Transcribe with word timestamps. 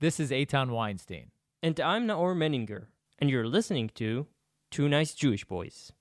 This 0.00 0.18
is 0.18 0.30
Eitan 0.30 0.70
Weinstein. 0.70 1.26
And 1.62 1.78
I'm 1.78 2.06
Naor 2.06 2.34
Meningher, 2.34 2.86
and 3.18 3.28
you're 3.28 3.46
listening 3.46 3.90
to 3.96 4.26
Two 4.70 4.88
Nice 4.88 5.12
Jewish 5.12 5.44
Boys. 5.44 5.92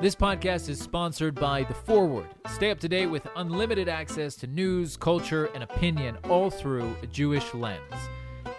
This 0.00 0.16
podcast 0.16 0.68
is 0.68 0.80
sponsored 0.80 1.36
by 1.36 1.62
The 1.62 1.74
Forward. 1.74 2.26
Stay 2.48 2.72
up 2.72 2.80
to 2.80 2.88
date 2.88 3.06
with 3.06 3.28
unlimited 3.36 3.88
access 3.88 4.34
to 4.38 4.48
news, 4.48 4.96
culture, 4.96 5.44
and 5.54 5.62
opinion 5.62 6.16
all 6.28 6.50
through 6.50 6.96
a 7.04 7.06
Jewish 7.06 7.54
lens. 7.54 7.94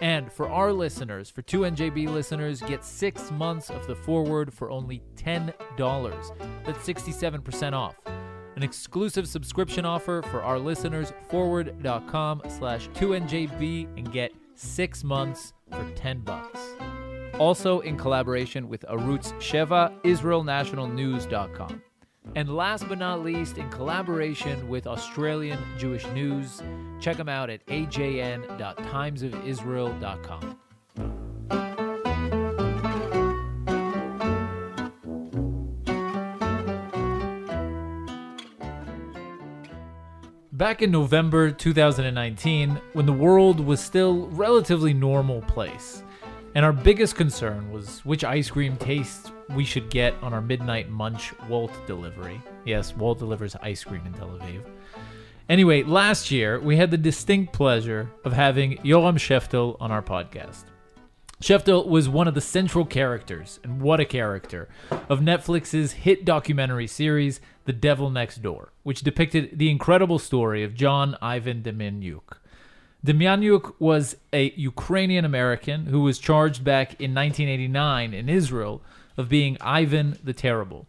And 0.00 0.32
for 0.32 0.48
our 0.48 0.72
listeners, 0.72 1.28
for 1.28 1.42
2NJB 1.42 2.08
listeners, 2.08 2.62
get 2.62 2.82
six 2.82 3.30
months 3.30 3.68
of 3.68 3.86
The 3.86 3.96
Forward 3.96 4.50
for 4.50 4.70
only 4.70 5.02
$10. 5.16 5.52
That's 6.64 6.88
67% 6.88 7.74
off. 7.74 7.96
An 8.56 8.62
exclusive 8.62 9.28
subscription 9.28 9.84
offer 9.84 10.22
for 10.30 10.42
our 10.42 10.58
listeners, 10.58 11.12
forward.com 11.28 12.42
slash 12.48 12.88
2NJB 12.90 13.98
and 13.98 14.12
get 14.12 14.32
six 14.54 15.02
months 15.02 15.52
for 15.70 15.84
10 15.96 16.20
bucks 16.20 16.60
also 17.38 17.80
in 17.80 17.96
collaboration 17.96 18.68
with 18.68 18.84
Arutz 18.88 19.32
Sheva, 19.34 19.92
IsraelNationalNews.com. 20.02 21.82
And 22.36 22.56
last 22.56 22.88
but 22.88 22.98
not 22.98 23.22
least, 23.22 23.58
in 23.58 23.68
collaboration 23.70 24.66
with 24.68 24.86
Australian 24.86 25.58
Jewish 25.78 26.06
News, 26.08 26.62
check 27.00 27.18
them 27.18 27.28
out 27.28 27.50
at 27.50 27.64
ajn.timesofisrael.com. 27.66 30.58
Back 40.54 40.82
in 40.82 40.92
November 40.92 41.50
2019, 41.50 42.80
when 42.92 43.06
the 43.06 43.12
world 43.12 43.58
was 43.58 43.80
still 43.80 44.28
relatively 44.28 44.94
normal 44.94 45.42
place, 45.42 46.04
and 46.54 46.64
our 46.64 46.72
biggest 46.72 47.16
concern 47.16 47.72
was 47.72 48.04
which 48.04 48.22
ice 48.22 48.50
cream 48.50 48.76
taste 48.76 49.32
we 49.56 49.64
should 49.64 49.90
get 49.90 50.14
on 50.22 50.32
our 50.32 50.40
midnight 50.40 50.88
munch 50.88 51.32
Wolt 51.48 51.72
delivery. 51.88 52.40
Yes, 52.64 52.94
Wolt 52.94 53.18
delivers 53.18 53.56
ice 53.62 53.82
cream 53.82 54.06
in 54.06 54.12
Tel 54.12 54.28
Aviv. 54.28 54.62
Anyway, 55.48 55.82
last 55.82 56.30
year 56.30 56.60
we 56.60 56.76
had 56.76 56.92
the 56.92 56.98
distinct 56.98 57.52
pleasure 57.52 58.08
of 58.24 58.32
having 58.32 58.76
Yoram 58.76 59.16
Sheftel 59.16 59.76
on 59.80 59.90
our 59.90 60.02
podcast. 60.02 60.66
Sheftel 61.44 61.86
was 61.86 62.08
one 62.08 62.26
of 62.26 62.32
the 62.32 62.40
central 62.40 62.86
characters, 62.86 63.60
and 63.62 63.82
what 63.82 64.00
a 64.00 64.06
character, 64.06 64.66
of 65.10 65.20
Netflix's 65.20 65.92
hit 65.92 66.24
documentary 66.24 66.86
series, 66.86 67.38
The 67.66 67.72
Devil 67.74 68.08
Next 68.08 68.40
Door, 68.40 68.72
which 68.82 69.02
depicted 69.02 69.58
the 69.58 69.70
incredible 69.70 70.18
story 70.18 70.64
of 70.64 70.72
John 70.72 71.18
Ivan 71.20 71.62
Demjanjuk. 71.62 72.38
Demjanjuk 73.06 73.74
was 73.78 74.16
a 74.32 74.52
Ukrainian 74.52 75.26
American 75.26 75.84
who 75.84 76.00
was 76.00 76.18
charged 76.18 76.64
back 76.64 76.92
in 76.92 77.14
1989 77.14 78.14
in 78.14 78.30
Israel 78.30 78.80
of 79.18 79.28
being 79.28 79.58
Ivan 79.60 80.16
the 80.24 80.32
Terrible, 80.32 80.86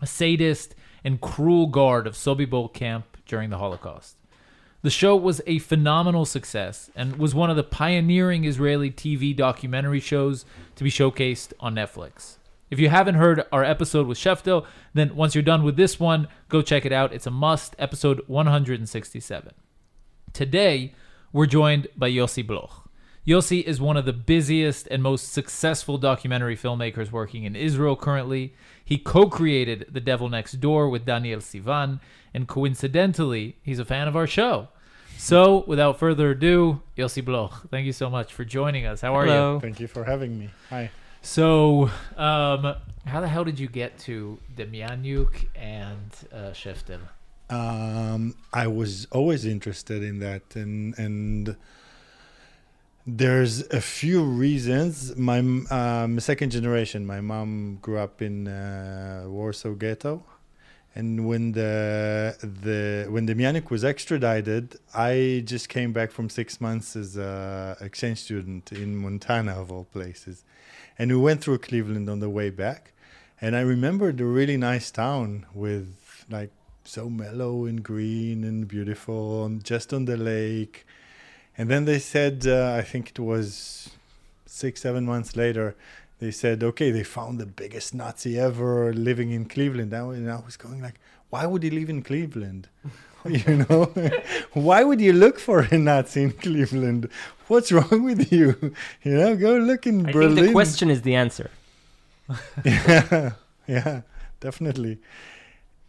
a 0.00 0.06
sadist 0.06 0.74
and 1.04 1.20
cruel 1.20 1.66
guard 1.66 2.06
of 2.06 2.14
Sobibor 2.14 2.72
camp 2.72 3.18
during 3.26 3.50
the 3.50 3.58
Holocaust. 3.58 4.16
The 4.82 4.90
show 4.90 5.14
was 5.14 5.40
a 5.46 5.60
phenomenal 5.60 6.24
success 6.24 6.90
and 6.96 7.16
was 7.16 7.36
one 7.36 7.50
of 7.50 7.56
the 7.56 7.62
pioneering 7.62 8.44
Israeli 8.44 8.90
TV 8.90 9.34
documentary 9.34 10.00
shows 10.00 10.44
to 10.74 10.82
be 10.82 10.90
showcased 10.90 11.52
on 11.60 11.76
Netflix. 11.76 12.38
If 12.68 12.80
you 12.80 12.88
haven't 12.88 13.14
heard 13.14 13.44
our 13.52 13.62
episode 13.62 14.08
with 14.08 14.18
Sheftel, 14.18 14.66
then 14.92 15.14
once 15.14 15.36
you're 15.36 15.42
done 15.42 15.62
with 15.62 15.76
this 15.76 16.00
one, 16.00 16.26
go 16.48 16.62
check 16.62 16.84
it 16.84 16.90
out. 16.90 17.12
It's 17.12 17.28
a 17.28 17.30
must, 17.30 17.76
episode 17.78 18.22
167. 18.26 19.52
Today, 20.32 20.94
we're 21.32 21.46
joined 21.46 21.86
by 21.96 22.10
Yossi 22.10 22.44
Bloch. 22.44 22.81
Yossi 23.26 23.62
is 23.62 23.80
one 23.80 23.96
of 23.96 24.04
the 24.04 24.12
busiest 24.12 24.88
and 24.88 25.00
most 25.00 25.32
successful 25.32 25.96
documentary 25.96 26.56
filmmakers 26.56 27.12
working 27.12 27.44
in 27.44 27.54
Israel 27.54 27.94
currently. 27.94 28.52
He 28.84 28.98
co 28.98 29.28
created 29.28 29.86
The 29.90 30.00
Devil 30.00 30.28
Next 30.28 30.54
Door 30.54 30.88
with 30.88 31.06
Daniel 31.06 31.38
Sivan, 31.38 32.00
and 32.34 32.48
coincidentally, 32.48 33.56
he's 33.62 33.78
a 33.78 33.84
fan 33.84 34.08
of 34.08 34.16
our 34.16 34.26
show. 34.26 34.68
So, 35.18 35.62
without 35.68 36.00
further 36.00 36.32
ado, 36.32 36.80
Yossi 36.98 37.24
Bloch, 37.24 37.68
thank 37.70 37.86
you 37.86 37.92
so 37.92 38.10
much 38.10 38.32
for 38.34 38.44
joining 38.44 38.86
us. 38.86 39.02
How 39.02 39.14
are 39.14 39.24
Hello. 39.24 39.54
you? 39.54 39.60
Thank 39.60 39.78
you 39.78 39.86
for 39.86 40.02
having 40.02 40.36
me. 40.36 40.50
Hi. 40.70 40.90
So, 41.20 41.90
um, 42.16 42.74
how 43.06 43.20
the 43.20 43.28
hell 43.28 43.44
did 43.44 43.60
you 43.60 43.68
get 43.68 43.98
to 44.00 44.40
Demjanjuk 44.56 45.46
and 45.54 46.10
uh, 46.32 46.50
Sheftel? 46.50 46.98
Um, 47.48 48.34
I 48.52 48.66
was 48.66 49.06
always 49.12 49.44
interested 49.44 50.02
in 50.02 50.18
that, 50.18 50.56
and 50.56 50.98
and 50.98 51.56
there's 53.06 53.66
a 53.68 53.80
few 53.80 54.22
reasons. 54.22 55.16
My 55.16 55.38
um, 55.38 56.20
second 56.20 56.50
generation. 56.50 57.04
My 57.04 57.20
mom 57.20 57.78
grew 57.82 57.98
up 57.98 58.22
in 58.22 58.46
uh, 58.46 59.24
Warsaw 59.26 59.74
Ghetto, 59.74 60.22
and 60.94 61.26
when 61.26 61.52
the 61.52 62.36
the 62.40 63.10
when 63.10 63.26
Demjanjuk 63.26 63.70
was 63.70 63.84
extradited, 63.84 64.76
I 64.94 65.42
just 65.44 65.68
came 65.68 65.92
back 65.92 66.12
from 66.12 66.30
six 66.30 66.60
months 66.60 66.94
as 66.94 67.16
a 67.16 67.76
exchange 67.80 68.18
student 68.18 68.70
in 68.72 68.96
Montana 68.96 69.60
of 69.60 69.72
all 69.72 69.84
places, 69.84 70.44
and 70.98 71.10
we 71.10 71.16
went 71.16 71.42
through 71.42 71.58
Cleveland 71.58 72.08
on 72.08 72.20
the 72.20 72.30
way 72.30 72.50
back, 72.50 72.92
and 73.40 73.56
I 73.56 73.62
remembered 73.62 74.20
a 74.20 74.24
really 74.24 74.56
nice 74.56 74.90
town 74.92 75.46
with 75.54 76.24
like 76.30 76.52
so 76.84 77.08
mellow 77.08 77.64
and 77.64 77.82
green 77.82 78.44
and 78.44 78.68
beautiful, 78.68 79.48
just 79.62 79.92
on 79.92 80.04
the 80.04 80.16
lake. 80.16 80.86
And 81.56 81.68
then 81.70 81.84
they 81.84 81.98
said, 81.98 82.46
uh, 82.46 82.74
I 82.78 82.82
think 82.82 83.10
it 83.10 83.18
was 83.18 83.90
six, 84.46 84.80
seven 84.80 85.04
months 85.04 85.36
later, 85.36 85.74
they 86.18 86.30
said, 86.30 86.62
okay, 86.62 86.90
they 86.90 87.02
found 87.04 87.38
the 87.38 87.46
biggest 87.46 87.94
Nazi 87.94 88.38
ever 88.38 88.92
living 88.92 89.30
in 89.30 89.44
Cleveland. 89.46 89.92
And 89.92 90.30
I 90.30 90.40
was 90.40 90.56
going 90.56 90.80
like, 90.80 90.98
why 91.30 91.46
would 91.46 91.62
he 91.62 91.70
live 91.70 91.90
in 91.90 92.02
Cleveland? 92.02 92.68
you 93.28 93.64
know, 93.68 93.84
why 94.52 94.84
would 94.84 95.00
you 95.00 95.12
look 95.12 95.38
for 95.38 95.60
a 95.70 95.78
Nazi 95.78 96.22
in 96.24 96.30
Cleveland? 96.32 97.08
What's 97.48 97.70
wrong 97.72 98.04
with 98.04 98.32
you? 98.32 98.74
You 99.02 99.14
know, 99.18 99.36
go 99.36 99.56
look 99.56 99.86
in 99.86 100.06
I 100.06 100.12
Berlin. 100.12 100.34
think 100.36 100.46
the 100.48 100.52
question 100.52 100.90
is 100.90 101.02
the 101.02 101.14
answer. 101.16 101.50
yeah, 102.64 103.32
yeah, 103.66 104.02
definitely. 104.40 104.98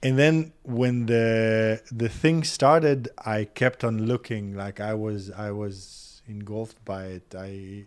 And 0.03 0.19
then 0.19 0.51
when 0.63 1.05
the 1.05 1.81
the 1.89 2.09
thing 2.09 2.43
started, 2.43 3.09
I 3.17 3.45
kept 3.45 3.85
on 3.85 4.05
looking. 4.05 4.53
Like 4.53 4.81
I 4.81 4.93
was 4.93 5.31
I 5.31 5.51
was 5.51 6.21
engulfed 6.27 6.83
by 6.83 7.05
it. 7.05 7.33
I 7.33 7.85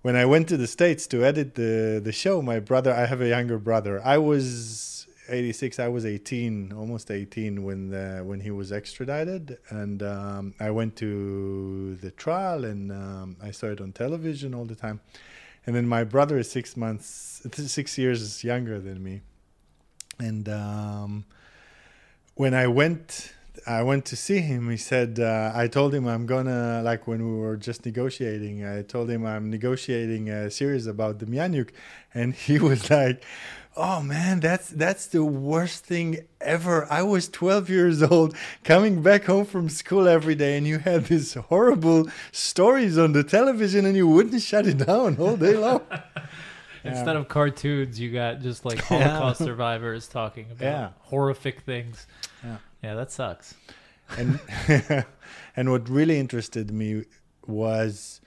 when 0.00 0.16
I 0.16 0.24
went 0.24 0.48
to 0.48 0.56
the 0.56 0.66
states 0.66 1.06
to 1.08 1.22
edit 1.22 1.54
the 1.54 2.00
the 2.02 2.12
show, 2.12 2.40
my 2.40 2.60
brother. 2.60 2.94
I 2.94 3.04
have 3.04 3.20
a 3.20 3.28
younger 3.28 3.58
brother. 3.58 4.00
I 4.02 4.16
was 4.16 5.06
86. 5.28 5.78
I 5.80 5.88
was 5.88 6.06
18, 6.06 6.72
almost 6.72 7.10
18 7.10 7.64
when 7.64 7.90
the, 7.90 8.22
when 8.24 8.40
he 8.40 8.52
was 8.52 8.70
extradited, 8.70 9.58
and 9.70 10.02
um, 10.02 10.54
I 10.60 10.70
went 10.70 10.94
to 10.96 11.96
the 11.96 12.12
trial 12.12 12.64
and 12.64 12.92
um, 12.92 13.36
I 13.42 13.50
saw 13.50 13.66
it 13.66 13.80
on 13.80 13.90
television 13.92 14.54
all 14.54 14.64
the 14.64 14.76
time. 14.76 15.00
And 15.66 15.74
then 15.74 15.88
my 15.88 16.04
brother 16.04 16.38
is 16.38 16.48
six 16.48 16.76
months, 16.76 17.44
six 17.52 17.98
years 17.98 18.44
younger 18.44 18.78
than 18.78 19.02
me 19.02 19.22
and 20.18 20.48
um, 20.48 21.24
when 22.34 22.54
I 22.54 22.66
went, 22.66 23.32
I 23.66 23.82
went 23.82 24.04
to 24.06 24.16
see 24.16 24.38
him. 24.38 24.70
He 24.70 24.76
said, 24.76 25.18
uh, 25.18 25.52
I 25.54 25.66
told 25.68 25.94
him 25.94 26.06
I'm 26.06 26.26
gonna 26.26 26.82
like 26.84 27.06
when 27.06 27.24
we 27.26 27.38
were 27.38 27.56
just 27.56 27.84
negotiating. 27.84 28.64
I 28.64 28.82
told 28.82 29.10
him 29.10 29.26
I'm 29.26 29.50
negotiating 29.50 30.30
a 30.30 30.50
series 30.50 30.86
about 30.86 31.18
the 31.18 31.26
Demjanjuk, 31.26 31.70
and 32.14 32.34
he 32.34 32.58
was 32.70 32.90
like, 32.90 33.24
"Oh 33.76 34.02
man, 34.02 34.40
that's 34.40 34.68
that's 34.68 35.06
the 35.06 35.24
worst 35.24 35.84
thing 35.84 36.18
ever. 36.40 36.86
I 36.90 37.02
was 37.02 37.28
12 37.28 37.68
years 37.68 38.02
old, 38.02 38.36
coming 38.64 39.02
back 39.02 39.24
home 39.24 39.46
from 39.46 39.68
school 39.68 40.06
every 40.06 40.34
day, 40.34 40.56
and 40.56 40.66
you 40.66 40.78
had 40.78 41.06
these 41.06 41.34
horrible 41.34 42.08
stories 42.32 42.96
on 42.98 43.12
the 43.12 43.24
television, 43.24 43.84
and 43.84 43.96
you 43.96 44.06
wouldn't 44.06 44.42
shut 44.42 44.66
it 44.66 44.78
down 44.78 45.16
all 45.18 45.36
day 45.36 45.56
long." 45.56 45.82
Instead 46.88 47.16
of 47.16 47.28
cartoons, 47.28 47.98
you 48.00 48.12
got 48.12 48.40
just 48.40 48.64
like 48.64 48.78
Holocaust 48.90 49.38
survivors 49.44 50.08
talking 50.08 50.46
about 50.50 50.62
Yeah. 50.64 50.88
horrific 51.00 51.60
things. 51.62 52.06
Yeah. 52.44 52.56
Yeah, 52.82 52.94
that 52.94 53.10
sucks. 53.10 53.54
and 54.16 54.38
and 55.56 55.70
what 55.70 55.88
really 55.88 56.18
interested 56.18 56.70
me 56.70 57.04
was 57.46 58.20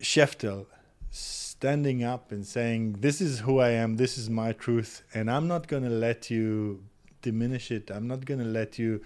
Sheftel 0.00 0.66
standing 1.10 2.02
up 2.04 2.32
and 2.32 2.46
saying, 2.46 2.96
"This 3.00 3.20
is 3.20 3.40
who 3.40 3.58
I 3.58 3.70
am. 3.70 3.96
This 3.96 4.16
is 4.18 4.28
my 4.30 4.52
truth, 4.52 5.02
and 5.14 5.30
I'm 5.30 5.46
not 5.48 5.68
going 5.68 5.82
to 5.84 5.90
let 5.90 6.30
you 6.30 6.82
diminish 7.22 7.70
it. 7.70 7.90
I'm 7.90 8.06
not 8.08 8.24
going 8.24 8.40
to 8.40 8.46
let 8.46 8.78
you 8.78 9.00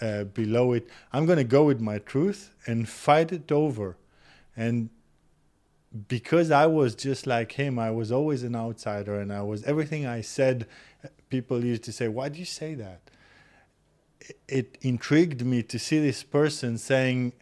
uh, 0.00 0.24
below 0.24 0.72
it. 0.72 0.88
I'm 1.12 1.26
going 1.26 1.38
to 1.38 1.44
go 1.44 1.64
with 1.64 1.80
my 1.80 1.98
truth 1.98 2.50
and 2.66 2.88
fight 2.88 3.32
it 3.32 3.50
over." 3.52 3.96
And 4.56 4.90
because 6.08 6.50
I 6.50 6.66
was 6.66 6.94
just 6.94 7.26
like 7.26 7.52
him, 7.52 7.78
I 7.78 7.90
was 7.90 8.10
always 8.10 8.42
an 8.42 8.56
outsider, 8.56 9.20
and 9.20 9.32
I 9.32 9.42
was 9.42 9.62
everything 9.64 10.06
I 10.06 10.20
said. 10.22 10.66
People 11.28 11.64
used 11.64 11.84
to 11.84 11.92
say, 11.92 12.08
"Why 12.08 12.28
do 12.28 12.38
you 12.38 12.44
say 12.44 12.74
that?" 12.74 13.00
it 14.48 14.78
intrigued 14.82 15.44
me 15.44 15.62
to 15.64 15.78
see 15.78 15.98
this 15.98 16.22
person 16.22 16.78
saying, 16.78 17.32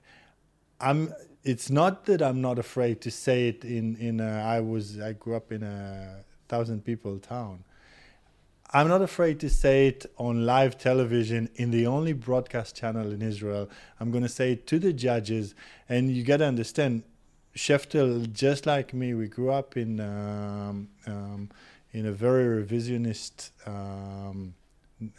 "I'm." 0.80 1.12
It's 1.42 1.70
not 1.70 2.04
that 2.04 2.20
I'm 2.20 2.42
not 2.42 2.58
afraid 2.58 3.00
to 3.02 3.10
say 3.10 3.48
it 3.48 3.64
in 3.64 3.96
in 3.96 4.20
a, 4.20 4.42
I 4.56 4.60
was 4.60 5.00
I 5.00 5.12
grew 5.14 5.36
up 5.36 5.52
in 5.52 5.62
a 5.62 6.22
thousand 6.48 6.84
people 6.84 7.18
town. 7.18 7.64
I'm 8.72 8.88
not 8.88 9.02
afraid 9.02 9.40
to 9.40 9.50
say 9.50 9.88
it 9.88 10.06
on 10.16 10.46
live 10.46 10.78
television 10.78 11.48
in 11.56 11.70
the 11.70 11.86
only 11.86 12.12
broadcast 12.12 12.76
channel 12.76 13.10
in 13.10 13.20
Israel. 13.20 13.68
I'm 13.98 14.10
going 14.12 14.22
to 14.22 14.28
say 14.28 14.52
it 14.52 14.66
to 14.68 14.78
the 14.78 14.92
judges, 14.92 15.54
and 15.88 16.10
you 16.10 16.22
got 16.22 16.36
to 16.36 16.44
understand, 16.46 17.02
Sheftel, 17.56 18.32
just 18.32 18.66
like 18.66 18.94
me, 18.94 19.14
we 19.14 19.26
grew 19.28 19.50
up 19.50 19.76
in 19.76 20.00
um, 20.00 20.88
um, 21.06 21.50
in 21.92 22.06
a 22.06 22.12
very 22.12 22.64
revisionist 22.64 23.50
um, 23.66 24.54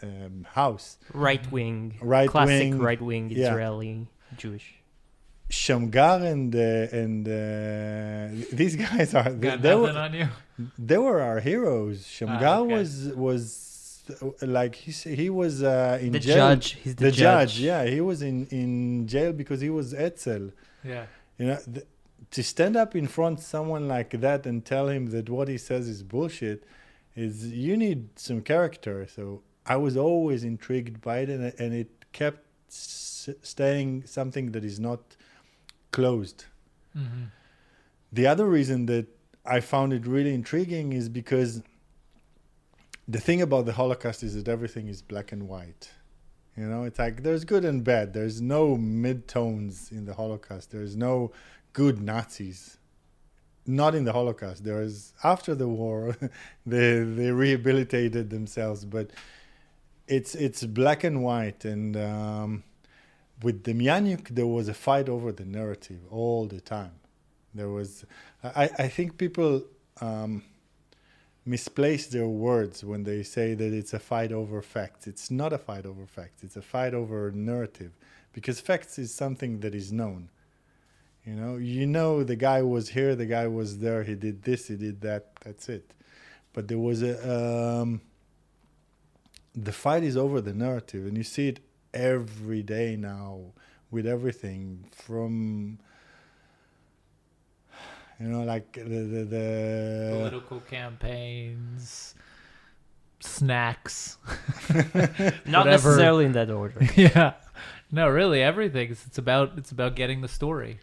um, 0.01 0.47
house. 0.51 0.97
Right 1.13 1.45
wing, 1.51 1.95
Right 2.01 2.29
classic 2.29 2.59
wing, 2.59 2.79
right 2.79 3.01
wing 3.01 3.29
yeah. 3.29 3.49
Israeli 3.49 4.07
Jewish. 4.37 4.75
Shamgar 5.49 6.23
and 6.23 6.55
uh, 6.55 6.59
and 7.01 7.27
uh, 7.27 8.45
these 8.53 8.75
guys 8.87 9.13
are 9.13 9.29
they, 9.31 9.57
they 9.57 9.75
were 9.75 9.89
on 9.89 10.13
you? 10.13 10.27
they 10.79 10.97
were 10.97 11.19
our 11.21 11.41
heroes. 11.41 12.07
Shamgar 12.07 12.45
Ah, 12.45 12.59
okay. 12.59 12.73
was 12.73 13.09
was 13.15 14.03
like 14.41 14.75
he 14.75 14.91
he 15.13 15.29
was 15.29 15.61
uh, 15.61 15.99
in 16.01 16.13
The 16.13 16.19
jail. 16.19 16.35
judge, 16.37 16.67
he's 16.81 16.95
the, 16.95 17.05
the 17.05 17.11
judge. 17.11 17.59
yeah, 17.59 17.83
he 17.85 17.99
was 17.99 18.21
in 18.21 18.45
in 18.47 19.07
jail 19.07 19.33
because 19.33 19.59
he 19.59 19.69
was 19.69 19.93
Etzel. 19.93 20.51
Yeah. 20.85 21.05
You 21.37 21.47
know, 21.47 21.59
th- 21.73 21.85
to 22.31 22.43
stand 22.43 22.75
up 22.77 22.95
in 22.95 23.07
front 23.07 23.39
of 23.39 23.45
someone 23.45 23.87
like 23.87 24.11
that 24.21 24.45
and 24.45 24.63
tell 24.63 24.87
him 24.87 25.07
that 25.07 25.29
what 25.29 25.47
he 25.47 25.57
says 25.57 25.87
is 25.87 26.01
bullshit, 26.03 26.63
is 27.15 27.47
you 27.51 27.75
need 27.75 28.09
some 28.17 28.41
character. 28.41 29.05
So 29.15 29.41
I 29.65 29.75
was 29.75 29.97
always 29.97 30.43
intrigued 30.43 31.01
by 31.01 31.19
it, 31.19 31.29
and, 31.29 31.43
it- 31.45 31.59
and 31.59 31.73
it 31.73 31.89
kept 32.13 32.45
s- 32.69 33.29
staying 33.41 34.05
something 34.05 34.51
that 34.53 34.63
is 34.63 34.79
not 34.79 35.01
closed. 35.91 36.45
hmm 36.93 37.25
The 38.13 38.27
other 38.27 38.47
reason 38.47 38.85
that 38.87 39.07
I 39.45 39.59
found 39.59 39.91
it 39.93 40.05
really 40.05 40.33
intriguing 40.33 40.93
is 40.93 41.09
because 41.09 41.61
the 43.07 43.19
thing 43.19 43.41
about 43.41 43.65
the 43.65 43.73
Holocaust 43.73 44.23
is 44.23 44.35
that 44.35 44.47
everything 44.47 44.87
is 44.87 45.01
black 45.01 45.31
and 45.31 45.47
white. 45.47 45.91
You 46.57 46.65
know, 46.67 46.83
it's 46.83 46.99
like 46.99 47.23
there's 47.23 47.45
good 47.45 47.65
and 47.65 47.83
bad. 47.83 48.13
There's 48.13 48.41
no 48.41 48.75
midtones 48.77 49.91
in 49.91 50.05
the 50.05 50.13
Holocaust. 50.13 50.71
There's 50.71 50.95
no 50.95 51.31
good 51.73 52.01
Nazis. 52.01 52.77
Not 53.65 53.93
in 53.93 54.05
the 54.05 54.13
Holocaust. 54.13 54.63
There 54.63 54.81
is 54.81 55.13
after 55.23 55.53
the 55.53 55.67
war, 55.67 56.17
they 56.65 57.03
they 57.03 57.31
rehabilitated 57.31 58.29
themselves, 58.29 58.85
but 58.85 59.11
it's 60.07 60.33
it's 60.35 60.63
black 60.63 61.03
and 61.03 61.23
white. 61.23 61.63
And 61.63 61.95
um, 61.95 62.63
with 63.43 63.63
Demjanjuk, 63.63 64.29
there 64.29 64.47
was 64.47 64.67
a 64.67 64.73
fight 64.73 65.09
over 65.09 65.31
the 65.31 65.45
narrative 65.45 65.99
all 66.09 66.45
the 66.45 66.61
time. 66.61 66.93
There 67.53 67.69
was, 67.69 68.05
I, 68.43 68.69
I 68.77 68.87
think 68.87 69.17
people 69.17 69.63
um, 69.99 70.43
misplace 71.45 72.07
their 72.07 72.27
words 72.27 72.83
when 72.83 73.03
they 73.03 73.23
say 73.23 73.53
that 73.55 73.73
it's 73.73 73.93
a 73.93 73.99
fight 73.99 74.31
over 74.31 74.61
facts. 74.61 75.07
It's 75.07 75.29
not 75.29 75.53
a 75.53 75.57
fight 75.57 75.85
over 75.85 76.05
facts. 76.05 76.43
It's 76.43 76.55
a 76.55 76.61
fight 76.61 76.93
over 76.93 77.31
narrative, 77.31 77.91
because 78.31 78.59
facts 78.59 78.97
is 78.97 79.13
something 79.13 79.59
that 79.61 79.75
is 79.75 79.91
known. 79.91 80.29
You 81.25 81.33
know, 81.33 81.57
you 81.57 81.85
know 81.85 82.23
the 82.23 82.35
guy 82.35 82.63
was 82.63 82.89
here, 82.89 83.15
the 83.15 83.27
guy 83.27 83.47
was 83.47 83.79
there, 83.79 84.03
he 84.03 84.15
did 84.15 84.43
this, 84.43 84.67
he 84.67 84.75
did 84.75 85.01
that. 85.01 85.35
That's 85.41 85.69
it. 85.69 85.93
But 86.53 86.67
there 86.67 86.79
was 86.79 87.03
a 87.03 87.81
um, 87.81 88.01
the 89.53 89.71
fight 89.71 90.03
is 90.03 90.17
over 90.17 90.41
the 90.41 90.53
narrative, 90.53 91.05
and 91.05 91.15
you 91.15 91.23
see 91.23 91.49
it 91.49 91.59
every 91.93 92.63
day 92.63 92.95
now 92.95 93.39
with 93.91 94.07
everything 94.07 94.85
from 94.91 95.77
you 98.19 98.27
know 98.27 98.43
like 98.43 98.73
the 98.73 98.81
the, 98.81 99.25
the 99.25 100.09
Political 100.17 100.59
campaigns, 100.61 102.15
snacks. 103.19 104.17
Not 105.45 105.67
necessarily 105.67 106.25
in 106.25 106.31
that 106.31 106.49
order. 106.49 106.83
yeah. 106.95 107.33
No, 107.91 108.07
really, 108.07 108.41
everything. 108.41 108.91
It's, 108.91 109.05
it's 109.05 109.17
about 109.17 109.53
it's 109.57 109.71
about 109.71 109.95
getting 109.95 110.21
the 110.21 110.27
story. 110.27 110.79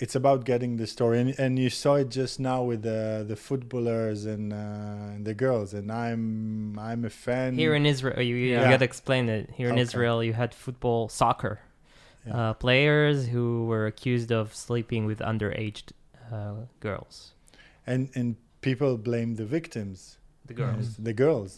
It's 0.00 0.14
about 0.14 0.44
getting 0.44 0.76
the 0.76 0.86
story 0.86 1.16
and, 1.20 1.30
and 1.38 1.58
you 1.58 1.70
saw 1.70 1.94
it 2.02 2.08
just 2.20 2.38
now 2.50 2.60
with 2.62 2.82
the 2.82 3.24
the 3.26 3.36
footballers 3.36 4.24
and, 4.32 4.52
uh, 4.52 5.14
and 5.14 5.24
the 5.30 5.34
girls 5.34 5.74
and 5.78 5.90
i'm 5.90 6.78
i'm 6.78 7.04
a 7.04 7.10
fan 7.10 7.50
Here 7.64 7.74
in 7.80 7.84
Israel, 7.94 8.20
you, 8.28 8.34
you 8.36 8.50
Yeah. 8.54 8.70
got 8.74 8.78
to 8.78 8.84
explain 8.92 9.24
it. 9.28 9.44
Here 9.58 9.68
in 9.68 9.74
Okay. 9.74 9.82
Israel, 9.88 10.18
you 10.28 10.34
had 10.42 10.50
football, 10.64 11.08
soccer 11.22 11.54
Yeah. 12.26 12.36
uh, 12.38 12.52
players 12.66 13.18
who 13.32 13.46
were 13.70 13.84
accused 13.92 14.30
of 14.40 14.44
sleeping 14.66 15.02
with 15.10 15.18
underaged 15.32 15.86
uh, 16.34 16.66
girls. 16.86 17.14
and 17.92 18.02
and 18.18 18.28
people 18.68 18.92
blame 19.10 19.30
the 19.40 19.46
victims 19.58 19.98
The 20.50 20.54
girls. 20.62 20.86
the 21.08 21.14
girls 21.24 21.50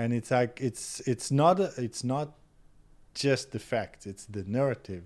and 0.00 0.08
it's 0.18 0.30
like 0.38 0.52
it's 0.68 0.84
it's 1.12 1.28
not 1.42 1.54
a, 1.66 1.68
it's 1.86 2.02
not 2.14 2.28
just 3.24 3.44
the 3.54 3.62
facts 3.72 4.02
it's 4.12 4.24
the 4.36 4.44
narrative 4.58 5.04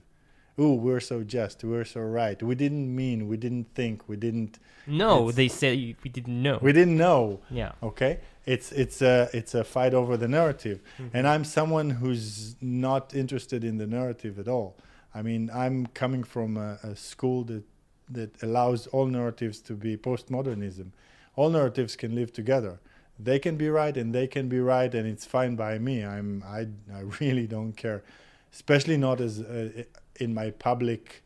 oh 0.58 0.74
we're 0.74 1.00
so 1.00 1.22
just 1.22 1.62
we're 1.64 1.84
so 1.84 2.00
right. 2.00 2.42
We 2.42 2.54
didn't 2.54 2.94
mean 2.94 3.28
we 3.28 3.36
didn't 3.36 3.74
think 3.74 4.08
we 4.08 4.16
didn't 4.16 4.58
No, 4.86 5.30
they 5.30 5.48
say 5.48 5.96
we 6.02 6.10
didn't 6.10 6.42
know. 6.42 6.58
we 6.62 6.72
didn't 6.72 6.96
know. 6.96 7.40
Yeah. 7.50 7.72
okay? 7.82 8.20
It's 8.46 8.72
it's 8.72 9.02
a 9.02 9.28
it's 9.32 9.54
a 9.54 9.64
fight 9.64 9.92
over 9.94 10.16
the 10.16 10.28
narrative. 10.28 10.80
Mm-hmm. 10.98 11.16
And 11.16 11.26
i'm 11.28 11.44
someone 11.44 11.90
who's 11.90 12.56
not 12.60 13.14
interested 13.14 13.64
in 13.64 13.78
the 13.78 13.86
narrative 13.86 14.38
at 14.38 14.48
all. 14.48 14.76
I 15.14 15.22
mean 15.22 15.50
i'm 15.52 15.86
coming 15.88 16.24
from 16.24 16.56
a, 16.56 16.78
a 16.82 16.96
school 16.96 17.44
that 17.44 17.64
that 18.08 18.42
allows 18.42 18.86
all 18.88 19.06
narratives 19.06 19.60
to 19.60 19.72
be 19.74 19.96
postmodernism. 19.96 20.92
All 21.34 21.50
narratives 21.50 21.96
can 21.96 22.14
live 22.14 22.32
together. 22.32 22.80
They 23.18 23.38
can 23.38 23.56
be 23.56 23.68
right 23.68 23.96
and 23.96 24.14
they 24.14 24.26
can 24.26 24.48
be 24.48 24.60
right 24.60 24.94
and 24.94 25.06
it's 25.08 25.24
fine 25.26 25.56
by 25.56 25.78
me. 25.78 26.04
I'm 26.04 26.42
i, 26.46 26.60
I 26.94 27.00
really 27.20 27.46
don't 27.46 27.72
care 27.72 28.02
especially 28.52 28.96
not 28.96 29.20
as 29.20 29.40
uh, 29.40 29.82
in 30.20 30.32
my 30.34 30.50
public 30.50 31.22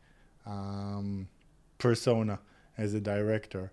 um, 0.46 1.28
persona 1.78 2.38
as 2.76 2.94
a 2.94 3.00
director 3.00 3.72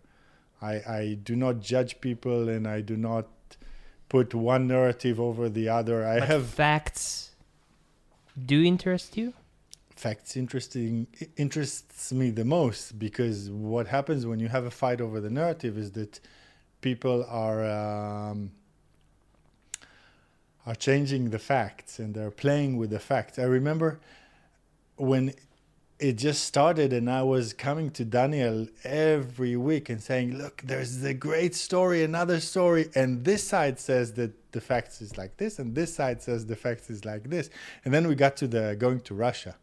I, 0.61 0.73
I 0.87 1.17
do 1.21 1.35
not 1.35 1.59
judge 1.59 2.01
people 2.01 2.49
and 2.49 2.67
I 2.67 2.81
do 2.81 2.97
not 2.97 3.27
put 4.09 4.33
one 4.33 4.67
narrative 4.67 5.19
over 5.19 5.49
the 5.49 5.69
other. 5.69 6.05
I 6.05 6.19
But 6.19 6.29
have 6.29 6.47
facts. 6.47 7.31
Do 8.43 8.63
interest 8.63 9.17
you? 9.17 9.33
facts 9.95 10.37
interesting 10.37 11.07
interests 11.37 12.11
me 12.11 12.29
the 12.29 12.45
most 12.45 12.99
because 12.99 13.49
what 13.49 13.87
happens 13.87 14.27
when 14.27 14.39
you 14.39 14.47
have 14.47 14.63
a 14.63 14.69
fight 14.69 15.01
over 15.01 15.19
the 15.19 15.29
narrative 15.31 15.75
is 15.75 15.91
that 15.93 16.19
people 16.81 17.25
are 17.27 17.65
um, 17.65 18.51
are 20.67 20.75
changing 20.75 21.29
the 21.29 21.39
facts 21.39 21.97
and 21.97 22.13
they're 22.13 22.29
playing 22.29 22.75
with 22.75 22.89
the 22.89 22.99
facts. 22.99 23.39
I 23.39 23.43
remember 23.43 23.99
when 24.97 25.33
it 25.97 26.17
just 26.17 26.43
started 26.43 26.91
and 26.91 27.09
I 27.09 27.23
was 27.23 27.53
coming 27.53 27.89
to 27.91 28.03
Daniel 28.03 28.67
every 28.83 29.55
week 29.55 29.89
and 29.89 30.03
saying, 30.03 30.37
"Look, 30.37 30.61
there's 30.63 31.01
a 31.03 31.13
great 31.13 31.55
story, 31.55 32.03
another 32.03 32.41
story, 32.41 32.89
and 32.93 33.23
this 33.23 33.43
side 33.43 33.79
says 33.79 34.13
that 34.13 34.51
the 34.51 34.59
facts 34.59 35.01
is 35.01 35.17
like 35.17 35.37
this, 35.37 35.57
and 35.57 35.73
this 35.73 35.95
side 35.95 36.21
says 36.21 36.45
the 36.45 36.57
facts 36.57 36.89
is 36.89 37.05
like 37.05 37.29
this." 37.29 37.49
And 37.85 37.93
then 37.93 38.05
we 38.07 38.15
got 38.15 38.35
to 38.37 38.47
the 38.47 38.75
going 38.77 38.99
to 39.01 39.13
Russia, 39.15 39.55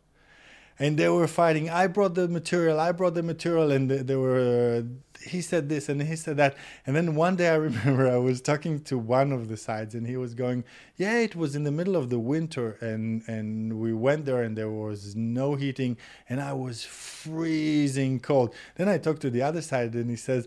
and 0.78 0.96
they 0.96 1.08
were 1.08 1.28
fighting. 1.28 1.70
I 1.70 1.86
brought 1.86 2.14
the 2.14 2.28
material. 2.28 2.80
I 2.80 2.92
brought 2.92 3.14
the 3.14 3.22
material, 3.22 3.70
and 3.70 3.90
they, 3.90 3.98
they 3.98 4.16
were. 4.16 4.82
Uh, 4.82 4.82
he 5.24 5.40
said 5.40 5.70
this 5.70 5.88
and 5.88 6.02
he 6.02 6.16
said 6.16 6.36
that, 6.36 6.54
and 6.86 6.94
then 6.94 7.14
one 7.14 7.36
day 7.36 7.48
I 7.48 7.54
remember 7.68 8.10
I 8.10 8.16
was 8.18 8.40
talking 8.40 8.80
to 8.84 8.98
one 8.98 9.32
of 9.32 9.48
the 9.48 9.56
sides, 9.56 9.94
and 9.94 10.06
he 10.06 10.16
was 10.16 10.34
going, 10.34 10.64
"Yeah, 10.96 11.18
it 11.18 11.36
was 11.36 11.56
in 11.56 11.64
the 11.64 11.72
middle 11.72 11.96
of 11.96 12.10
the 12.10 12.18
winter, 12.18 12.76
and 12.80 13.22
and 13.26 13.80
we 13.80 13.92
went 13.92 14.26
there, 14.26 14.42
and 14.42 14.56
there 14.56 14.70
was 14.70 15.16
no 15.16 15.54
heating, 15.54 15.96
and 16.28 16.40
I 16.40 16.52
was 16.52 16.84
freezing 16.84 18.20
cold." 18.20 18.54
Then 18.76 18.88
I 18.88 18.98
talked 18.98 19.22
to 19.22 19.30
the 19.30 19.42
other 19.42 19.62
side, 19.62 19.94
and 19.94 20.10
he 20.10 20.16
says. 20.16 20.46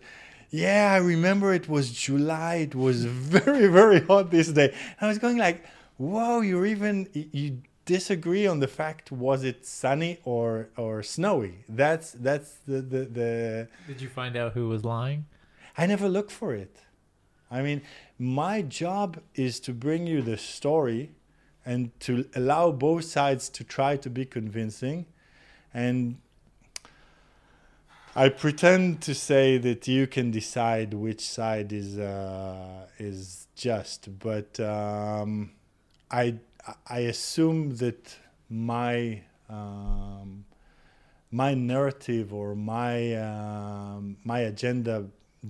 Yeah, 0.49 0.93
I 0.93 0.99
remember 0.99 1.53
it 1.53 1.67
was 1.67 1.91
July. 1.91 2.55
It 2.67 2.73
was 2.73 3.03
very, 3.05 3.67
very 3.67 3.99
hot 3.99 4.31
this 4.31 4.47
day. 4.47 4.73
I 5.01 5.07
was 5.09 5.17
going 5.17 5.37
like, 5.37 5.65
"Whoa, 5.97 6.39
you're 6.39 6.65
even 6.65 7.09
you 7.11 7.63
disagree 7.87 8.45
on 8.45 8.59
the 8.59 8.67
fact 8.67 9.11
was 9.11 9.43
it 9.43 9.65
sunny 9.65 10.19
or 10.23 10.69
or 10.77 11.01
snowy? 11.01 11.63
That's 11.67 12.11
that's 12.11 12.51
the 12.67 12.81
the, 12.81 13.01
the 13.19 13.67
Did 13.87 13.99
you 14.01 14.09
find 14.09 14.35
out 14.35 14.53
who 14.53 14.69
was 14.69 14.83
lying? 14.83 15.25
i 15.79 15.85
never 15.85 16.07
look 16.09 16.29
for 16.29 16.53
it. 16.53 16.75
I 17.49 17.61
mean 17.63 17.81
my 18.19 18.61
job 18.61 19.09
is 19.33 19.59
to 19.61 19.71
bring 19.73 20.05
you 20.05 20.21
the 20.21 20.37
story 20.37 21.11
and 21.65 21.81
to 22.01 22.11
allow 22.35 22.71
both 22.71 23.05
sides 23.05 23.49
to 23.49 23.63
try 23.63 23.97
to 23.97 24.09
be 24.09 24.25
convincing. 24.25 25.05
And 25.73 26.17
i 28.15 28.29
pretend 28.29 29.01
to 29.07 29.13
say 29.13 29.59
that 29.59 29.87
you 29.87 30.07
can 30.07 30.31
decide 30.31 30.93
which 30.93 31.21
side 31.21 31.71
is 31.71 31.99
uh, 31.99 32.87
is 32.99 33.47
just 33.55 33.99
but 34.27 34.59
um, 34.59 35.51
I 36.09 36.39
I- 36.87 36.99
assume 36.99 37.75
that 37.77 38.15
my 38.49 39.21
um, 39.49 40.45
my 41.31 41.53
narrative 41.53 42.33
or 42.33 42.55
my 42.55 43.13
um, 43.15 44.17
my 44.23 44.39
agenda 44.39 45.05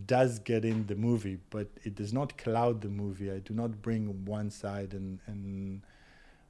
does 0.05 0.39
get 0.39 0.65
in 0.65 0.85
the 0.87 0.95
movie, 0.95 1.39
but 1.49 1.67
it 1.83 1.95
does 1.95 2.13
not 2.13 2.37
cloud 2.37 2.81
the 2.81 2.89
movie. 2.89 3.31
I 3.31 3.39
do 3.39 3.53
not 3.53 3.81
bring 3.81 4.25
one 4.25 4.49
side 4.49 4.93
and 4.93 5.19
and 5.27 5.81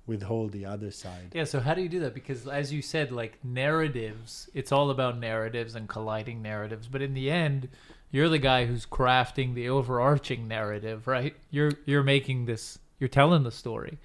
withhold 0.06 0.54
the 0.54 0.66
other 0.66 0.90
side. 0.90 1.32
Yeah, 1.34 1.44
so 1.44 1.60
how 1.60 1.74
do 1.74 1.82
you 1.82 1.90
do 1.90 2.00
that? 2.00 2.14
Because 2.14 2.48
as 2.48 2.72
you 2.72 2.82
said, 2.82 3.12
like 3.12 3.44
narratives, 3.44 4.50
it's 4.54 4.72
all 4.72 4.90
about 4.90 5.20
narratives 5.20 5.76
and 5.76 5.88
colliding 5.88 6.42
narratives. 6.42 6.88
But 6.88 7.02
in 7.02 7.14
the 7.14 7.30
end, 7.30 7.68
you're 8.10 8.30
the 8.30 8.40
guy 8.40 8.66
who's 8.66 8.86
crafting 8.86 9.54
the 9.54 9.68
overarching 9.70 10.48
narrative, 10.48 11.08
right? 11.08 11.36
You're 11.52 11.72
you're 11.86 12.04
making 12.04 12.46
this, 12.46 12.80
you're 13.00 13.10
telling 13.10 13.44
the 13.44 13.52
story. 13.52 13.98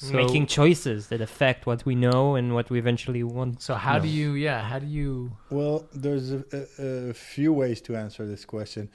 So, 0.00 0.12
Making 0.12 0.46
choices 0.46 1.08
that 1.08 1.20
affect 1.20 1.66
what 1.66 1.84
we 1.84 1.96
know 1.96 2.36
and 2.36 2.54
what 2.54 2.70
we 2.70 2.78
eventually 2.78 3.24
want. 3.24 3.60
so 3.60 3.74
how 3.74 3.98
do 3.98 4.06
you, 4.06 4.34
yeah, 4.34 4.62
how 4.62 4.78
do 4.78 4.86
you? 4.86 5.32
Well, 5.50 5.86
there's 5.92 6.30
a, 6.30 6.44
a, 6.52 6.82
a 7.10 7.14
few 7.14 7.52
ways 7.52 7.80
to 7.80 7.96
answer 7.96 8.24
this 8.24 8.44
question. 8.44 8.90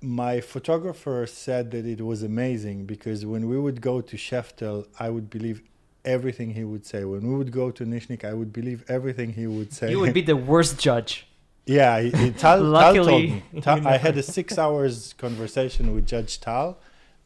My 0.00 0.40
photographer 0.40 1.26
said 1.26 1.72
that 1.72 1.84
it 1.84 2.00
was 2.00 2.22
amazing 2.22 2.86
because 2.86 3.26
when 3.26 3.48
we 3.48 3.58
would 3.58 3.80
go 3.80 4.00
to 4.00 4.16
Sheftel, 4.16 4.86
I 5.00 5.10
would 5.10 5.28
believe 5.30 5.62
everything 6.04 6.54
he 6.54 6.62
would 6.62 6.86
say. 6.86 7.04
When 7.04 7.28
we 7.28 7.34
would 7.34 7.50
go 7.50 7.72
to 7.72 7.84
Nishnic, 7.84 8.24
I 8.24 8.34
would 8.34 8.52
believe 8.52 8.84
everything 8.88 9.32
he 9.32 9.48
would 9.48 9.72
say. 9.72 9.90
You 9.90 9.98
would 9.98 10.14
be 10.14 10.22
the 10.22 10.36
worst 10.36 10.78
judge. 10.78 11.26
yeah, 11.66 12.00
he, 12.00 12.10
he, 12.10 12.30
Tal, 12.30 12.72
Tal 12.72 12.94
told 12.94 13.08
me. 13.08 13.42
Tal, 13.60 13.80
you 13.80 13.88
I 13.94 13.96
had 13.96 14.16
a 14.16 14.22
six 14.22 14.58
hours 14.58 15.12
conversation 15.14 15.92
with 15.92 16.06
Judge 16.06 16.40
Tal 16.40 16.78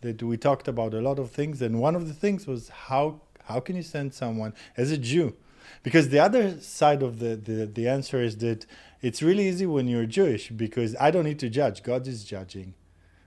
that 0.03 0.23
we 0.23 0.37
talked 0.37 0.69
about 0.69 0.95
a 0.95 1.01
lot 1.01 1.19
of 1.19 1.31
things, 1.31 1.63
and 1.63 1.81
one 1.81 1.97
of 1.97 2.07
the 2.07 2.15
things 2.15 2.47
was 2.47 2.69
how 2.69 3.21
how 3.45 3.61
can 3.61 3.77
you 3.77 3.83
send 3.83 4.15
someone 4.15 4.55
as 4.77 4.91
a 4.91 4.99
Jew? 4.99 5.35
Because 5.83 6.11
the 6.11 6.21
other 6.21 6.61
side 6.61 7.03
of 7.03 7.19
the, 7.19 7.35
the, 7.35 7.67
the 7.67 7.89
answer 7.89 8.23
is 8.23 8.37
that 8.39 8.67
it's 9.01 9.23
really 9.23 9.49
easy 9.49 9.67
when 9.67 9.89
you're 9.89 10.07
Jewish 10.07 10.51
because 10.51 10.95
I 11.01 11.11
don't 11.11 11.25
need 11.25 11.41
to 11.41 11.49
judge. 11.49 11.83
God 11.83 12.07
is 12.07 12.25
judging. 12.25 12.75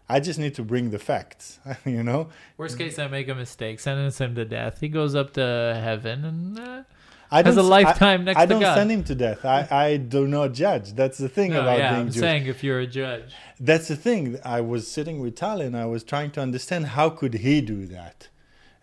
I 0.08 0.20
just 0.20 0.40
need 0.40 0.54
to 0.56 0.64
bring 0.64 0.92
the 0.92 1.00
facts, 1.00 1.60
you 1.86 2.04
know? 2.04 2.30
Worst 2.58 2.78
case, 2.78 3.00
I 3.00 3.08
make 3.08 3.28
a 3.28 3.36
mistake, 3.36 3.80
sentence 3.80 4.22
him 4.22 4.36
to 4.36 4.46
death. 4.46 4.80
He 4.80 4.88
goes 4.88 5.16
up 5.16 5.34
to 5.34 5.80
heaven 5.82 6.24
and 6.24 6.60
uh, 6.60 6.84
I 7.32 7.44
has 7.44 7.58
a 7.58 7.64
lifetime 7.64 8.22
I, 8.22 8.24
next 8.24 8.40
I 8.40 8.46
to 8.46 8.54
God. 8.54 8.62
I 8.62 8.66
don't 8.66 8.76
send 8.76 8.92
him 8.92 9.04
to 9.06 9.16
death. 9.16 9.46
I, 9.46 9.68
I 9.70 9.98
do 9.98 10.28
not 10.28 10.54
judge. 10.54 10.94
That's 10.94 11.18
the 11.18 11.30
thing 11.30 11.52
no, 11.52 11.62
about 11.62 11.78
yeah, 11.80 11.90
being 11.92 12.02
I'm 12.02 12.08
Jewish. 12.12 12.20
saying 12.20 12.46
if 12.46 12.64
you're 12.64 12.80
a 12.80 12.88
judge. 12.88 13.34
That's 13.60 13.88
the 13.88 13.96
thing. 13.96 14.40
I 14.44 14.62
was 14.62 14.88
sitting 14.88 15.20
with 15.20 15.36
Tal 15.36 15.62
and 15.62 15.76
I 15.76 15.86
was 15.86 16.04
trying 16.04 16.32
to 16.32 16.42
understand 16.42 16.88
how 16.88 17.10
could 17.10 17.36
he 17.36 17.62
do 17.62 17.86
that. 17.88 18.30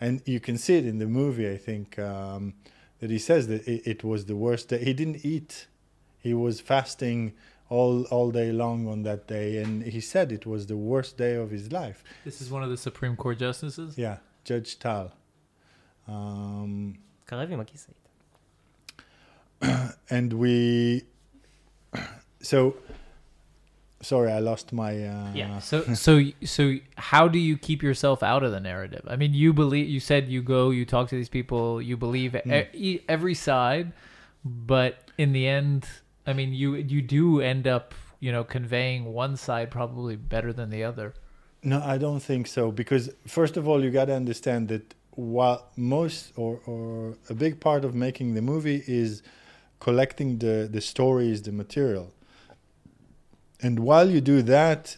And 0.01 0.21
you 0.27 0.41
can 0.41 0.59
see 0.59 0.77
it 0.77 0.87
in 0.87 0.99
the 0.99 1.07
movie, 1.07 1.49
I 1.49 1.57
think, 1.57 1.99
um, 1.99 2.55
that 2.99 3.11
he 3.11 3.19
says 3.19 3.47
that 3.49 3.67
it, 3.69 3.83
it 3.87 4.05
was 4.05 4.27
the 4.27 4.37
worst 4.37 4.69
day. 4.69 4.83
He 4.85 4.93
didn't 4.93 5.25
eat. 5.25 5.69
He 6.19 6.35
was 6.35 6.61
fasting 6.61 7.35
all 7.69 8.05
all 8.11 8.31
day 8.31 8.53
long 8.53 8.87
on 8.87 9.03
that 9.05 9.27
day, 9.27 9.63
and 9.63 9.83
he 9.83 10.01
said 10.01 10.31
it 10.31 10.45
was 10.45 10.67
the 10.67 10.77
worst 10.77 11.17
day 11.17 11.35
of 11.37 11.51
his 11.51 11.73
life. 11.73 12.05
This 12.25 12.41
is 12.43 12.51
one 12.51 12.63
of 12.63 12.71
the 12.71 12.77
Supreme 12.77 13.17
Court 13.17 13.39
justices. 13.39 13.97
Yeah, 13.97 14.19
Judge 14.45 14.79
Tal. 14.79 15.13
Um, 16.07 16.99
and 20.11 20.33
we. 20.33 21.03
So, 22.41 22.77
sorry, 24.01 24.33
I 24.33 24.41
lost 24.41 24.73
my. 24.73 24.93
Uh, 25.07 25.33
Yeah. 25.35 25.59
So 25.61 25.83
so 25.95 26.21
so 26.45 26.75
how 26.97 27.29
do 27.29 27.39
you 27.39 27.57
keep 27.57 27.83
yourself 27.83 28.23
out 28.23 28.43
of 28.43 28.51
the 28.53 28.61
narrative? 28.61 29.05
I 29.09 29.17
mean, 29.17 29.35
you 29.35 29.53
believe 29.53 29.89
you 29.89 30.01
said 30.01 30.29
you 30.29 30.43
go, 30.43 30.71
you 30.71 30.85
talk 30.85 31.09
to 31.11 31.15
these 31.17 31.29
people, 31.29 31.81
you 31.81 31.97
believe 31.97 32.35
e- 32.35 32.67
e- 32.73 33.01
every 33.09 33.35
side, 33.35 33.93
but 34.45 35.11
in 35.19 35.33
the 35.33 35.47
end, 35.47 35.87
I 36.27 36.33
mean, 36.33 36.53
you 36.53 36.75
you 36.75 37.03
do 37.03 37.41
end 37.41 37.67
up, 37.67 37.95
you 38.21 38.33
know, 38.33 38.45
conveying 38.45 39.13
one 39.13 39.37
side 39.37 39.71
probably 39.71 40.17
better 40.17 40.53
than 40.53 40.71
the 40.71 40.83
other. 40.85 41.15
No, 41.65 41.81
I 41.81 41.97
don't 41.97 42.21
think 42.21 42.49
so. 42.49 42.73
Because 42.73 43.11
first 43.27 43.57
of 43.57 43.69
all, 43.69 43.85
you 43.85 43.91
got 43.93 44.07
to 44.07 44.15
understand 44.15 44.67
that 44.69 44.95
while 45.13 45.69
most 45.77 46.33
or, 46.37 46.59
or 46.67 47.17
a 47.31 47.35
big 47.35 47.61
part 47.61 47.85
of 47.85 47.95
making 47.95 48.35
the 48.35 48.43
movie 48.43 48.83
is 48.89 49.23
collecting 49.83 50.39
the 50.39 50.69
the 50.71 50.81
stories, 50.81 51.43
the 51.43 51.51
material, 51.51 52.09
and 53.61 53.81
while 53.81 54.09
you 54.15 54.21
do 54.21 54.41
that, 54.41 54.97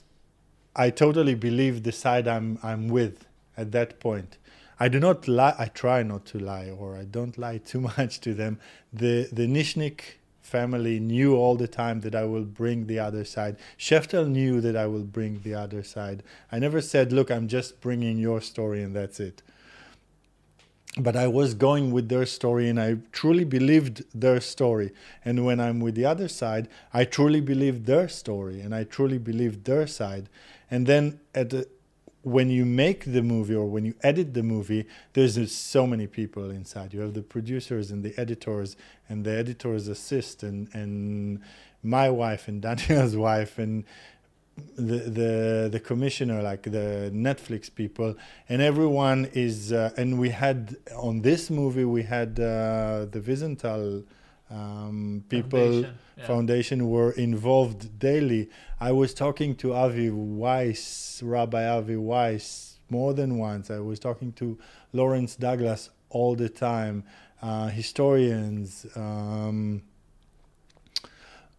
I 0.76 0.90
totally 0.90 1.34
believe 1.34 1.74
the 1.82 1.92
side 2.04 2.26
I'm 2.28 2.58
I'm 2.62 2.88
with 2.88 3.16
at 3.56 3.72
that 3.72 3.98
point. 3.98 4.36
I 4.78 4.88
do 4.88 5.00
not 5.00 5.26
lie. 5.26 5.54
I 5.58 5.66
try 5.82 6.02
not 6.02 6.26
to 6.32 6.38
lie, 6.38 6.68
or 6.68 6.96
I 7.02 7.04
don't 7.04 7.38
lie 7.38 7.58
too 7.70 7.80
much 7.96 8.20
to 8.26 8.34
them. 8.34 8.58
The 8.92 9.14
the 9.32 9.46
Nishnic 9.46 10.00
family 10.42 11.00
knew 11.00 11.34
all 11.34 11.56
the 11.56 11.72
time 11.82 12.00
that 12.00 12.14
I 12.14 12.24
will 12.24 12.48
bring 12.62 12.86
the 12.86 12.98
other 12.98 13.24
side. 13.24 13.56
Sheftel 13.78 14.28
knew 14.28 14.60
that 14.60 14.76
I 14.76 14.86
will 14.86 15.08
bring 15.18 15.40
the 15.40 15.54
other 15.54 15.82
side. 15.82 16.22
I 16.52 16.58
never 16.58 16.82
said, 16.82 17.06
"Look, 17.10 17.30
I'm 17.30 17.48
just 17.48 17.80
bringing 17.80 18.18
your 18.18 18.40
story 18.42 18.82
and 18.82 18.94
that's 18.94 19.18
it." 19.18 19.42
But 20.96 21.16
I 21.16 21.26
was 21.26 21.54
going 21.54 21.90
with 21.90 22.08
their 22.08 22.24
story, 22.24 22.68
and 22.68 22.80
I 22.80 22.98
truly 23.10 23.44
believed 23.44 24.04
their 24.14 24.40
story. 24.40 24.92
And 25.24 25.44
when 25.44 25.58
I'm 25.58 25.80
with 25.80 25.96
the 25.96 26.04
other 26.04 26.28
side, 26.28 26.68
I 26.92 27.04
truly 27.04 27.40
believe 27.40 27.86
their 27.86 28.08
story, 28.08 28.60
and 28.60 28.74
I 28.74 28.84
truly 28.84 29.18
believe 29.18 29.64
their 29.64 29.88
side. 29.88 30.28
And 30.70 30.86
then 30.86 31.18
at 31.34 31.50
the 31.50 31.66
when 32.24 32.48
you 32.48 32.64
make 32.64 33.04
the 33.04 33.22
movie 33.22 33.54
or 33.54 33.66
when 33.66 33.84
you 33.84 33.94
edit 34.02 34.32
the 34.32 34.42
movie, 34.42 34.86
there's 35.12 35.52
so 35.52 35.86
many 35.86 36.06
people 36.06 36.50
inside. 36.50 36.94
You 36.94 37.00
have 37.00 37.12
the 37.12 37.22
producers 37.22 37.90
and 37.90 38.02
the 38.02 38.18
editors 38.18 38.76
and 39.08 39.24
the 39.24 39.32
editors 39.32 39.88
assist 39.88 40.42
and, 40.42 40.68
and 40.72 41.40
my 41.82 42.08
wife 42.08 42.48
and 42.48 42.62
Daniel's 42.62 43.14
wife 43.14 43.58
and 43.58 43.84
the, 44.76 44.98
the 44.98 45.68
the 45.72 45.80
commissioner, 45.80 46.42
like 46.42 46.62
the 46.62 47.10
Netflix 47.12 47.72
people, 47.74 48.14
and 48.48 48.62
everyone 48.62 49.28
is. 49.32 49.72
Uh, 49.72 49.90
and 49.96 50.18
we 50.18 50.30
had 50.30 50.76
on 50.96 51.22
this 51.22 51.50
movie 51.50 51.84
we 51.84 52.02
had 52.02 52.38
uh, 52.38 53.06
the 53.10 53.20
Wiesenthal 53.20 54.04
um, 54.50 55.24
people 55.28 55.58
Foundation, 55.58 55.98
yeah. 56.16 56.26
foundation 56.26 56.90
were 56.90 57.12
involved 57.12 57.98
daily. 57.98 58.50
I 58.80 58.92
was 58.92 59.14
talking 59.14 59.56
to 59.56 59.74
Avi 59.74 60.10
Weiss, 60.10 61.20
Rabbi 61.24 61.66
Avi 61.66 61.96
Weiss, 61.96 62.78
more 62.90 63.14
than 63.14 63.38
once. 63.38 63.70
I 63.70 63.80
was 63.80 63.98
talking 63.98 64.32
to 64.34 64.58
Lawrence 64.92 65.36
Douglas 65.36 65.90
all 66.10 66.36
the 66.36 66.48
time, 66.48 67.04
uh, 67.42 67.68
historians. 67.68 68.86
Um, 68.94 69.82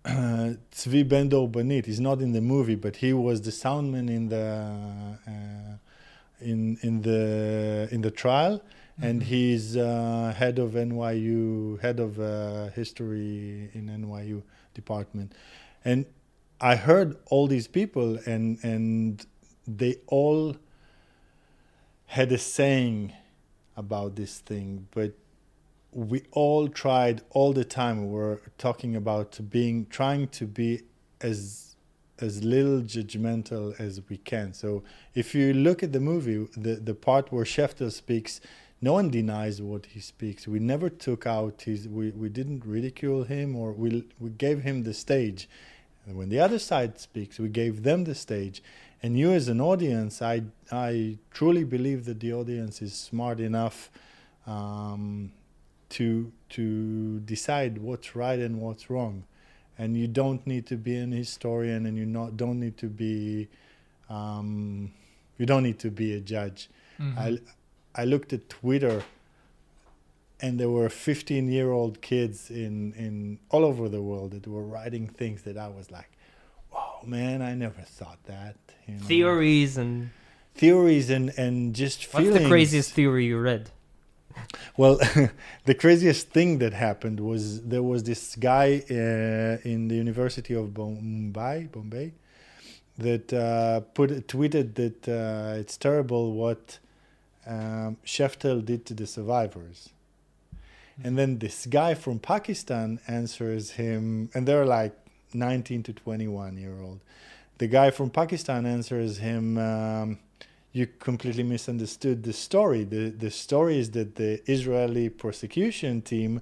Tzvi 0.06 1.08
Ben-Dor 1.08 1.50
Benite, 1.50 1.86
he's 1.88 2.00
not 2.00 2.22
in 2.22 2.32
the 2.32 2.42
movie, 2.42 2.76
but 2.76 2.98
he 2.98 3.12
was 3.14 3.42
the 3.42 3.52
soundman 3.52 4.10
in 4.10 4.30
the 4.30 5.18
uh, 5.28 5.78
in 6.40 6.78
in 6.82 7.02
the 7.02 7.88
in 7.92 8.02
the 8.02 8.12
trial, 8.12 8.62
and 9.02 9.22
Mhm. 9.22 9.26
he's 9.26 9.78
uh, 9.78 10.34
head 10.38 10.60
of 10.60 10.76
NYU, 10.76 11.80
head 11.82 12.00
of 12.00 12.20
uh, 12.20 12.68
history 12.70 13.70
in 13.74 13.90
NYU 13.90 14.44
department, 14.74 15.34
and 15.84 16.06
I 16.62 16.76
heard 16.76 17.18
all 17.32 17.48
these 17.48 17.68
people, 17.68 18.20
and 18.28 18.60
and 18.64 19.26
they 19.68 19.96
all 20.08 20.56
had 22.08 22.32
a 22.32 22.38
saying 22.38 23.12
about 23.76 24.16
this 24.16 24.40
thing, 24.40 24.88
but 24.92 25.14
we 25.96 26.24
all 26.32 26.68
tried 26.68 27.22
all 27.30 27.54
the 27.54 27.64
time. 27.64 28.06
We 28.06 28.14
were 28.14 28.42
talking 28.58 28.98
about 28.98 29.40
being, 29.50 29.88
trying 29.88 30.28
to 30.30 30.46
be 30.46 30.82
as 31.22 31.62
as 32.20 32.44
little 32.44 32.80
judgmental 32.82 33.78
as 33.78 34.02
we 34.10 34.16
can. 34.18 34.54
So 34.54 34.84
if 35.14 35.36
you 35.36 35.54
look 35.54 35.84
at 35.84 35.94
the 35.94 36.02
movie, 36.02 36.48
the 36.58 36.76
the 36.76 36.94
part 36.94 37.32
where 37.32 37.46
Sheftel 37.46 37.92
speaks, 37.92 38.42
no 38.82 38.94
one 38.94 39.10
denies 39.10 39.62
what 39.62 39.86
he 39.88 40.02
speaks. 40.02 40.48
We 40.48 40.60
never 40.60 40.90
took 40.90 41.26
out 41.26 41.62
his. 41.62 41.88
We, 41.88 42.12
we 42.12 42.28
didn't 42.28 42.66
ridicule 42.66 43.24
him 43.24 43.56
or 43.56 43.72
we 43.72 44.04
we 44.20 44.32
gave 44.32 44.64
him 44.64 44.84
the 44.84 44.94
stage. 44.94 45.48
And 46.06 46.18
when 46.18 46.28
the 46.28 46.40
other 46.40 46.60
side 46.60 47.00
speaks, 47.00 47.40
we 47.40 47.48
gave 47.50 47.84
them 47.84 48.04
the 48.04 48.16
stage. 48.16 48.62
And 49.02 49.18
you, 49.18 49.32
as 49.32 49.48
an 49.48 49.62
audience, 49.62 50.22
I 50.22 50.44
I 50.72 51.20
truly 51.32 51.64
believe 51.64 52.04
that 52.04 52.20
the 52.20 52.34
audience 52.34 52.82
is 52.82 52.94
smart 52.94 53.40
enough 53.40 53.90
um, 54.46 55.32
to 55.98 56.32
to 56.50 57.20
decide 57.22 57.78
what's 57.78 58.16
right 58.16 58.40
and 58.40 58.60
what's 58.60 58.90
wrong. 58.90 59.24
And 59.78 59.98
you 59.98 60.08
don't 60.08 60.46
need 60.48 60.66
to 60.68 60.78
be 60.78 60.96
an 60.96 61.12
historian, 61.12 61.86
and 61.86 61.98
you 61.98 62.06
not 62.06 62.38
don't 62.38 62.60
need 62.60 62.78
to 62.78 62.88
be 62.88 63.48
um, 64.10 64.92
you 65.38 65.46
don't 65.46 65.64
need 65.64 65.80
to 65.80 65.92
be 65.92 66.14
a 66.14 66.20
judge. 66.20 66.70
Mhm. 67.00 67.18
I 67.18 67.28
I 68.02 68.04
looked 68.06 68.34
at 68.34 68.50
Twitter, 68.50 69.04
and 70.42 70.60
there 70.60 70.70
were 70.70 70.90
15 70.90 71.48
year 71.50 71.72
old 71.72 72.02
kids 72.02 72.50
in 72.50 72.94
in 72.94 73.40
all 73.50 73.64
over 73.66 73.90
the 73.90 74.02
world 74.02 74.32
that 74.32 74.48
were 74.48 74.64
writing 74.76 75.08
things 75.08 75.42
that 75.44 75.58
I 75.58 75.68
was 75.68 75.92
like, 75.92 76.12
"Wow, 76.74 77.02
man, 77.06 77.42
I 77.42 77.54
never 77.56 77.82
thought 77.82 78.22
that." 78.26 78.56
You 78.88 78.96
know? 78.96 79.06
Theories 79.06 79.78
and 79.78 80.10
theories 80.56 81.10
and 81.10 81.34
and 81.38 81.76
just 81.76 82.14
what's 82.14 82.30
the 82.30 82.48
craziest 82.48 82.94
theory 82.94 83.26
you 83.26 83.40
read? 83.40 83.72
Well, 84.78 85.00
the 85.66 85.76
craziest 85.76 86.30
thing 86.30 86.60
that 86.60 86.74
happened 86.74 87.20
was 87.20 87.62
there 87.62 87.84
was 87.84 88.04
this 88.04 88.36
guy 88.36 88.84
uh, 88.90 89.58
in 89.64 89.88
the 89.88 89.96
University 89.96 90.54
of 90.54 90.74
Bombay, 90.74 91.70
Bombay, 91.72 92.14
that 92.98 93.34
uh, 93.34 93.82
put 93.94 94.28
tweeted 94.28 94.76
that 94.76 95.08
uh, 95.08 95.60
it's 95.60 95.78
terrible 95.78 96.34
what 96.34 96.80
um, 97.46 97.98
Sheftel 98.06 98.64
did 98.64 98.86
to 98.88 98.94
the 98.94 99.08
survivors. 99.08 99.90
And 101.04 101.18
then 101.18 101.40
this 101.40 101.66
guy 101.66 101.94
from 101.94 102.20
Pakistan 102.20 103.00
answers 103.08 103.72
him, 103.72 104.30
and 104.34 104.48
they're 104.48 104.66
like 104.66 104.96
19 105.34 105.84
to 105.84 105.94
21 105.94 106.58
year 106.58 106.80
old. 106.82 107.02
The 107.58 107.68
guy 107.68 107.92
from 107.92 108.10
Pakistan 108.10 108.66
answers 108.66 109.18
him, 109.18 109.58
um, 109.58 110.20
You 110.76 110.88
completely 110.88 111.44
misunderstood 111.44 112.24
the 112.24 112.34
story. 112.34 112.84
The, 112.84 113.10
the 113.10 113.32
story 113.32 113.80
is 113.80 113.92
that 113.92 114.16
the 114.16 114.42
Israeli 114.46 115.08
prosecution 115.08 116.02
team, 116.02 116.42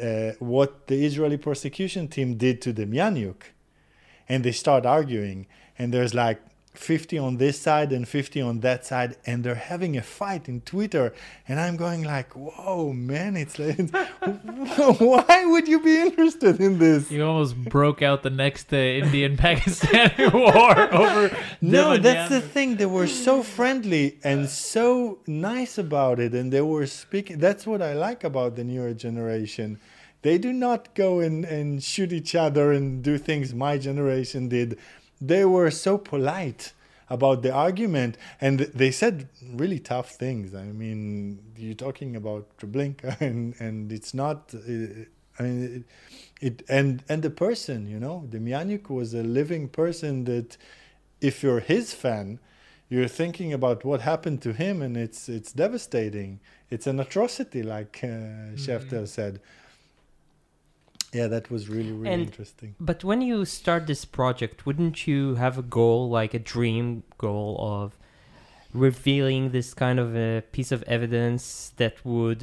uh, 0.00 0.34
what 0.38 0.86
the 0.86 1.04
Israeli 1.04 1.36
prosecution 1.36 2.06
team 2.06 2.36
did 2.36 2.62
to 2.62 2.72
the 2.72 2.86
Demjanjuk. 2.86 3.42
And 4.28 4.44
they 4.44 4.52
start 4.52 4.86
arguing, 4.86 5.48
and 5.76 5.92
there's 5.92 6.14
like 6.14 6.40
50 6.78 7.18
on 7.18 7.36
this 7.36 7.60
side 7.60 7.92
and 7.92 8.06
50 8.06 8.40
on 8.40 8.60
that 8.60 8.84
side 8.84 9.16
and 9.26 9.44
they're 9.44 9.54
having 9.54 9.96
a 9.96 10.02
fight 10.02 10.48
in 10.48 10.60
twitter 10.60 11.12
and 11.48 11.58
i'm 11.60 11.76
going 11.76 12.02
like 12.02 12.32
whoa 12.34 12.92
man 12.92 13.36
it's 13.36 13.58
like 13.58 13.78
why 14.98 15.44
would 15.46 15.68
you 15.68 15.80
be 15.80 16.00
interested 16.00 16.60
in 16.60 16.78
this? 16.78 17.10
You 17.10 17.24
almost 17.24 17.56
broke 17.56 18.02
out 18.02 18.22
the 18.22 18.30
next 18.30 18.72
uh, 18.72 18.76
Indian 18.76 19.36
Pakistani 19.46 20.32
war 20.32 20.94
over. 20.94 21.36
no 21.60 21.96
that's 21.96 22.30
the 22.30 22.40
thing 22.40 22.76
they 22.76 22.86
were 22.86 23.06
so 23.06 23.42
friendly 23.42 24.18
and 24.24 24.48
so 24.48 25.18
nice 25.26 25.78
about 25.78 26.18
it 26.18 26.34
and 26.34 26.52
they 26.52 26.60
were 26.60 26.86
speaking 26.86 27.38
that's 27.38 27.66
what 27.66 27.80
i 27.82 27.92
like 27.92 28.24
about 28.24 28.56
the 28.56 28.64
newer 28.64 28.92
generation. 28.92 29.78
They 30.22 30.38
do 30.38 30.52
not 30.52 30.94
go 30.94 31.20
and, 31.20 31.44
and 31.44 31.82
shoot 31.82 32.12
each 32.12 32.34
other 32.34 32.72
and 32.72 33.02
do 33.02 33.16
things 33.16 33.54
my 33.54 33.78
generation 33.78 34.48
did 34.48 34.78
they 35.20 35.44
were 35.44 35.70
so 35.70 35.98
polite 35.98 36.72
about 37.08 37.42
the 37.42 37.52
argument 37.52 38.16
and 38.40 38.60
they 38.60 38.90
said 38.90 39.28
really 39.52 39.78
tough 39.78 40.10
things. 40.10 40.54
I 40.54 40.64
mean 40.64 41.38
you're 41.56 41.74
talking 41.74 42.16
about 42.16 42.56
treblinka 42.58 43.20
and 43.28 43.54
and 43.60 43.92
it's 43.92 44.12
not 44.12 44.52
uh, 44.54 44.58
i 45.38 45.42
mean 45.42 45.84
it, 46.40 46.46
it 46.46 46.62
and 46.68 47.02
and 47.08 47.22
the 47.22 47.30
person 47.30 47.86
you 47.86 48.00
know 48.00 48.24
Demjanjuk 48.28 48.90
was 48.90 49.14
a 49.14 49.22
living 49.22 49.68
person 49.68 50.24
that 50.24 50.56
if 51.20 51.42
you're 51.42 51.60
his 51.60 51.94
fan 51.94 52.40
you're 52.88 53.08
thinking 53.08 53.52
about 53.52 53.84
what 53.84 54.00
happened 54.00 54.40
to 54.42 54.52
him 54.52 54.80
and 54.80 54.96
it's 54.96 55.28
it's 55.28 55.52
devastating. 55.52 56.40
It's 56.70 56.86
an 56.86 57.00
atrocity 57.00 57.62
like 57.62 58.00
uh, 58.02 58.54
Sheftel 58.54 59.08
said 59.08 59.40
yeah 61.16 61.26
that 61.34 61.44
was 61.54 61.62
really 61.74 61.92
really 61.98 62.12
And- 62.14 62.22
interesting 62.28 62.70
But 62.90 62.98
when 63.08 63.20
you 63.30 63.38
start 63.60 63.82
this 63.92 64.04
project, 64.18 64.56
wouldn't 64.66 64.96
you 65.10 65.20
have 65.44 65.54
a 65.64 65.66
goal, 65.78 66.00
like 66.20 66.32
a 66.40 66.42
dream 66.54 66.86
goal 67.24 67.50
of 67.74 67.86
revealing 68.86 69.42
this 69.56 69.68
kind 69.84 69.98
of 70.04 70.08
a 70.16 70.42
piece 70.56 70.70
of 70.76 70.80
evidence 70.96 71.72
that 71.80 71.94
would 72.04 72.40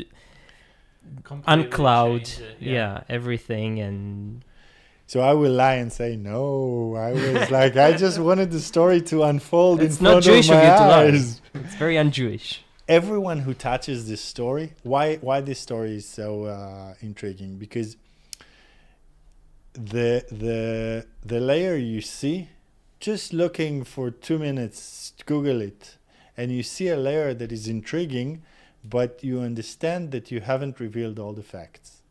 Completely 1.24 1.64
uncloud, 1.64 2.26
change 2.26 2.40
it, 2.40 2.58
yeah. 2.78 3.04
everything 3.18 3.72
and 3.80 4.44
So 5.06 5.18
I 5.20 5.34
will 5.34 5.52
lie 5.52 5.76
and 5.84 5.92
say 5.92 6.16
no. 6.16 6.96
I 6.96 7.12
was 7.12 7.52
like, 7.60 7.76
I 7.76 7.92
just 8.06 8.18
wanted 8.20 8.50
the 8.52 8.60
story 8.74 9.00
to 9.12 9.24
unfold 9.24 9.82
It's 9.82 9.98
in 10.00 10.04
not 10.06 10.12
front 10.24 10.26
Jewish 10.30 10.50
of 10.50 10.56
of 10.56 10.64
my 10.64 10.70
you 10.72 10.78
to 10.78 10.88
lie. 10.88 11.04
eyes. 11.12 11.42
it's 11.66 11.76
very 11.76 11.98
un-Jewish. 11.98 12.48
Everyone 12.88 13.40
who 13.46 13.54
touches 13.54 14.00
this 14.12 14.22
story, 14.34 14.74
why 14.84 15.06
why 15.28 15.38
this 15.50 15.60
story 15.68 15.94
is 16.02 16.06
so 16.20 16.28
uh, 16.46 16.94
intriguing? 17.10 17.52
Because 17.66 17.90
the 19.74 20.26
the 20.32 21.06
the 21.26 21.40
layer 21.40 21.76
you 21.76 22.02
see, 22.02 22.50
just 23.00 23.34
looking 23.34 23.84
for 23.84 24.12
two 24.12 24.38
minutes, 24.38 25.14
Google 25.26 25.62
it, 25.62 25.98
and 26.38 26.52
you 26.52 26.64
see 26.64 26.90
a 26.90 26.98
layer 26.98 27.34
that 27.34 27.52
is 27.52 27.68
intriguing, 27.68 28.44
but 28.84 29.24
you 29.24 29.40
understand 29.42 30.12
that 30.12 30.32
you 30.32 30.42
haven't 30.42 30.80
revealed 30.80 31.20
all 31.20 31.34
the 31.34 31.44
facts. 31.44 32.02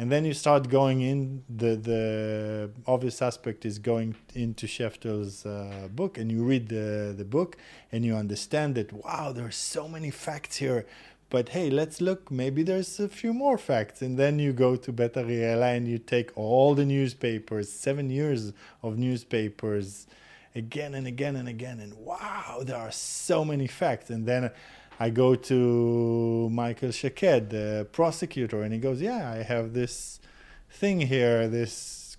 And 0.00 0.12
then 0.12 0.24
you 0.24 0.32
start 0.32 0.68
going 0.68 1.00
in 1.00 1.42
the 1.48 1.74
the 1.74 2.70
obvious 2.86 3.20
aspect 3.20 3.66
is 3.66 3.80
going 3.80 4.14
into 4.34 4.66
Sheftel's 4.66 5.44
uh, 5.44 5.88
book 5.90 6.18
and 6.18 6.30
you 6.30 6.44
read 6.44 6.68
the 6.68 7.14
the 7.16 7.24
book 7.24 7.56
and 7.90 8.04
you 8.04 8.14
understand 8.14 8.76
that 8.76 8.92
wow 8.92 9.32
there 9.32 9.46
are 9.46 9.50
so 9.50 9.88
many 9.88 10.10
facts 10.12 10.56
here 10.56 10.86
but 11.30 11.50
hey 11.50 11.68
let's 11.70 12.00
look 12.00 12.30
maybe 12.30 12.62
there's 12.62 12.98
a 12.98 13.08
few 13.08 13.32
more 13.32 13.58
facts 13.58 14.00
and 14.02 14.18
then 14.18 14.38
you 14.38 14.52
go 14.52 14.76
to 14.76 14.92
Beit 14.92 15.14
Ariela 15.14 15.76
and 15.76 15.86
you 15.86 15.98
take 15.98 16.30
all 16.36 16.74
the 16.74 16.84
newspapers 16.84 17.70
7 17.70 18.10
years 18.10 18.52
of 18.82 18.98
newspapers 18.98 20.06
again 20.54 20.94
and 20.94 21.06
again 21.06 21.36
and 21.36 21.48
again 21.48 21.80
and 21.80 21.94
wow 21.94 22.62
there 22.64 22.76
are 22.76 22.92
so 22.92 23.44
many 23.44 23.66
facts 23.66 24.10
and 24.10 24.26
then 24.26 24.50
I 25.00 25.10
go 25.10 25.36
to 25.36 26.48
Michael 26.50 26.90
Shaked, 26.90 27.50
the 27.50 27.86
prosecutor, 27.92 28.62
and 28.62 28.72
he 28.72 28.80
goes, 28.80 29.00
"Yeah, 29.00 29.30
I 29.30 29.44
have 29.44 29.72
this 29.72 30.18
thing 30.70 30.98
here, 31.00 31.46
this 31.46 32.16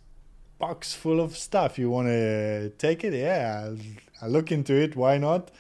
box 0.59 0.93
full 0.93 1.19
of 1.19 1.35
stuff. 1.35 1.77
You 1.77 1.89
want 1.89 2.07
to 2.07 2.69
take 2.77 3.03
it? 3.03 3.13
Yeah, 3.13 3.65
I'll, 3.65 3.77
I'll 4.21 4.29
look 4.29 4.49
into 4.51 4.73
it. 4.73 4.95
Why 4.95 5.17
not?" 5.17 5.51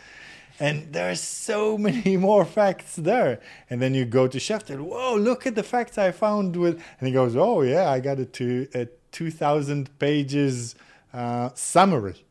And 0.59 0.91
there's 0.91 1.21
so 1.21 1.77
many 1.89 2.17
more 2.17 2.45
facts 2.45 2.95
there. 2.95 3.39
And 3.69 3.81
then 3.81 3.93
you 3.93 4.05
go 4.05 4.27
to 4.27 4.37
Sheftel. 4.37 4.79
Whoa, 4.79 5.15
look 5.15 5.47
at 5.47 5.55
the 5.55 5.63
facts 5.63 5.97
I 5.97 6.11
found 6.11 6.55
with. 6.55 6.81
And 6.99 7.07
he 7.07 7.13
goes, 7.13 7.35
"Oh 7.35 7.61
yeah, 7.61 7.89
I 7.89 7.99
got 7.99 8.19
a 8.19 8.25
two 8.25 8.67
a 8.73 8.87
two 9.11 9.31
thousand 9.31 9.97
pages 9.99 10.75
uh, 11.13 11.49
summary." 11.55 12.25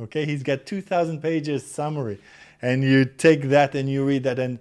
Okay, 0.00 0.24
he's 0.24 0.42
got 0.42 0.66
two 0.66 0.80
thousand 0.80 1.20
pages 1.20 1.66
summary 1.66 2.18
and 2.62 2.82
you 2.82 3.04
take 3.04 3.44
that 3.44 3.74
and 3.74 3.88
you 3.88 4.04
read 4.04 4.24
that 4.24 4.38
and 4.38 4.58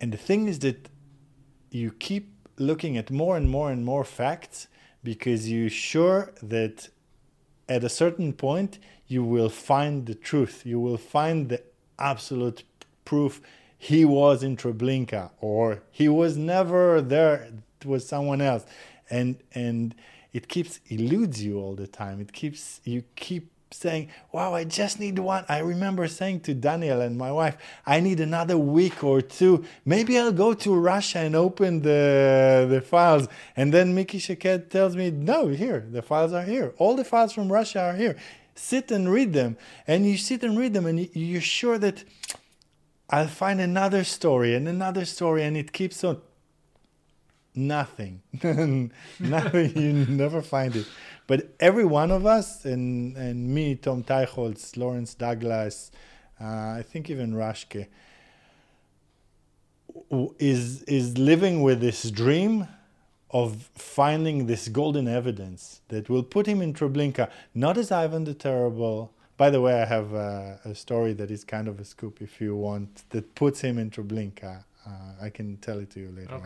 and 0.00 0.12
the 0.12 0.18
thing 0.18 0.48
is 0.48 0.60
that 0.60 0.88
you 1.70 1.90
keep 1.90 2.32
looking 2.56 2.96
at 2.96 3.10
more 3.10 3.36
and 3.36 3.48
more 3.50 3.70
and 3.70 3.84
more 3.84 4.04
facts 4.04 4.68
because 5.02 5.50
you're 5.50 5.70
sure 5.70 6.32
that 6.42 6.88
at 7.68 7.82
a 7.82 7.88
certain 7.88 8.32
point 8.32 8.78
you 9.06 9.24
will 9.24 9.48
find 9.48 10.06
the 10.06 10.14
truth 10.14 10.64
you 10.64 10.78
will 10.78 10.98
find 10.98 11.48
the 11.48 11.62
absolute 11.98 12.64
proof 13.04 13.40
he 13.76 14.04
was 14.04 14.42
in 14.42 14.56
Treblinka 14.56 15.30
or 15.40 15.82
he 15.90 16.08
was 16.08 16.36
never 16.36 17.00
there 17.00 17.50
it 17.80 17.86
was 17.86 18.06
someone 18.06 18.40
else 18.40 18.66
and 19.08 19.36
and 19.54 19.94
it 20.32 20.48
keeps 20.48 20.80
eludes 20.88 21.42
you 21.42 21.58
all 21.58 21.74
the 21.74 21.86
time 21.86 22.20
it 22.20 22.32
keeps 22.32 22.80
you 22.84 23.04
keep 23.16 23.50
saying, 23.70 24.08
Wow, 24.32 24.54
I 24.54 24.64
just 24.64 25.00
need 25.00 25.18
one. 25.18 25.44
I 25.48 25.58
remember 25.58 26.06
saying 26.08 26.40
to 26.40 26.54
Daniel 26.54 27.00
and 27.00 27.16
my 27.16 27.30
wife, 27.32 27.56
I 27.86 28.00
need 28.00 28.20
another 28.20 28.56
week 28.56 29.04
or 29.04 29.20
two. 29.20 29.64
Maybe 29.84 30.18
I'll 30.18 30.32
go 30.32 30.54
to 30.54 30.74
Russia 30.74 31.18
and 31.18 31.34
open 31.34 31.82
the, 31.82 32.66
the 32.68 32.80
files. 32.80 33.28
And 33.56 33.72
then 33.72 33.94
Mickey 33.94 34.18
Shaked 34.18 34.70
tells 34.70 34.96
me, 34.96 35.10
No, 35.10 35.48
here, 35.48 35.86
the 35.90 36.02
files 36.02 36.32
are 36.32 36.44
here. 36.44 36.74
All 36.78 36.96
the 36.96 37.04
files 37.04 37.32
from 37.32 37.52
Russia 37.52 37.82
are 37.82 37.96
here. 37.96 38.16
Sit 38.58 38.90
and 38.90 39.10
read 39.10 39.32
them. 39.32 39.56
And 39.86 40.04
you 40.04 40.16
sit 40.18 40.42
and 40.42 40.58
read 40.58 40.74
them, 40.74 40.84
and 40.86 40.98
you- 41.00 41.10
you're 41.14 41.40
sure 41.40 41.78
that 41.78 42.04
I'll 43.08 43.28
find 43.28 43.60
another 43.60 44.04
story 44.04 44.54
and 44.54 44.68
another 44.68 45.04
story, 45.04 45.44
and 45.44 45.56
it 45.56 45.72
keeps 45.72 46.02
on. 46.04 46.20
Nothing. 47.54 48.20
Nothing. 49.20 49.76
You 49.76 49.92
never 50.06 50.42
find 50.42 50.76
it. 50.76 50.86
But 51.26 51.54
every 51.60 51.84
one 51.84 52.10
of 52.10 52.26
us, 52.26 52.64
and, 52.64 53.16
and 53.16 53.48
me, 53.48 53.74
Tom 53.74 54.02
Teichholz, 54.04 54.76
Lawrence 54.76 55.14
Douglas, 55.14 55.90
uh, 56.40 56.44
I 56.80 56.84
think 56.86 57.10
even 57.10 57.32
Rashke, 57.34 57.86
is, 60.38 60.82
is 60.84 61.16
living 61.18 61.62
with 61.62 61.80
this 61.80 62.10
dream 62.10 62.66
of 63.30 63.70
finding 63.74 64.46
this 64.46 64.68
golden 64.68 65.06
evidence 65.06 65.80
that 65.88 66.08
will 66.08 66.22
put 66.22 66.46
him 66.46 66.62
in 66.62 66.72
Treblinka, 66.72 67.30
not 67.54 67.76
as 67.76 67.92
Ivan 67.92 68.24
the 68.24 68.34
Terrible. 68.34 69.12
By 69.36 69.50
the 69.50 69.60
way, 69.60 69.80
I 69.80 69.84
have 69.84 70.14
a, 70.14 70.60
a 70.64 70.74
story 70.74 71.12
that 71.14 71.30
is 71.30 71.44
kind 71.44 71.68
of 71.68 71.78
a 71.78 71.84
scoop 71.84 72.20
if 72.22 72.40
you 72.40 72.56
want, 72.56 73.04
that 73.10 73.34
puts 73.34 73.60
him 73.60 73.78
in 73.78 73.90
Treblinka. 73.90 74.64
Uh, 74.86 74.90
I 75.20 75.28
can 75.28 75.58
tell 75.58 75.78
it 75.80 75.90
to 75.90 76.00
you 76.00 76.10
later. 76.16 76.34
on. 76.34 76.40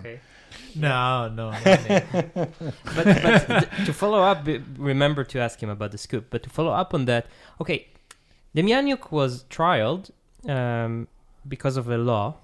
No, 0.75 1.29
no. 1.29 1.51
not 1.53 1.65
but, 1.65 2.75
but 2.95 3.47
th- 3.47 3.87
to 3.87 3.93
follow 3.93 4.21
up, 4.21 4.47
remember 4.77 5.23
to 5.25 5.39
ask 5.39 5.63
him 5.63 5.71
about 5.71 5.93
the 5.93 5.99
scoop. 5.99 6.27
But 6.31 6.43
to 6.43 6.51
follow 6.51 6.73
up 6.73 6.93
on 6.93 7.05
that, 7.05 7.27
okay, 7.61 7.87
Demjanjuk 8.57 9.13
was 9.13 9.45
trialed 9.45 10.11
um, 10.49 11.07
because 11.47 11.77
of 11.77 11.89
a 11.89 11.97
law 11.99 12.39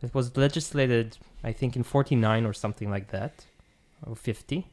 that 0.00 0.14
was 0.14 0.36
legislated, 0.36 1.16
I 1.42 1.52
think, 1.52 1.74
in 1.74 1.82
49 1.82 2.44
or 2.44 2.52
something 2.52 2.90
like 2.90 3.10
that, 3.10 3.46
or 4.06 4.16
50. 4.16 4.66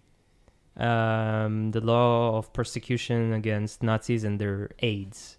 Um, 0.78 1.72
the 1.72 1.82
law 1.82 2.38
of 2.38 2.54
persecution 2.54 3.34
against 3.34 3.84
Nazis 3.84 4.24
and 4.24 4.40
their 4.40 4.70
aides. 4.80 5.38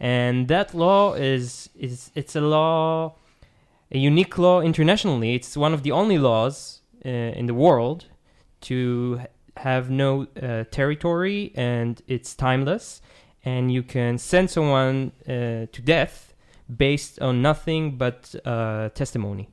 And 0.00 0.48
that 0.48 0.74
law 0.74 1.14
is 1.14 1.68
is 1.76 2.10
it's 2.14 2.34
a 2.34 2.40
law 2.40 3.14
a 3.92 3.98
unique 3.98 4.38
law 4.38 4.60
internationally. 4.60 5.34
It's 5.34 5.56
one 5.56 5.74
of 5.74 5.82
the 5.82 5.92
only 5.92 6.18
laws 6.18 6.80
uh, 7.04 7.08
in 7.08 7.46
the 7.46 7.54
world 7.54 8.06
to 8.62 9.20
have 9.58 9.90
no 9.90 10.26
uh, 10.42 10.64
territory 10.70 11.52
and 11.54 12.00
it's 12.08 12.34
timeless. 12.34 13.02
And 13.44 13.72
you 13.72 13.82
can 13.82 14.18
send 14.18 14.50
someone 14.50 15.12
uh, 15.28 15.66
to 15.72 15.82
death 15.84 16.34
based 16.74 17.20
on 17.20 17.42
nothing 17.42 17.98
but 17.98 18.34
uh, 18.44 18.88
testimony. 18.90 19.50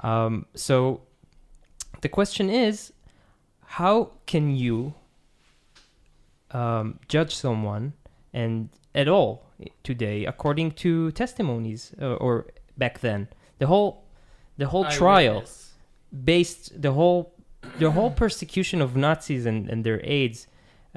Um, 0.00 0.46
so 0.54 1.02
the 2.00 2.08
question 2.08 2.50
is 2.50 2.92
how 3.64 4.10
can 4.26 4.56
you 4.56 4.94
um, 6.50 6.98
judge 7.08 7.34
someone 7.34 7.92
and 8.32 8.68
at 8.94 9.08
all 9.08 9.46
today 9.84 10.24
according 10.24 10.72
to 10.72 11.12
testimonies 11.12 11.94
uh, 12.00 12.14
or 12.14 12.46
back 12.76 13.00
then? 13.00 13.28
The 13.58 13.66
whole 13.66 14.04
the 14.56 14.66
whole 14.66 14.86
trial 14.86 15.44
based 16.24 16.80
the 16.80 16.92
whole 16.92 17.34
the 17.78 17.90
whole 17.92 18.10
persecution 18.10 18.80
of 18.80 18.96
Nazis 18.96 19.46
and, 19.46 19.68
and 19.68 19.84
their 19.84 20.00
aides 20.02 20.46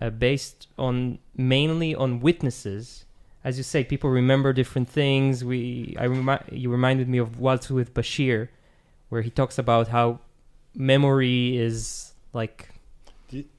uh, 0.01 0.09
based 0.09 0.67
on 0.77 1.19
mainly 1.35 1.93
on 1.93 2.19
witnesses. 2.19 3.05
As 3.43 3.57
you 3.57 3.63
say 3.63 3.83
people 3.83 4.09
remember 4.09 4.53
different 4.53 4.89
things. 4.89 5.43
We 5.43 5.95
I 5.99 6.05
remi- 6.05 6.45
you 6.51 6.71
reminded 6.71 7.07
me 7.09 7.17
of 7.17 7.39
Waltz 7.39 7.69
with 7.69 7.93
Bashir 7.93 8.47
where 9.09 9.21
he 9.21 9.29
talks 9.29 9.59
about 9.59 9.89
how 9.89 10.19
memory 10.75 11.57
is 11.57 12.13
like 12.33 12.69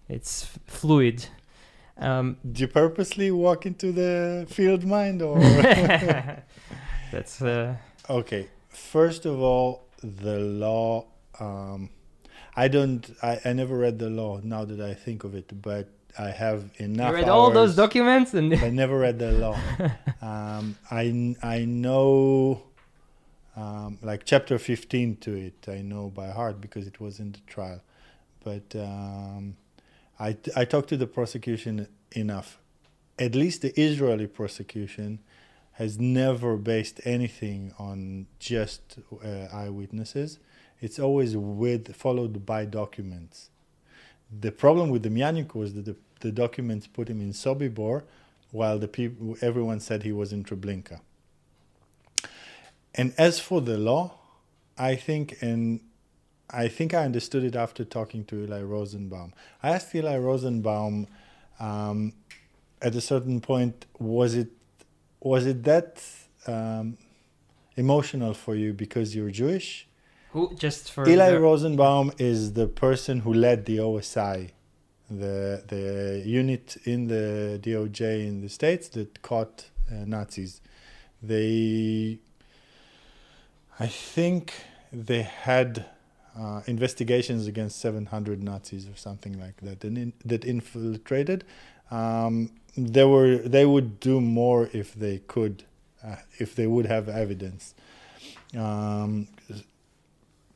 it's 0.09 0.47
fluid 0.67 1.27
um, 1.97 2.37
Do 2.53 2.63
you 2.63 2.69
purposely 2.69 3.31
walk 3.31 3.67
into 3.67 3.93
the 3.93 4.47
field 4.49 4.85
mind 4.85 5.23
or? 5.23 5.39
that's 7.13 7.41
uh, 7.41 7.77
okay. 8.11 8.49
First 8.69 9.27
of 9.27 9.41
all, 9.41 9.87
the 10.03 10.39
law. 10.39 11.07
Um, 11.39 11.91
I 12.57 12.69
don't. 12.69 13.09
I, 13.23 13.41
I 13.45 13.53
never 13.53 13.77
read 13.79 13.99
the 13.99 14.11
law. 14.11 14.41
Now 14.43 14.65
that 14.65 14.81
I 14.81 14.95
think 14.95 15.25
of 15.25 15.35
it, 15.35 15.51
but 15.63 15.89
I 16.19 16.31
have 16.31 16.71
enough. 16.77 17.11
you 17.11 17.15
read 17.17 17.29
all 17.29 17.51
those 17.51 17.75
documents 17.75 18.35
and 18.35 18.55
I 18.55 18.71
never 18.71 18.99
read 18.99 19.19
the 19.19 19.33
law. 19.33 19.59
um, 20.23 20.77
I 20.91 21.37
I 21.43 21.65
know 21.65 22.63
um, 23.57 23.99
like 24.03 24.25
chapter 24.25 24.59
fifteen 24.59 25.17
to 25.19 25.35
it. 25.35 25.69
I 25.69 25.83
know 25.83 26.11
by 26.11 26.29
heart 26.29 26.61
because 26.61 26.87
it 26.87 27.01
was 27.01 27.21
in 27.21 27.33
the 27.33 27.41
trial. 27.47 27.81
But 28.43 28.75
um, 28.77 29.57
I 30.19 30.37
I 30.55 30.65
talked 30.65 30.89
to 30.91 30.97
the 30.97 31.07
prosecution 31.07 31.89
enough. 32.13 32.59
At 33.19 33.35
least 33.35 33.63
the 33.63 33.79
Israeli 33.81 34.27
prosecution 34.27 35.21
has 35.73 35.99
never 35.99 36.57
based 36.57 37.01
anything 37.05 37.73
on 37.79 38.27
just 38.39 38.99
uh, 39.25 39.47
eyewitnesses. 39.53 40.39
It's 40.81 40.99
always 40.99 41.37
with 41.37 41.95
followed 41.97 42.45
by 42.45 42.65
documents. 42.65 43.51
The 44.31 44.53
problem 44.53 44.91
with 44.91 45.05
Demjanjuk 45.05 45.55
was 45.55 45.75
that 45.75 45.85
the, 45.85 45.97
the 46.21 46.33
documents 46.33 46.87
put 46.87 47.09
him 47.09 47.21
in 47.21 47.33
Sobibor, 47.33 48.03
while 48.51 48.79
the 48.79 48.89
people 48.89 49.37
everyone 49.41 49.81
said 49.81 50.03
he 50.03 50.13
was 50.13 50.33
in 50.33 50.45
Treblinka. 50.45 51.01
And 52.95 53.13
as 53.19 53.41
for 53.41 53.61
the 53.61 53.77
law, 53.79 54.15
I 54.79 54.97
think 54.97 55.39
and 55.41 55.81
I 56.51 56.69
think 56.69 56.95
I 56.95 57.05
understood 57.05 57.45
it 57.45 57.57
after 57.57 57.85
talking 57.85 58.25
to 58.27 58.45
Eli 58.45 58.63
Rosenbaum. 58.63 59.33
I 59.63 59.71
asked 59.71 59.95
Eli 59.95 60.17
Rosenbaum 60.19 61.07
um, 61.59 62.13
at 62.81 62.95
a 62.95 63.01
certain 63.01 63.41
point, 63.41 63.87
was 63.99 64.35
it 64.35 64.49
was 65.21 65.47
it 65.47 65.65
that 65.65 66.03
um, 66.47 66.99
emotional 67.77 68.35
for 68.35 68.55
you 68.55 68.73
because 68.73 69.17
you're 69.17 69.31
Jewish? 69.31 69.89
who 70.35 70.53
just 70.57 70.91
for 70.91 71.09
Eli 71.09 71.31
the- 71.31 71.41
Rosenbaum 71.41 72.13
is 72.19 72.55
the 72.55 72.67
person 72.67 73.21
who 73.21 73.33
led 73.33 73.67
the 73.67 73.79
OSI, 73.79 74.51
the 75.09 75.63
the 75.69 76.23
unit 76.27 76.77
in 76.85 77.07
the 77.07 77.59
DOJ 77.63 78.27
in 78.27 78.41
the 78.41 78.49
states 78.49 78.89
that 78.89 79.23
caught 79.23 79.71
uh, 79.91 80.05
Nazis. 80.05 80.61
They, 81.23 82.19
I 83.79 83.87
think, 83.87 84.53
they 84.95 85.23
had 85.23 85.87
uh, 86.39 86.63
investigations 86.67 87.47
against 87.47 87.81
700 87.81 88.43
Nazis 88.43 88.89
or 88.89 88.97
something 88.97 89.39
like 89.39 89.57
that, 89.63 89.85
and 89.85 89.99
in, 89.99 90.13
that 90.25 90.45
infiltrated. 90.45 91.45
Um, 91.91 92.51
they 92.77 93.05
were 93.05 93.37
they 93.39 93.67
would 93.67 94.01
do 94.01 94.21
more 94.21 94.69
if 94.73 94.95
they 94.95 95.19
could, 95.19 95.65
uh, 96.03 96.17
if 96.39 96.55
they 96.55 96.67
would 96.67 96.87
have 96.87 97.09
evidence. 97.09 97.75
Um, 98.57 99.29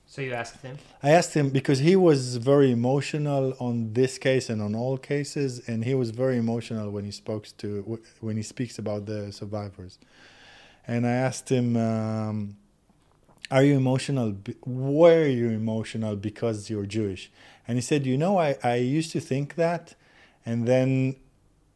so 0.07 0.23
you 0.23 0.33
asked 0.33 0.63
him 0.63 0.79
I 1.03 1.11
asked 1.11 1.35
him 1.35 1.51
because 1.51 1.81
he 1.81 1.95
was 1.95 2.37
very 2.37 2.73
emotional 2.73 3.55
on 3.61 3.93
this 3.93 4.19
case 4.19 4.49
and 4.49 4.61
on 4.61 4.75
all 4.75 4.99
cases, 4.99 5.69
and 5.69 5.85
he 5.85 5.95
was 5.95 6.11
very 6.11 6.39
emotional 6.39 6.91
when 6.91 7.05
he 7.05 7.13
spoke 7.13 7.47
to 7.59 8.01
when 8.21 8.37
he 8.37 8.43
speaks 8.43 8.79
about 8.79 9.07
the 9.07 9.33
survivors. 9.33 9.99
And 10.89 11.07
I 11.07 11.11
asked 11.11 11.51
him, 11.51 11.77
um, 11.77 12.57
"Are 13.51 13.63
you 13.63 13.77
emotional? 13.77 14.37
Were 14.65 15.27
you 15.27 15.49
emotional 15.51 16.17
because 16.17 16.71
you're 16.71 16.87
Jewish?" 16.87 17.31
And 17.67 17.77
he 17.77 17.83
said, 17.83 18.07
"You 18.07 18.17
know, 18.17 18.39
I 18.39 18.57
I 18.63 18.77
used 18.77 19.13
to 19.13 19.21
think 19.21 19.55
that, 19.57 19.95
and 20.45 20.67
then 20.67 21.17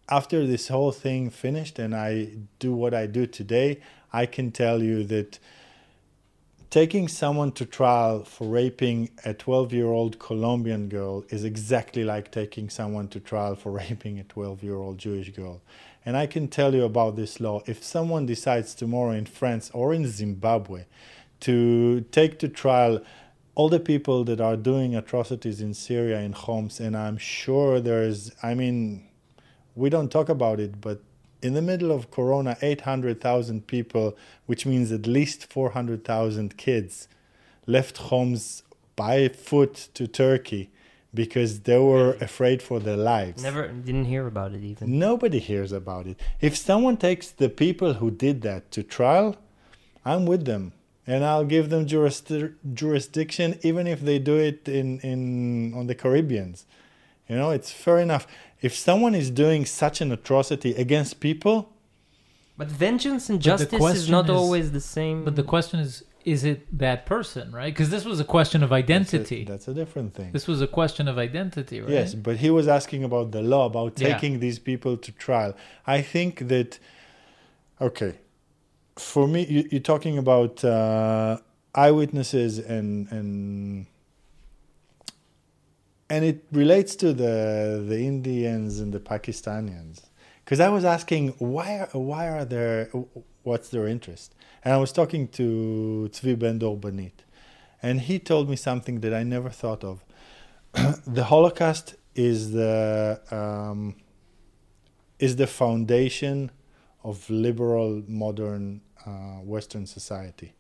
after 0.08 0.46
this 0.46 0.68
whole 0.68 0.92
thing 0.92 1.30
finished, 1.30 1.78
and 1.78 1.94
I 1.94 2.30
do 2.58 2.72
what 2.74 2.94
I 2.94 3.06
do 3.06 3.26
today, 3.26 3.80
I 4.12 4.26
can 4.26 4.50
tell 4.50 4.82
you 4.82 5.04
that." 5.04 5.38
taking 6.72 7.06
someone 7.06 7.52
to 7.52 7.66
trial 7.66 8.24
for 8.24 8.48
raping 8.48 9.10
a 9.26 9.34
12 9.34 9.74
year 9.74 9.88
old 9.88 10.18
Colombian 10.18 10.88
girl 10.88 11.22
is 11.28 11.44
exactly 11.44 12.02
like 12.02 12.30
taking 12.30 12.70
someone 12.70 13.06
to 13.08 13.20
trial 13.20 13.54
for 13.54 13.70
raping 13.82 14.18
a 14.18 14.24
12 14.24 14.62
year 14.62 14.76
old 14.76 14.96
Jewish 14.96 15.28
girl. 15.32 15.60
And 16.06 16.16
I 16.16 16.26
can 16.26 16.48
tell 16.48 16.74
you 16.74 16.84
about 16.84 17.14
this 17.14 17.40
law. 17.40 17.60
If 17.66 17.84
someone 17.84 18.24
decides 18.24 18.74
tomorrow 18.74 19.10
in 19.10 19.26
France 19.26 19.70
or 19.74 19.92
in 19.92 20.06
Zimbabwe 20.08 20.86
to 21.42 22.00
take 22.10 22.38
to 22.40 22.48
trial 22.48 23.00
all 23.54 23.68
the 23.68 23.80
people 23.80 24.24
that 24.24 24.40
are 24.40 24.56
doing 24.56 24.96
atrocities 24.96 25.60
in 25.60 25.74
Syria 25.74 26.20
in 26.20 26.32
Homs, 26.32 26.80
and 26.80 26.96
I'm 26.96 27.18
sure 27.18 27.80
there's, 27.80 28.32
I 28.42 28.54
mean, 28.54 29.08
we 29.74 29.90
don't 29.90 30.10
talk 30.10 30.28
about 30.28 30.58
it, 30.58 30.80
but 30.80 31.02
in 31.42 31.54
the 31.54 31.62
middle 31.62 31.90
of 31.90 32.10
Corona, 32.10 32.56
800,000 32.62 33.66
people, 33.66 34.16
which 34.46 34.64
means 34.64 34.90
at 34.92 35.06
least 35.06 35.52
400,000 35.52 36.56
kids, 36.56 37.08
left 37.66 37.98
homes 37.98 38.62
by 38.96 39.28
foot 39.28 39.88
to 39.94 40.06
Turkey 40.06 40.70
because 41.14 41.60
they 41.60 41.78
were 41.78 42.12
afraid 42.20 42.62
for 42.62 42.80
their 42.80 42.96
lives. 42.96 43.42
never 43.42 43.68
didn't 43.68 44.06
hear 44.06 44.26
about 44.26 44.52
it 44.52 44.62
even 44.62 44.98
Nobody 44.98 45.38
hears 45.38 45.72
about 45.72 46.06
it. 46.06 46.18
If 46.40 46.56
someone 46.56 46.96
takes 46.96 47.30
the 47.30 47.50
people 47.50 47.94
who 47.94 48.10
did 48.10 48.42
that 48.42 48.70
to 48.70 48.82
trial, 48.82 49.36
I'm 50.04 50.24
with 50.24 50.46
them. 50.46 50.72
And 51.06 51.24
I'll 51.24 51.44
give 51.44 51.68
them 51.70 51.86
jurisdi- 51.86 52.54
jurisdiction 52.74 53.58
even 53.62 53.86
if 53.86 54.00
they 54.00 54.18
do 54.18 54.36
it 54.36 54.68
in, 54.68 55.00
in 55.00 55.74
on 55.74 55.86
the 55.88 55.94
Caribbeans. 55.94 56.64
You 57.28 57.36
know, 57.36 57.50
it's 57.50 57.70
fair 57.70 57.98
enough. 57.98 58.26
If 58.60 58.74
someone 58.76 59.14
is 59.14 59.30
doing 59.30 59.64
such 59.66 60.00
an 60.00 60.12
atrocity 60.12 60.74
against 60.74 61.18
people, 61.18 61.70
but 62.56 62.68
vengeance 62.68 63.28
and 63.30 63.40
justice 63.40 63.82
is 63.94 64.08
not 64.08 64.26
is- 64.26 64.30
always 64.30 64.72
the 64.72 64.80
same 64.80 65.24
But 65.24 65.36
the 65.36 65.42
question 65.42 65.80
is, 65.80 66.04
is 66.24 66.44
it 66.44 66.60
that 66.78 67.04
person, 67.06 67.50
right? 67.50 67.72
Because 67.74 67.90
this 67.90 68.04
was 68.04 68.20
a 68.20 68.24
question 68.24 68.62
of 68.62 68.70
that's 68.70 68.80
a- 68.80 68.84
identity. 68.84 69.44
that's 69.44 69.66
a, 69.66 69.74
different 69.74 70.14
thing. 70.14 70.30
This 70.30 70.46
was 70.46 70.60
a 70.60 70.68
question 70.68 71.08
of 71.08 71.18
identity, 71.18 71.80
right? 71.80 71.90
Yes, 71.90 72.14
but 72.14 72.36
he 72.36 72.50
was 72.50 72.68
asking 72.68 73.02
about 73.02 73.32
the 73.32 73.42
law, 73.42 73.66
about 73.66 73.98
Yeah. 73.98 74.12
taking 74.12 74.38
these 74.38 74.60
people 74.60 74.96
to 74.98 75.10
trial. 75.12 75.56
I 75.84 76.00
think 76.02 76.46
that, 76.46 76.78
okay, 77.80 78.12
for 78.96 79.26
me, 79.26 79.46
you, 79.46 79.68
you're 79.70 79.80
talking 79.80 80.18
about 80.18 80.64
uh, 80.64 81.38
eyewitnesses 81.74 82.58
and 82.58 83.10
and 83.10 83.86
and 86.10 86.24
it 86.24 86.44
relates 86.52 86.94
to 86.96 87.12
the 87.12 87.84
the 87.86 88.00
Indians 88.00 88.80
and 88.80 88.92
the 88.92 89.00
Pakistanians. 89.00 90.06
Because 90.44 90.60
I 90.60 90.68
was 90.68 90.84
asking 90.84 91.28
why 91.38 91.78
are, 91.78 91.98
why 91.98 92.28
are 92.28 92.44
there 92.44 92.90
what's 93.42 93.68
their 93.70 93.86
interest, 93.86 94.34
and 94.64 94.74
I 94.74 94.76
was 94.76 94.92
talking 94.92 95.28
to 95.28 96.10
Tzvi 96.12 96.38
Ben 96.38 96.58
Dor 96.58 96.76
Benite, 96.76 97.24
and 97.82 98.00
he 98.00 98.18
told 98.18 98.50
me 98.50 98.56
something 98.56 99.00
that 99.00 99.14
I 99.14 99.22
never 99.22 99.48
thought 99.50 99.84
of 99.84 100.04
the 101.06 101.24
Holocaust 101.24 101.94
is 102.14 102.52
the 102.52 103.20
um, 103.30 103.96
is 105.18 105.36
the 105.36 105.46
foundation 105.46 106.50
of 107.04 107.28
liberal 107.30 108.02
modern 108.06 108.80
uh, 109.06 109.40
Western 109.42 109.86
society. 109.86 110.54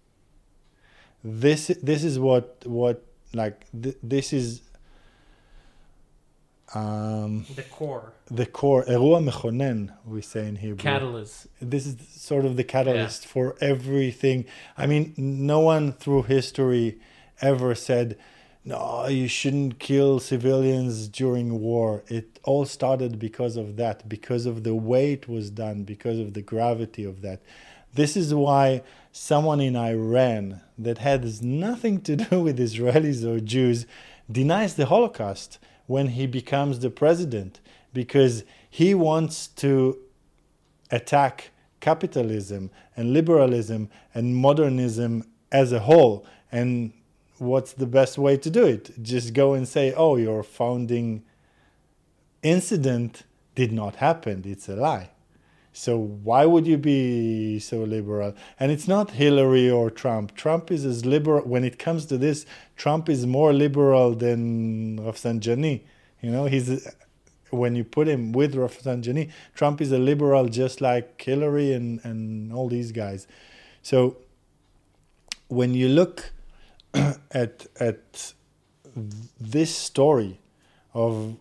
This 1.22 1.68
this 1.82 2.02
is 2.02 2.18
what 2.18 2.62
what 2.66 3.04
like 3.32 3.64
th- 3.80 3.96
this 4.02 4.32
is 4.32 4.62
um, 6.74 7.44
the 7.54 7.62
core. 7.62 8.12
The 8.30 8.46
core. 8.46 8.84
Erua 8.84 9.22
mechonen, 9.22 9.92
we 10.06 10.22
say 10.22 10.48
in 10.48 10.56
Hebrew. 10.56 10.76
Catalyst. 10.76 11.46
This 11.60 11.86
is 11.86 11.96
sort 12.08 12.44
of 12.44 12.56
the 12.56 12.64
catalyst 12.64 13.24
yeah. 13.24 13.30
for 13.30 13.56
everything. 13.60 14.46
I 14.76 14.86
mean, 14.86 15.12
no 15.16 15.60
one 15.60 15.92
through 15.92 16.22
history 16.22 16.98
ever 17.40 17.74
said 17.74 18.18
no, 18.64 19.08
you 19.08 19.26
shouldn't 19.26 19.80
kill 19.80 20.20
civilians 20.20 21.08
during 21.08 21.60
war. 21.60 22.04
It 22.06 22.38
all 22.44 22.64
started 22.64 23.18
because 23.18 23.56
of 23.56 23.76
that, 23.76 24.08
because 24.08 24.46
of 24.46 24.62
the 24.62 24.74
way 24.74 25.12
it 25.12 25.28
was 25.28 25.50
done, 25.50 25.82
because 25.82 26.18
of 26.20 26.34
the 26.34 26.42
gravity 26.42 27.04
of 27.04 27.22
that. 27.22 27.40
This 27.94 28.16
is 28.16 28.32
why 28.32 28.82
someone 29.10 29.60
in 29.60 29.76
Iran 29.76 30.60
that 30.78 30.98
has 30.98 31.42
nothing 31.42 32.00
to 32.02 32.16
do 32.16 32.40
with 32.40 32.58
Israelis 32.58 33.24
or 33.24 33.40
Jews 33.40 33.84
denies 34.30 34.74
the 34.74 34.86
Holocaust 34.86 35.58
when 35.86 36.08
he 36.08 36.26
becomes 36.26 36.78
the 36.78 36.90
president 36.90 37.60
because 37.92 38.44
he 38.70 38.94
wants 38.94 39.48
to 39.48 39.98
attack 40.90 41.50
capitalism 41.80 42.70
and 42.96 43.12
liberalism 43.12 43.90
and 44.14 44.36
modernism 44.36 45.24
as 45.50 45.72
a 45.72 45.80
whole. 45.80 46.24
And 46.50 46.92
what's 47.42 47.72
the 47.72 47.86
best 47.86 48.16
way 48.18 48.36
to 48.36 48.50
do 48.50 48.64
it? 48.64 49.02
Just 49.02 49.34
go 49.34 49.52
and 49.52 49.66
say, 49.66 49.92
oh, 49.94 50.16
your 50.16 50.42
founding 50.42 51.24
incident 52.42 53.24
did 53.54 53.72
not 53.72 53.96
happen. 53.96 54.42
It's 54.46 54.68
a 54.68 54.76
lie. 54.76 55.10
So 55.72 55.96
why 55.96 56.44
would 56.44 56.66
you 56.66 56.76
be 56.76 57.58
so 57.58 57.78
liberal? 57.78 58.34
And 58.60 58.70
it's 58.70 58.86
not 58.86 59.12
Hillary 59.12 59.70
or 59.70 59.90
Trump. 59.90 60.34
Trump 60.34 60.70
is 60.70 60.84
as 60.84 61.04
liberal 61.04 61.42
when 61.42 61.64
it 61.64 61.78
comes 61.78 62.04
to 62.06 62.18
this. 62.18 62.44
Trump 62.76 63.08
is 63.08 63.26
more 63.26 63.52
liberal 63.52 64.14
than 64.14 64.98
Rafsanjani. 64.98 65.82
You 66.20 66.30
know, 66.30 66.44
he's 66.44 66.86
when 67.50 67.74
you 67.74 67.84
put 67.84 68.06
him 68.08 68.32
with 68.32 68.54
Rafsanjani, 68.54 69.30
Trump 69.54 69.80
is 69.80 69.92
a 69.92 69.98
liberal 69.98 70.48
just 70.48 70.80
like 70.80 71.20
Hillary 71.20 71.72
and 71.72 72.00
and 72.04 72.52
all 72.52 72.68
these 72.68 72.92
guys. 72.92 73.26
So 73.82 74.18
when 75.48 75.74
you 75.74 75.88
look 75.88 76.31
at 77.30 77.66
at 77.80 78.34
this 79.40 79.74
story 79.74 80.40
of 80.94 81.36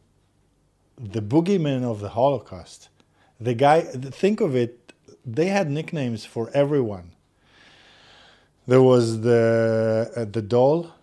the 0.97 1.21
boogeyman 1.21 1.83
of 1.83 1.99
the 1.99 2.09
Holocaust, 2.09 2.89
the 3.39 3.53
guy 3.53 3.81
think 3.81 4.41
of 4.41 4.55
it 4.55 4.93
they 5.25 5.47
had 5.47 5.69
nicknames 5.69 6.25
for 6.25 6.49
everyone. 6.53 7.11
There 8.67 8.81
was 8.81 9.21
the 9.21 10.11
uh, 10.15 10.25
the 10.25 10.41
doll 10.41 10.93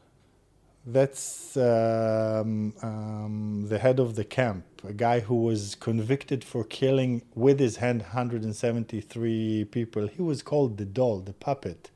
that's 0.86 1.56
um, 1.56 2.72
um, 2.82 3.66
the 3.68 3.78
head 3.78 3.98
of 4.00 4.14
the 4.14 4.24
camp 4.24 4.64
a 4.84 4.92
guy 4.92 5.20
who 5.20 5.34
was 5.42 5.74
convicted 5.74 6.44
for 6.44 6.64
killing 6.64 7.22
with 7.34 7.58
his 7.58 7.76
hand 7.76 8.02
173 8.02 9.66
people. 9.70 10.06
He 10.06 10.22
was 10.22 10.42
called 10.42 10.76
the 10.76 10.84
doll 10.84 11.20
the 11.20 11.32
puppet. 11.32 11.90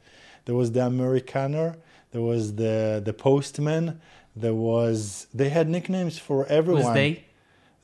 There 0.45 0.55
was 0.55 0.73
the 0.73 0.81
americaner 0.81 1.77
there 2.13 2.23
was 2.23 2.55
the 2.57 3.03
the 3.05 3.13
postman. 3.13 4.01
There 4.37 4.55
was 4.55 5.27
they 5.35 5.49
had 5.49 5.69
nicknames 5.69 6.19
for 6.19 6.47
everyone. 6.47 6.85
Who's 6.85 6.95
they? 6.95 7.25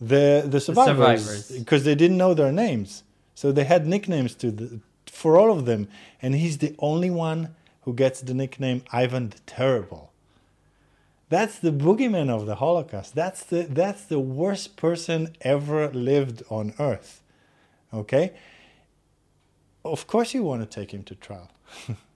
the 0.00 0.44
the 0.46 0.60
survivors. 0.60 1.50
because 1.50 1.84
they 1.84 1.94
didn't 1.94 2.16
know 2.16 2.34
their 2.34 2.52
names. 2.52 3.02
So 3.34 3.52
they 3.52 3.64
had 3.64 3.86
nicknames 3.86 4.34
to 4.36 4.50
the, 4.50 4.80
for 5.06 5.38
all 5.38 5.52
of 5.52 5.64
them. 5.64 5.88
And 6.20 6.34
he's 6.34 6.58
the 6.58 6.74
only 6.78 7.10
one 7.10 7.54
who 7.82 7.94
gets 7.94 8.20
the 8.20 8.34
nickname 8.34 8.82
ivan 8.92 9.30
the 9.30 9.38
terrible. 9.40 10.12
That's 11.28 11.58
the 11.58 11.70
boogeyman 11.70 12.30
of 12.30 12.46
the 12.46 12.56
holocaust. 12.56 13.14
That's 13.14 13.42
the 13.42 13.62
that's 13.62 14.04
the 14.04 14.18
worst 14.18 14.76
person 14.76 15.34
ever 15.40 15.88
lived 15.88 16.42
on 16.48 16.74
earth. 16.78 17.22
Okay? 17.92 18.32
Of 19.84 20.06
course 20.06 20.34
you 20.34 20.42
want 20.42 20.62
to 20.62 20.66
take 20.66 20.92
him 20.92 21.02
to 21.04 21.14
trial 21.14 21.50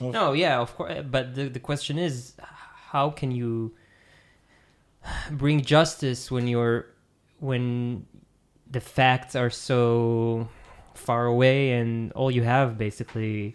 No, 0.00 0.32
yeah, 0.32 0.58
of 0.58 0.74
course. 0.76 0.92
Eh, 0.96 1.02
but 1.02 1.34
the 1.34 1.48
the 1.48 1.60
question 1.60 1.98
is, 1.98 2.34
how 2.90 3.10
can 3.10 3.30
you 3.30 3.74
bring 5.30 5.62
justice 5.62 6.30
when 6.30 6.46
you're 6.48 6.86
when 7.40 8.06
the 8.70 8.80
facts 8.80 9.36
are 9.36 9.50
so 9.50 10.48
far 10.94 11.26
away 11.26 11.72
and 11.72 12.12
all 12.12 12.30
you 12.30 12.42
have 12.42 12.76
basically 12.78 13.54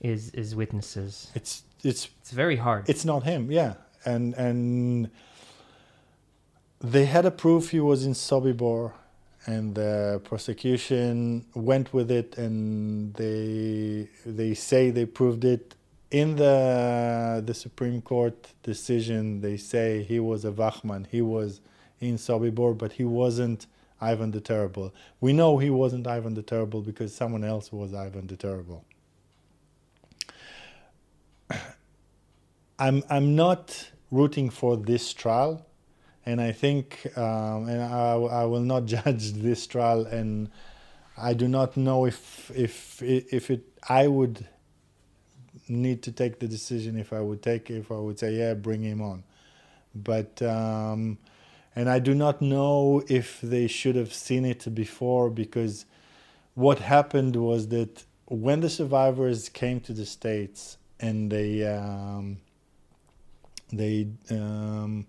is 0.00 0.30
is 0.30 0.54
witnesses. 0.54 1.30
it's 1.34 1.62
it's 1.82 2.08
It's 2.20 2.30
very 2.30 2.56
hard. 2.56 2.88
It's 2.88 3.04
not 3.04 3.24
him, 3.24 3.50
yeah. 3.50 3.74
And 4.04 4.34
and 4.34 5.10
they 6.80 7.06
had 7.06 7.26
a 7.26 7.30
proof 7.30 7.70
he 7.70 7.80
was 7.80 8.04
in 8.04 8.12
Sobibor 8.12 8.92
and 9.46 9.74
the 9.74 10.20
prosecution 10.24 11.46
went 11.54 11.92
with 11.92 12.10
it 12.10 12.36
and 12.36 13.14
they 13.14 14.08
they 14.26 14.54
say 14.54 14.90
they 14.90 15.06
proved 15.06 15.44
it 15.44 15.74
in 16.10 16.36
the 16.36 17.42
the 17.44 17.54
Supreme 17.54 18.02
Court 18.02 18.48
decision. 18.62 19.40
They 19.40 19.56
say 19.56 20.02
he 20.02 20.20
was 20.20 20.44
a 20.44 20.52
Vachman 20.52 21.06
he 21.06 21.22
was 21.22 21.60
in 22.00 22.16
Sobibor 22.16 22.76
but 22.76 22.92
he 22.92 23.04
wasn't 23.04 23.66
Ivan 24.00 24.30
the 24.30 24.40
Terrible. 24.40 24.92
We 25.20 25.32
know 25.32 25.58
he 25.58 25.70
wasn't 25.70 26.06
Ivan 26.06 26.34
the 26.34 26.42
Terrible 26.42 26.80
because 26.80 27.14
someone 27.14 27.44
else 27.44 27.72
was 27.72 27.92
Ivan 27.94 28.26
the 28.26 28.36
Terrible. 28.36 28.84
I'm 32.78 33.02
I'm 33.10 33.36
not 33.36 33.90
rooting 34.10 34.50
for 34.50 34.76
this 34.76 35.12
trial, 35.12 35.66
and 36.26 36.40
I 36.40 36.52
think 36.52 37.06
um, 37.16 37.68
and 37.68 37.82
I, 37.82 38.12
I 38.12 38.44
will 38.44 38.60
not 38.60 38.84
judge 38.96 39.32
this 39.32 39.66
trial, 39.66 40.06
and 40.06 40.50
I 41.16 41.34
do 41.34 41.48
not 41.48 41.76
know 41.76 42.06
if 42.06 42.50
if 42.54 43.02
if 43.02 43.50
it 43.50 43.64
I 43.88 44.06
would 44.06 44.46
need 45.68 46.02
to 46.02 46.12
take 46.12 46.40
the 46.40 46.48
decision 46.48 46.98
if 46.98 47.12
I 47.12 47.20
would 47.20 47.42
take 47.42 47.70
if 47.70 47.92
I 47.92 47.96
would 47.96 48.18
say 48.18 48.34
yeah 48.34 48.54
bring 48.54 48.82
him 48.82 49.00
on, 49.00 49.24
but 49.94 50.40
um, 50.42 51.18
and 51.74 51.88
I 51.88 51.98
do 51.98 52.14
not 52.14 52.42
know 52.42 53.02
if 53.08 53.40
they 53.40 53.66
should 53.66 53.96
have 53.96 54.12
seen 54.12 54.44
it 54.44 54.74
before 54.74 55.30
because 55.30 55.86
what 56.54 56.80
happened 56.80 57.36
was 57.36 57.68
that 57.68 58.04
when 58.26 58.60
the 58.60 58.70
survivors 58.70 59.48
came 59.48 59.80
to 59.80 59.92
the 59.92 60.06
states 60.06 60.76
and 60.98 61.30
they 61.30 61.66
um, 61.66 62.38
they 63.72 64.08
um, 64.30 65.06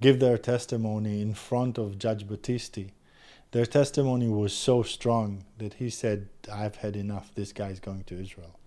give 0.00 0.18
their 0.18 0.38
testimony 0.38 1.20
in 1.20 1.34
front 1.34 1.78
of 1.78 1.98
Judge 1.98 2.26
Battisti. 2.26 2.90
Their 3.52 3.66
testimony 3.66 4.28
was 4.28 4.52
so 4.52 4.82
strong 4.82 5.44
that 5.58 5.74
he 5.74 5.90
said, 5.90 6.28
I've 6.50 6.76
had 6.76 6.96
enough. 6.96 7.34
This 7.34 7.52
guy's 7.52 7.80
going 7.80 8.04
to 8.04 8.20
Israel. 8.20 8.58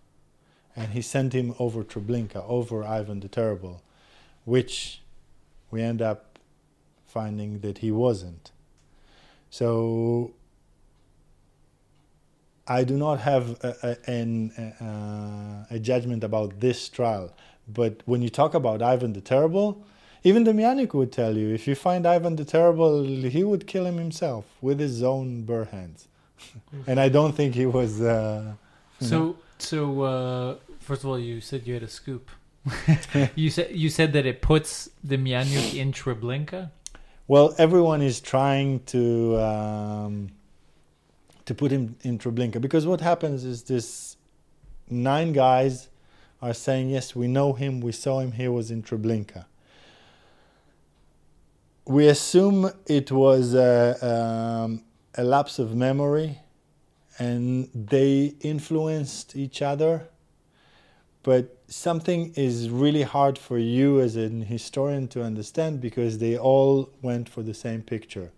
And 0.75 0.91
he 0.91 1.01
sent 1.01 1.33
him 1.33 1.55
over 1.59 1.83
Treblinka, 1.83 2.43
over 2.47 2.83
Ivan 2.83 3.19
the 3.19 3.27
Terrible, 3.27 3.81
which 4.43 5.01
we 5.71 5.81
end 5.81 6.01
up 6.01 6.39
finding 7.05 7.59
that 7.59 7.79
he 7.79 7.91
wasn't. 7.91 8.51
So 9.49 10.33
I 12.67 12.83
do 12.83 12.97
not 12.97 13.19
have 13.19 13.51
a, 13.63 13.97
a, 14.07 14.09
an, 14.09 14.51
uh, 14.51 15.65
a 15.69 15.79
judgment 15.79 16.23
about 16.23 16.59
this 16.59 16.89
trial. 16.89 17.35
But 17.67 18.01
when 18.05 18.21
you 18.21 18.29
talk 18.29 18.53
about 18.53 18.81
Ivan 18.81 19.13
the 19.13 19.21
Terrible, 19.21 19.85
even 20.23 20.45
Demjanjuk 20.45 20.93
would 20.93 21.11
tell 21.11 21.37
you 21.37 21.53
if 21.53 21.67
you 21.67 21.75
find 21.75 22.05
Ivan 22.05 22.35
the 22.35 22.45
Terrible, 22.45 23.03
he 23.03 23.43
would 23.43 23.67
kill 23.67 23.85
him 23.85 23.97
himself 23.97 24.45
with 24.61 24.79
his 24.79 25.03
own 25.03 25.43
bare 25.43 25.65
hands. 25.65 26.07
and 26.87 26.99
I 26.99 27.09
don't 27.09 27.33
think 27.33 27.55
he 27.55 27.65
was. 27.65 28.01
Uh, 28.01 28.53
know. 29.01 29.07
So, 29.07 29.35
so 29.57 30.01
uh, 30.01 30.55
first 30.79 31.03
of 31.03 31.09
all, 31.09 31.19
you 31.19 31.41
said 31.41 31.67
you 31.67 31.73
had 31.73 31.83
a 31.83 31.87
scoop. 31.87 32.29
you 33.35 33.49
said 33.49 33.71
you 33.75 33.89
said 33.89 34.13
that 34.13 34.25
it 34.25 34.41
puts 34.41 34.89
Demjanjuk 35.05 35.75
in 35.75 35.91
Treblinka. 35.91 36.71
Well, 37.27 37.53
everyone 37.57 38.01
is 38.01 38.21
trying 38.21 38.81
to 38.85 39.37
um, 39.39 40.29
to 41.45 41.53
put 41.53 41.71
him 41.71 41.97
in 42.01 42.17
Treblinka 42.17 42.61
because 42.61 42.87
what 42.87 43.01
happens 43.01 43.43
is 43.43 43.63
this 43.63 44.15
nine 44.89 45.33
guys 45.33 45.89
are 46.41 46.53
saying 46.53 46.89
yes, 46.89 47.15
we 47.15 47.27
know 47.27 47.53
him, 47.53 47.81
we 47.81 47.91
saw 47.91 48.19
him, 48.19 48.33
he 48.33 48.47
was 48.47 48.71
in 48.71 48.83
Treblinka. 48.83 49.45
We 51.85 52.07
assume 52.07 52.71
it 52.85 53.11
was 53.11 53.53
a, 53.53 53.97
um, 54.01 54.83
a 55.15 55.23
lapse 55.23 55.59
of 55.59 55.75
memory, 55.75 56.39
and 57.19 57.69
they 57.75 58.35
influenced 58.39 59.35
each 59.35 59.61
other. 59.61 60.07
But 61.23 61.57
something 61.67 62.33
is 62.35 62.69
really 62.69 63.03
hard 63.03 63.37
for 63.37 63.57
you 63.57 63.99
as 63.99 64.15
an 64.15 64.43
historian 64.43 65.07
to 65.09 65.23
understand 65.23 65.81
because 65.81 66.19
they 66.19 66.37
all 66.37 66.89
went 67.01 67.27
for 67.27 67.43
the 67.43 67.53
same 67.53 67.81
picture. 67.81 68.31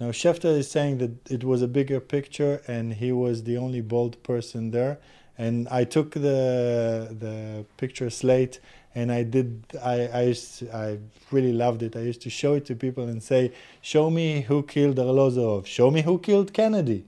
Now, 0.00 0.10
Sheftel 0.10 0.58
is 0.58 0.68
saying 0.68 0.98
that 0.98 1.30
it 1.30 1.44
was 1.44 1.62
a 1.62 1.68
bigger 1.68 2.00
picture 2.00 2.62
and 2.66 2.94
he 2.94 3.12
was 3.12 3.44
the 3.44 3.56
only 3.56 3.80
bold 3.80 4.20
person 4.24 4.72
there. 4.72 4.98
And 5.38 5.68
I 5.68 5.84
took 5.84 6.12
the, 6.12 7.16
the 7.18 7.64
picture 7.76 8.10
slate 8.10 8.60
and 8.94 9.10
I 9.10 9.22
did. 9.24 9.48
I 9.82 9.96
I 10.20 10.22
used 10.32 10.58
to- 10.58 10.74
I 10.76 10.98
really 11.32 11.52
loved 11.52 11.82
it. 11.82 11.96
I 11.96 12.00
used 12.00 12.22
to 12.22 12.30
show 12.30 12.54
it 12.54 12.64
to 12.66 12.74
people 12.74 13.04
and 13.04 13.22
say, 13.22 13.52
"Show 13.80 14.10
me 14.10 14.42
who 14.42 14.62
killed 14.62 14.96
Arlozov. 14.96 15.66
Show 15.66 15.90
me 15.90 16.02
who 16.02 16.18
killed 16.18 16.52
Kennedy," 16.52 17.04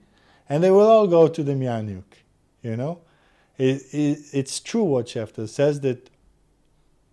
and 0.48 0.62
they 0.62 0.70
will 0.70 0.88
all 0.94 1.06
go 1.06 1.28
to 1.28 1.42
Demjanjuk. 1.44 2.04
You 2.62 2.76
know, 2.76 2.98
it, 3.58 3.82
it, 3.92 4.18
it's 4.32 4.58
true 4.60 4.82
what 4.84 5.06
Sheftel 5.06 5.48
says 5.48 5.80
that 5.80 6.10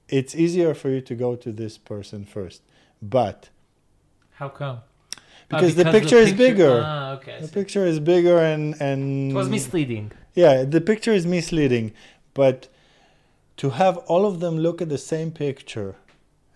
it's 0.09 0.36
easier 0.36 0.73
for 0.73 0.89
you 0.89 1.01
to 1.01 1.15
go 1.15 1.36
to 1.36 1.51
this 1.51 1.77
person 1.77 2.25
first, 2.25 2.62
but 3.01 3.49
How 4.31 4.49
come? 4.49 4.79
because, 5.49 5.75
the 5.75 5.86
picture 5.86 6.17
is 6.17 6.33
bigger. 6.33 6.81
Ah, 6.83 7.12
okay. 7.13 7.38
The 7.41 7.47
picture 7.47 7.86
is 7.86 7.99
bigger 7.99 8.38
and 8.39 8.75
and 8.81 9.31
It 9.31 9.36
was 9.36 9.49
misleading. 9.49 10.12
yeah, 10.33 10.63
the 10.63 10.81
picture 10.81 11.13
is 11.13 11.25
misleading, 11.25 11.93
but 12.33 12.67
to 13.63 13.69
have 13.69 13.95
all 14.12 14.26
of 14.26 14.41
them 14.41 14.58
look 14.58 14.82
at 14.82 14.89
the 14.89 14.97
same 14.97 15.32
picture 15.32 15.95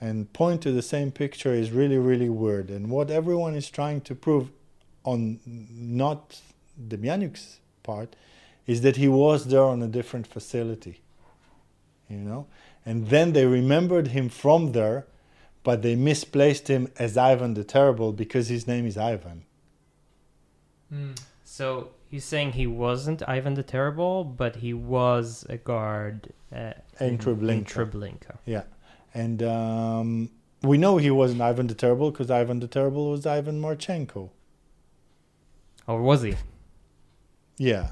and 0.01 0.33
point 0.33 0.61
to 0.61 0.73
the 0.73 0.81
same 0.81 1.09
picture 1.09 1.53
is 1.53 1.71
really, 1.71 1.97
really 1.97 2.27
weird. 2.27 2.69
And 2.69 2.89
what 2.89 3.09
everyone 3.09 3.55
is 3.55 3.69
trying 3.69 4.01
to 4.01 4.13
prove 4.13 4.51
on 5.05 5.39
not 5.45 6.41
Demjanjuk's 6.77 7.61
part 7.81 8.17
is 8.65 8.81
that 8.81 8.97
he 8.97 9.07
was 9.07 9.45
there 9.45 9.63
on 9.63 9.81
a 9.81 9.87
different 9.87 10.27
facility, 10.27 10.99
you 12.09 12.17
know? 12.17 12.45
And 12.85 13.07
then 13.07 13.31
they 13.31 13.45
remembered 13.45 14.09
him 14.09 14.27
from 14.27 14.73
there, 14.73 15.07
but 15.63 15.83
they 15.83 15.95
misplaced 15.95 16.67
him 16.67 16.89
as 16.97 17.15
Ivan 17.15 17.53
the 17.53 17.63
Terrible 17.63 18.11
because 18.11 18.49
his 18.49 18.67
name 18.67 18.85
is 18.85 18.97
Ivan. 18.97 19.45
Hmm. 20.89 21.13
So 21.45 21.91
he's 22.09 22.25
saying 22.25 22.51
he 22.51 22.67
wasn't 22.67 23.23
Ivan 23.25 23.53
the 23.53 23.63
Terrible, 23.63 24.25
but 24.25 24.57
he 24.57 24.73
was 24.73 25.45
a 25.47 25.55
guard 25.55 26.33
uh, 26.53 26.73
In 26.99 27.17
Treblinka. 27.17 27.51
In 27.51 27.65
Treblinka. 27.65 28.37
And 29.13 29.41
um, 29.43 30.29
we 30.61 30.77
know 30.77 30.97
he 30.97 31.11
wasn't 31.11 31.41
Ivan 31.41 31.67
the 31.67 31.73
Terrible 31.73 32.11
because 32.11 32.29
Ivan 32.29 32.59
the 32.59 32.67
Terrible 32.67 33.11
was 33.11 33.25
Ivan 33.25 33.61
Marchenko. 33.61 34.29
Or 35.87 36.01
was 36.01 36.21
he? 36.21 36.35
Yeah, 37.57 37.91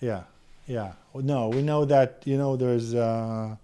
yeah, 0.00 0.24
yeah. 0.66 0.92
No, 1.14 1.48
we 1.48 1.62
know 1.62 1.84
that. 1.86 2.22
You 2.24 2.36
know, 2.36 2.56
there's 2.56 2.94
uh, 2.94 3.56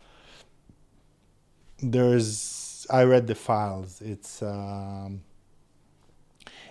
there's. 1.79 2.87
I 2.91 3.05
read 3.05 3.27
the 3.27 3.35
files. 3.35 4.01
It's 4.01 4.43
um, 4.43 5.23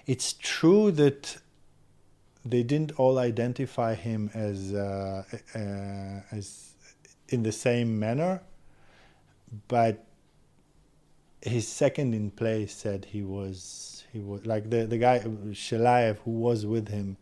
it's 0.05 0.33
true 0.33 0.91
that 0.91 1.37
they 2.43 2.63
didn't 2.63 2.99
all 2.99 3.17
identify 3.17 3.95
him 3.95 4.29
as 4.33 4.73
uh, 4.73 5.23
uh, 5.53 6.35
as 6.35 6.74
in 7.29 7.43
the 7.43 7.51
same 7.51 7.99
manner, 7.99 8.41
but 9.67 10.05
his 11.41 11.67
second 11.67 12.13
in 12.13 12.31
place 12.31 12.73
said 12.73 13.05
he 13.05 13.21
was 13.21 14.03
he 14.11 14.19
was 14.19 14.45
like 14.45 14.69
the 14.69 14.85
the 14.85 14.97
guy 14.97 15.19
Shalaev 15.19 16.17
who 16.25 16.31
was 16.31 16.65
with 16.65 16.87
him 16.89 17.17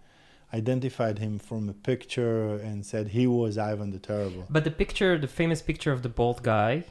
identified 0.54 1.18
him 1.20 1.39
from 1.39 1.68
a 1.68 1.74
picture 1.74 2.56
and 2.58 2.86
said 2.86 3.08
he 3.10 3.26
was 3.26 3.58
Ivan 3.58 3.89
the 3.92 3.98
Terrible. 4.00 4.46
But 4.52 4.63
the 4.63 4.72
picture, 4.72 5.18
the 5.18 5.28
famous 5.28 5.63
picture 5.63 5.92
of 5.92 6.04
the 6.04 6.10
bald 6.10 6.44
guy, 6.44 6.84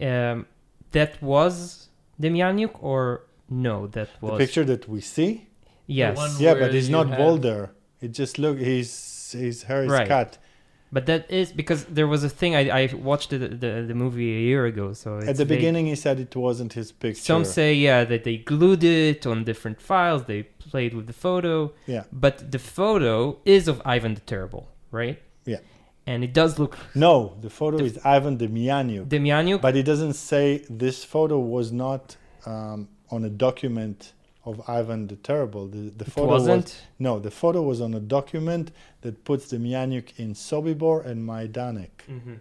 um, 0.00 0.46
that 0.92 1.20
was 1.20 1.88
Demjanjuk 2.22 2.80
or 2.80 3.22
no? 3.50 3.88
That 3.88 4.08
The 4.22 4.36
picture 4.36 4.64
that 4.64 4.88
we 4.88 5.00
see, 5.00 5.48
yes. 5.88 6.36
yeah, 6.40 6.54
but 6.54 6.72
he's 6.72 6.88
not 6.88 7.08
have- 7.08 7.18
bald 7.18 7.42
there. 7.42 7.72
It 8.00 8.12
just 8.12 8.38
look 8.38 8.58
his 8.58 8.88
his 9.32 9.64
hair 9.64 9.82
is 9.84 9.90
Right. 9.90 10.06
cut. 10.08 10.38
But 10.90 11.04
that 11.06 11.30
is 11.30 11.52
because 11.52 11.84
there 11.84 12.06
was 12.06 12.24
a 12.24 12.28
thing 12.30 12.56
I, 12.56 12.62
I 12.82 12.94
watched 12.94 13.30
the, 13.30 13.38
the 13.64 13.84
the 13.90 13.94
movie 13.94 14.30
a 14.40 14.40
year 14.50 14.64
ago. 14.72 14.94
So 14.94 15.18
At 15.18 15.36
the 15.36 15.44
beginning, 15.44 15.84
he 15.86 15.94
said 15.94 16.18
it 16.18 16.34
wasn't 16.34 16.72
his 16.72 16.92
picture. 16.92 17.20
some 17.32 17.44
say 17.44 17.74
yeah 17.74 18.04
that 18.04 18.22
they 18.24 18.36
glued 18.38 18.82
it 18.84 19.26
on 19.26 19.44
different 19.44 19.78
files. 19.90 20.24
They 20.24 20.42
played 20.70 20.92
with 20.94 21.06
the 21.06 21.12
photo, 21.26 21.72
yeah, 21.86 22.04
but 22.24 22.34
the 22.54 22.58
photo 22.58 23.38
is 23.44 23.68
of 23.68 23.76
Ivan 23.84 24.14
the 24.14 24.20
Terrible, 24.32 24.64
right? 24.90 25.18
Yeah. 25.44 25.60
And 26.06 26.24
it 26.24 26.32
does 26.32 26.58
look 26.58 26.74
no, 26.94 27.14
the 27.42 27.50
photo 27.50 27.76
The- 27.78 27.84
is 27.84 27.98
Ivan 28.16 28.38
Demjanjuk, 28.38 29.04
Demjanjuk. 29.08 29.60
but 29.60 29.76
it 29.76 29.82
doesn't 29.92 30.14
say 30.14 30.64
this 30.84 31.04
photo 31.04 31.38
was 31.38 31.70
not 31.70 32.16
um, 32.46 32.88
on 33.10 33.24
a 33.24 33.28
document 33.46 34.12
of 34.50 34.54
Ivan 34.78 35.00
the 35.12 35.16
Terrible. 35.30 35.64
The 35.76 35.84
the 36.02 36.08
photo 36.14 36.28
was 36.36 36.42
wasn't. 36.48 36.70
no, 36.98 37.12
the 37.18 37.30
photo 37.42 37.60
was 37.70 37.78
on 37.86 37.92
a 37.94 38.04
document 38.18 38.66
that 39.02 39.14
puts 39.28 39.44
the 39.50 39.56
Demjanjuk 39.58 40.06
in 40.22 40.30
Sobibor 40.34 40.96
and 41.08 41.18
Majdanek. 41.30 41.94
hmm 42.06 42.36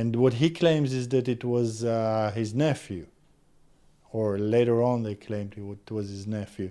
And 0.00 0.10
what 0.22 0.34
he 0.42 0.48
claims 0.62 0.90
is 1.00 1.04
that 1.14 1.26
it 1.36 1.42
was 1.44 1.68
uh, 1.84 2.30
his 2.40 2.50
nephew, 2.66 3.04
or 4.12 4.38
later 4.38 4.76
on 4.82 5.02
they 5.02 5.14
claimed 5.14 5.52
it 5.56 5.90
was 5.98 6.08
his 6.16 6.26
nephew. 6.26 6.70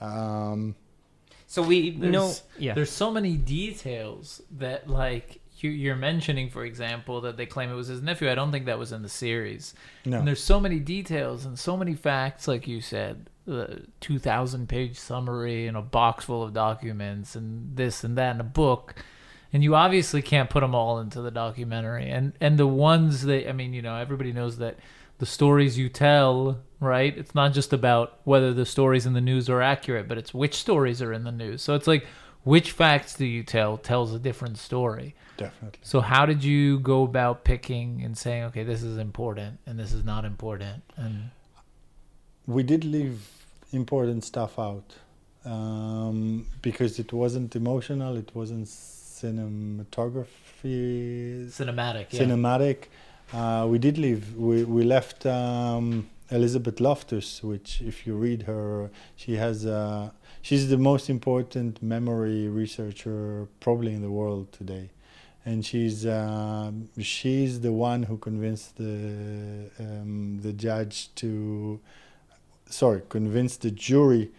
Um, 0.00 0.74
So 1.46 1.62
we 1.62 1.90
know, 1.90 2.10
There's- 2.28 2.42
yeah. 2.58 2.74
There's 2.74 2.90
so 3.04 3.10
many 3.10 3.36
details 3.36 4.40
that, 4.58 4.88
like, 4.88 5.40
you, 5.58 5.70
you're 5.70 5.96
mentioning, 5.96 6.48
for 6.48 6.64
example, 6.64 7.20
that 7.22 7.36
they 7.36 7.44
claim 7.46 7.70
it 7.70 7.74
was 7.74 7.88
his 7.88 8.00
nephew. 8.00 8.30
I 8.30 8.36
don't 8.36 8.52
think 8.52 8.66
that 8.66 8.78
was 8.78 8.92
in 8.92 9.02
the 9.02 9.08
series. 9.08 9.74
no, 10.06 10.18
And 10.18 10.26
there's 10.28 10.42
so 10.42 10.60
many 10.60 10.78
details 10.78 11.44
and 11.46 11.58
so 11.58 11.76
many 11.76 11.94
facts, 11.94 12.46
like 12.46 12.68
you 12.68 12.80
said, 12.80 13.28
the 13.50 13.86
2,000 14.00 14.68
page 14.68 14.98
summary 14.98 15.66
and 15.66 15.76
a 15.76 15.82
box 15.82 16.24
full 16.24 16.42
of 16.42 16.52
documents 16.52 17.34
and 17.34 17.76
this 17.76 18.04
and 18.04 18.16
that 18.16 18.34
in 18.34 18.40
a 18.40 18.44
book. 18.44 18.94
And 19.52 19.64
you 19.64 19.74
obviously 19.74 20.22
can't 20.22 20.48
put 20.48 20.60
them 20.60 20.74
all 20.74 21.00
into 21.00 21.20
the 21.20 21.30
documentary. 21.30 22.08
And 22.08 22.32
and 22.40 22.58
the 22.58 22.66
ones 22.66 23.22
that 23.22 23.48
I 23.48 23.52
mean, 23.52 23.74
you 23.74 23.82
know, 23.82 23.96
everybody 23.96 24.32
knows 24.32 24.58
that 24.58 24.78
the 25.18 25.26
stories 25.26 25.76
you 25.76 25.88
tell, 25.88 26.60
right? 26.80 27.16
It's 27.16 27.34
not 27.34 27.52
just 27.52 27.72
about 27.72 28.20
whether 28.24 28.54
the 28.54 28.64
stories 28.64 29.06
in 29.06 29.12
the 29.12 29.20
news 29.20 29.50
are 29.50 29.60
accurate, 29.60 30.08
but 30.08 30.18
it's 30.18 30.32
which 30.32 30.54
stories 30.54 31.02
are 31.02 31.12
in 31.12 31.24
the 31.24 31.32
news. 31.32 31.62
So 31.62 31.74
it's 31.74 31.86
like 31.86 32.06
which 32.44 32.72
facts 32.72 33.14
do 33.14 33.26
you 33.26 33.42
tell 33.42 33.76
tells 33.76 34.14
a 34.14 34.18
different 34.18 34.56
story. 34.56 35.14
definitely. 35.36 35.80
So 35.82 36.00
how 36.00 36.24
did 36.26 36.42
you 36.42 36.78
go 36.80 37.02
about 37.02 37.44
picking 37.44 38.02
and 38.02 38.16
saying, 38.16 38.44
okay, 38.44 38.64
this 38.64 38.82
is 38.82 38.96
important 38.96 39.58
and 39.66 39.78
this 39.78 39.92
is 39.92 40.04
not 40.04 40.24
important? 40.24 40.82
And 40.96 41.30
We 42.46 42.62
did 42.62 42.84
leave 42.84 43.39
important 43.72 44.24
stuff 44.24 44.58
out 44.58 44.94
um, 45.44 46.46
because 46.62 46.98
it 46.98 47.12
wasn't 47.12 47.54
emotional, 47.56 48.16
it 48.16 48.30
wasn't 48.34 48.66
cinematography, 48.66 50.26
cinematic, 51.48 52.06
yeah. 52.10 52.22
cinematic. 52.22 52.84
Uh, 53.32 53.66
we 53.68 53.78
did 53.78 53.96
leave. 53.98 54.34
We 54.36 54.64
we 54.64 54.82
left 54.82 55.24
um, 55.24 56.08
Elizabeth 56.30 56.80
Loftus, 56.80 57.42
which 57.42 57.80
if 57.80 58.06
you 58.06 58.14
read 58.14 58.42
her, 58.42 58.90
she 59.16 59.36
has. 59.36 59.66
Uh, 59.66 60.10
she's 60.42 60.68
the 60.68 60.78
most 60.78 61.08
important 61.10 61.82
memory 61.82 62.48
researcher 62.48 63.46
probably 63.60 63.94
in 63.94 64.02
the 64.02 64.10
world 64.10 64.52
today, 64.52 64.90
and 65.44 65.64
she's 65.64 66.06
um 66.06 66.88
she's 66.98 67.60
the 67.60 67.72
one 67.72 68.04
who 68.04 68.16
convinced 68.18 68.76
the 68.76 69.70
um, 69.78 70.40
the 70.42 70.52
judge 70.52 71.14
to, 71.16 71.80
sorry, 72.70 73.02
convinced 73.08 73.62
the 73.62 73.70
jury. 73.70 74.30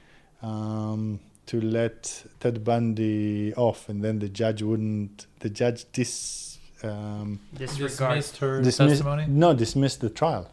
Um, 0.41 1.19
to 1.51 1.59
let 1.59 2.23
Ted 2.39 2.63
Bundy 2.63 3.53
off, 3.55 3.89
and 3.89 4.01
then 4.01 4.19
the 4.19 4.29
judge 4.29 4.61
wouldn't. 4.61 5.27
The 5.39 5.49
judge 5.49 5.85
dis 5.91 6.57
um, 6.83 7.39
dismissed 7.53 8.37
her 8.37 8.61
dismiss, 8.61 8.91
testimony. 8.91 9.25
no, 9.27 9.53
dismissed 9.53 10.01
the 10.01 10.09
trial. 10.09 10.49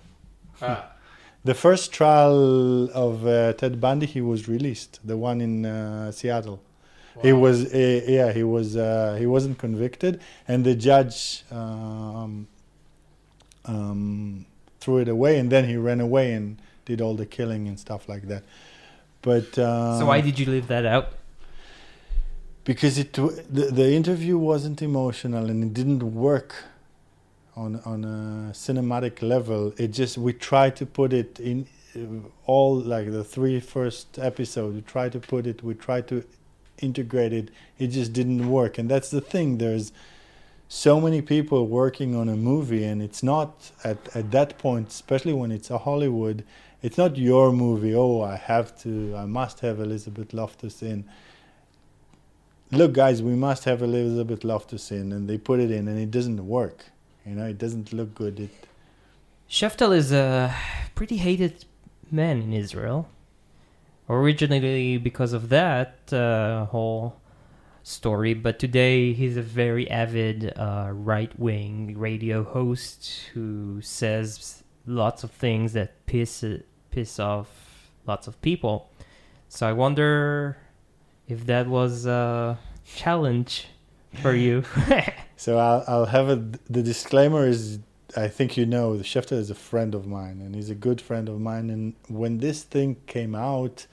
Ah. 0.61 0.93
The 1.45 1.55
first 1.55 1.93
trial 1.93 2.91
of 2.91 3.25
uh, 3.25 3.53
Ted 3.53 3.81
Bundy, 3.81 4.07
he 4.07 4.21
was 4.21 4.49
released. 4.49 4.99
The 5.05 5.17
one 5.17 5.41
in 5.41 5.65
uh, 5.65 6.11
Seattle. 6.11 6.61
He 7.23 7.33
was, 7.33 7.73
uh, 7.73 8.01
yeah, 8.07 8.33
he 8.33 8.43
was, 8.43 8.77
uh, 8.77 9.17
he 9.19 9.25
wasn't 9.25 9.57
convicted, 9.57 10.21
and 10.49 10.65
the 10.65 10.75
judge 10.75 11.45
um, 11.51 12.49
um, 13.65 14.47
threw 14.81 14.99
it 14.99 15.09
away, 15.09 15.39
and 15.39 15.51
then 15.51 15.65
he 15.69 15.77
ran 15.77 16.01
away 16.01 16.33
and 16.33 16.61
did 16.89 17.01
all 17.01 17.15
the 17.15 17.27
killing 17.27 17.69
and 17.69 17.79
stuff 17.79 18.09
like 18.09 18.25
that. 18.33 18.43
But 19.23 19.59
uh, 19.59 19.99
so 19.99 20.07
why 20.07 20.21
did 20.21 20.39
you 20.39 20.47
leave 20.47 20.69
that 20.69 20.87
out? 20.87 21.07
because 22.69 22.99
it 22.99 23.15
the, 23.15 23.71
the 23.81 23.91
interview 23.95 24.37
wasn't 24.37 24.83
emotional 24.83 25.49
and 25.49 25.65
it 25.65 25.73
didn't 25.73 26.03
work 26.15 26.65
on 27.57 27.81
on 27.87 28.05
a 28.05 28.53
cinematic 28.53 29.23
level 29.23 29.73
it 29.79 29.89
just 29.89 30.19
we 30.19 30.35
tried 30.35 30.77
to 30.77 30.85
put 30.85 31.15
it 31.15 31.41
in 31.41 31.67
uh, 31.97 32.29
all 32.45 32.75
like 32.77 33.11
the 33.11 33.25
three 33.25 33.59
first 33.59 34.19
episodes 34.19 34.75
we 34.75 34.83
tried 34.83 35.13
to 35.13 35.19
put 35.19 35.47
it 35.47 35.65
we 35.65 35.73
tried 35.73 36.07
to 36.07 36.23
integrate 36.83 37.33
it 37.33 37.51
it 37.79 37.87
just 37.87 38.13
didn't 38.13 38.51
work 38.51 38.77
and 38.77 38.91
that's 38.91 39.11
the 39.11 39.23
thing 39.23 39.57
there's 39.57 39.91
so 40.69 41.01
many 41.01 41.23
people 41.23 41.67
working 41.67 42.15
on 42.15 42.29
a 42.29 42.37
movie 42.37 42.85
and 42.85 43.03
it's 43.03 43.23
not 43.23 43.71
at, 43.83 43.97
at 44.15 44.31
that 44.31 44.59
point 44.59 44.89
especially 44.89 45.33
when 45.33 45.51
it's 45.51 45.71
a 45.71 45.79
hollywood 45.79 46.45
it's 46.83 46.99
not 46.99 47.17
your 47.17 47.53
movie. 47.53 47.95
Oh 47.95 48.23
i 48.23 48.37
have 48.37 48.77
to 48.83 49.15
i 49.17 49.25
must 49.25 49.61
have 49.61 49.81
elizabeth 49.81 50.33
loftus 50.33 50.83
in. 50.83 51.05
Look 52.71 52.93
guys 52.93 53.23
we 53.23 53.35
must 53.35 53.65
have 53.65 53.83
elizabeth 53.83 54.45
loftus 54.45 54.91
in. 54.91 55.13
And 55.13 55.29
they 55.29 55.39
put 55.39 55.61
it 55.61 55.71
in 55.71 55.89
and 55.89 55.99
it 55.99 56.11
doesn't 56.11 56.47
work. 56.47 56.87
You 57.27 57.35
know 57.35 57.47
it 57.47 57.59
doesn't 57.59 57.93
look 57.93 58.15
good. 58.15 58.41
It 58.41 58.51
Sheftel 59.51 59.97
is 59.97 60.13
a 60.13 60.55
pretty 60.95 61.17
hated 61.17 61.65
man 62.11 62.43
in 62.43 62.53
Israel. 62.53 63.09
Originally, 64.11 64.97
because 64.97 65.35
of 65.35 65.51
that 65.51 66.13
uh, 66.13 66.65
whole 66.67 67.17
story, 67.83 68.35
but 68.35 68.59
today 68.59 69.13
he's 69.13 69.37
a 69.37 69.43
very 69.43 69.91
avid 69.91 70.53
uh, 70.57 70.89
right 70.93 71.39
wing 71.39 71.99
radio 71.99 72.43
host 72.43 73.31
who 73.35 73.81
says 73.83 74.58
lots 74.89 75.25
of 75.25 75.31
things 75.31 75.73
that 75.75 76.07
piss, 76.07 76.45
piss 76.91 77.19
off 77.19 77.91
lots 78.07 78.27
of 78.27 78.41
people. 78.43 78.91
So 79.49 79.69
I 79.69 79.73
wonder 79.73 80.57
if 81.29 81.47
that 81.47 81.69
was 81.69 82.07
a 82.07 82.59
challenge 82.85 83.69
for 84.23 84.35
you. 84.35 84.65
So 85.39 85.57
I'll, 85.57 85.85
I'll 85.87 86.07
have 86.07 86.29
a, 86.31 86.35
the 86.69 86.83
disclaimer 86.83 87.47
is 87.47 87.79
I 88.17 88.27
think 88.27 88.57
you 88.57 88.67
know 88.67 88.97
the 88.97 89.05
Sheftel 89.05 89.39
is 89.39 89.51
a 89.51 89.55
friend 89.55 89.95
of 89.95 90.05
mine 90.05 90.41
and 90.41 90.55
he's 90.55 90.69
a 90.69 90.75
good 90.75 91.01
friend 91.01 91.29
of 91.29 91.41
mine. 91.41 91.71
And 91.71 91.95
when 92.09 92.39
this 92.39 92.65
thing 92.65 92.97
came 93.07 93.37
out, 93.37 93.87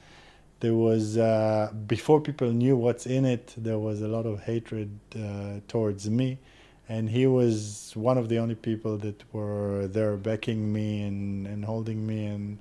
there 0.61 0.73
was 0.73 1.17
uh, 1.17 1.71
before 1.85 2.21
people 2.21 2.51
knew 2.51 2.75
what's 2.75 3.05
in 3.05 3.25
it, 3.25 3.53
there 3.57 3.77
was 3.77 4.01
a 4.01 4.07
lot 4.07 4.25
of 4.25 4.41
hatred 4.41 4.89
uh, 5.15 5.59
towards 5.67 6.09
me, 6.09 6.39
and 6.87 7.09
he 7.09 7.25
was 7.25 7.91
one 7.95 8.17
of 8.17 8.29
the 8.29 8.37
only 8.37 8.55
people 8.55 8.97
that 8.97 9.23
were 9.33 9.87
there 9.87 10.17
backing 10.17 10.71
me 10.71 11.03
and, 11.03 11.47
and 11.47 11.65
holding 11.65 12.05
me. 12.05 12.25
And 12.25 12.59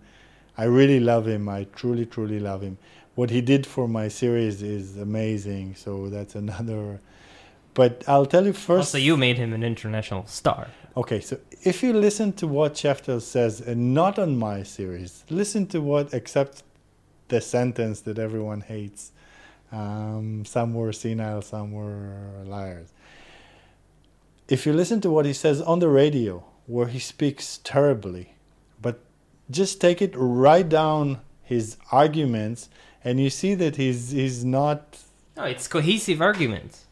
I 0.56 0.64
really 0.64 1.00
love 1.00 1.26
him. 1.26 1.48
I 1.48 1.66
truly, 1.74 2.06
truly 2.06 2.40
love 2.40 2.62
him. 2.62 2.78
What 3.14 3.30
he 3.30 3.40
did 3.40 3.66
for 3.66 3.86
my 3.86 4.08
series 4.08 4.62
is 4.62 4.96
amazing. 4.96 5.74
So 5.76 6.08
that's 6.08 6.34
another. 6.34 7.00
But 7.74 8.04
I'll 8.06 8.26
tell 8.26 8.46
you 8.46 8.52
first. 8.52 8.78
Also, 8.78 8.98
you 8.98 9.16
made 9.16 9.36
him 9.36 9.52
an 9.52 9.62
international 9.62 10.26
star. 10.26 10.68
Okay, 10.96 11.20
so 11.20 11.38
if 11.62 11.82
you 11.82 11.92
listen 11.92 12.32
to 12.34 12.46
what 12.46 12.74
Sheftel 12.74 13.20
says, 13.20 13.60
and 13.60 13.94
not 13.94 14.18
on 14.18 14.38
my 14.38 14.62
series, 14.62 15.24
listen 15.28 15.66
to 15.66 15.80
what, 15.80 16.14
except 16.14 16.62
the 17.28 17.40
sentence 17.40 18.00
that 18.02 18.18
everyone 18.18 18.60
hates. 18.60 19.10
Um, 19.72 20.44
some 20.44 20.72
were 20.72 20.92
senile, 20.92 21.42
some 21.42 21.72
were 21.72 22.44
liars. 22.44 22.92
If 24.48 24.66
you 24.66 24.72
listen 24.72 25.00
to 25.02 25.10
what 25.10 25.24
he 25.26 25.32
says 25.32 25.60
on 25.60 25.78
the 25.78 25.88
radio, 25.88 26.44
where 26.66 26.86
he 26.88 26.98
speaks 26.98 27.58
terribly, 27.64 28.34
but 28.80 29.00
just 29.50 29.80
take 29.80 30.02
it, 30.02 30.12
right 30.16 30.68
down 30.68 31.20
his 31.42 31.76
arguments, 31.92 32.68
and 33.02 33.20
you 33.20 33.30
see 33.30 33.54
that 33.54 33.76
he's 33.76 34.10
he's 34.10 34.44
not. 34.44 34.98
No, 35.36 35.44
it's 35.44 35.66
cohesive 35.66 36.20
arguments. 36.22 36.84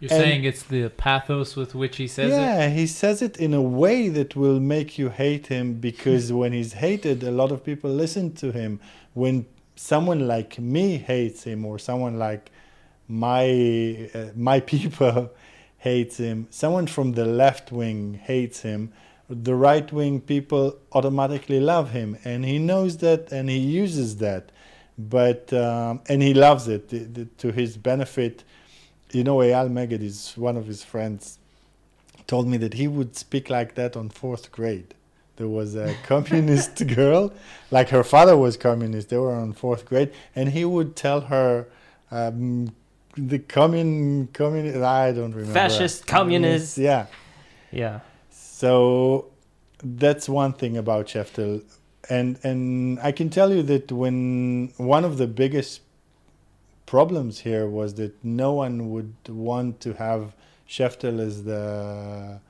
You're 0.00 0.12
And- 0.12 0.22
saying 0.22 0.44
it's 0.44 0.62
the 0.64 0.88
pathos 0.90 1.56
with 1.56 1.74
which 1.74 1.96
he 1.96 2.08
says 2.08 2.32
it? 2.32 2.36
yeah, 2.36 2.68
he 2.68 2.86
says 2.86 3.22
it 3.22 3.36
in 3.38 3.54
a 3.54 3.62
way 3.62 4.08
that 4.08 4.34
will 4.36 4.58
make 4.60 4.98
you 4.98 5.08
hate 5.08 5.46
him 5.46 5.74
because 5.74 6.32
when 6.32 6.52
he's 6.52 6.74
hated, 6.74 7.22
a 7.22 7.30
lot 7.30 7.52
of 7.52 7.64
people 7.64 7.90
listen 7.90 8.32
to 8.42 8.50
him. 8.50 8.80
When 9.14 9.46
someone 9.76 10.26
like 10.26 10.58
me 10.58 10.98
hates 10.98 11.44
him, 11.44 11.64
or 11.64 11.78
someone 11.78 12.18
like 12.18 12.50
my 13.08 14.08
uh, 14.14 14.26
my 14.34 14.60
people 14.72 15.30
hates 15.84 16.16
him, 16.16 16.46
someone 16.48 16.86
from 16.86 17.12
the 17.12 17.26
left 17.26 17.70
wing 17.70 18.14
hates 18.14 18.62
him, 18.62 18.90
the 19.28 19.54
right 19.54 19.92
wing 19.92 20.18
people 20.18 20.78
automatically 20.92 21.60
love 21.60 21.90
him, 21.90 22.16
and 22.24 22.42
he 22.46 22.58
knows 22.58 22.96
that, 22.98 23.30
and 23.30 23.50
he 23.50 23.58
uses 23.58 24.16
that, 24.16 24.50
but 24.96 25.52
um, 25.52 26.00
and 26.08 26.22
he 26.22 26.32
loves 26.32 26.68
it 26.68 26.88
to, 26.88 27.26
to 27.36 27.52
his 27.52 27.76
benefit. 27.76 28.44
You 29.12 29.24
know, 29.24 29.36
Eyal 29.36 29.70
Meged 29.70 30.00
is 30.00 30.32
one 30.36 30.56
of 30.56 30.66
his 30.66 30.82
friends 30.82 31.38
told 32.26 32.48
me 32.48 32.56
that 32.56 32.74
he 32.74 32.88
would 32.88 33.14
speak 33.14 33.50
like 33.50 33.74
that 33.74 33.94
on 33.94 34.08
fourth 34.08 34.50
grade. 34.50 34.94
There 35.36 35.48
was 35.48 35.74
a 35.74 35.94
communist 36.04 36.86
girl, 36.86 37.30
like 37.70 37.90
her 37.90 38.04
father 38.04 38.38
was 38.38 38.56
communist. 38.56 39.10
They 39.10 39.18
were 39.18 39.34
on 39.34 39.52
fourth 39.52 39.84
grade, 39.84 40.12
and 40.34 40.48
he 40.48 40.64
would 40.64 40.96
tell 40.96 41.20
her 41.32 41.66
um, 42.10 42.72
the 43.16 43.38
commun 43.38 44.28
communist. 44.32 44.78
I 44.78 45.12
don't 45.12 45.32
remember. 45.32 45.52
Fascist, 45.52 46.06
communist. 46.06 46.78
Yeah. 46.78 47.06
Yeah. 47.70 48.00
So 48.30 49.26
that's 49.82 50.28
one 50.28 50.52
thing 50.52 50.76
about 50.76 51.06
Sheftel, 51.06 51.62
and 52.08 52.38
and 52.42 52.98
I 53.00 53.12
can 53.12 53.30
tell 53.30 53.52
you 53.52 53.62
that 53.64 53.92
when 53.92 54.72
one 54.76 55.04
of 55.04 55.18
the 55.18 55.26
biggest 55.26 55.80
problems 56.86 57.40
here 57.40 57.66
was 57.66 57.94
that 57.94 58.12
no 58.24 58.52
one 58.52 58.90
would 58.90 59.14
want 59.28 59.80
to 59.80 59.94
have 59.94 60.34
Sheftel 60.68 61.20
as 61.20 61.44
the 61.44 62.40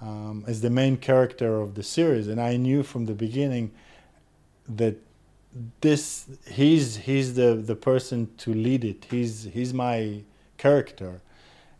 um, 0.00 0.44
as 0.46 0.60
the 0.60 0.70
main 0.70 0.96
character 0.96 1.60
of 1.60 1.74
the 1.74 1.82
series, 1.82 2.28
and 2.28 2.40
I 2.40 2.56
knew 2.56 2.82
from 2.82 3.06
the 3.06 3.14
beginning 3.14 3.72
that 4.68 4.96
this 5.80 6.26
he's 6.46 6.96
he's 6.96 7.34
the 7.34 7.54
the 7.54 7.74
person 7.74 8.30
to 8.38 8.52
lead 8.52 8.84
it. 8.84 9.06
He's 9.10 9.44
he's 9.44 9.72
my 9.72 10.22
character, 10.56 11.20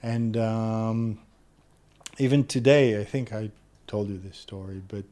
and 0.03 0.37
um, 0.37 1.19
even 2.19 2.45
today, 2.45 3.01
I 3.01 3.05
think 3.05 3.33
I 3.33 3.51
told 3.87 4.09
you 4.09 4.19
this 4.19 4.37
story, 4.37 4.83
but 4.87 5.05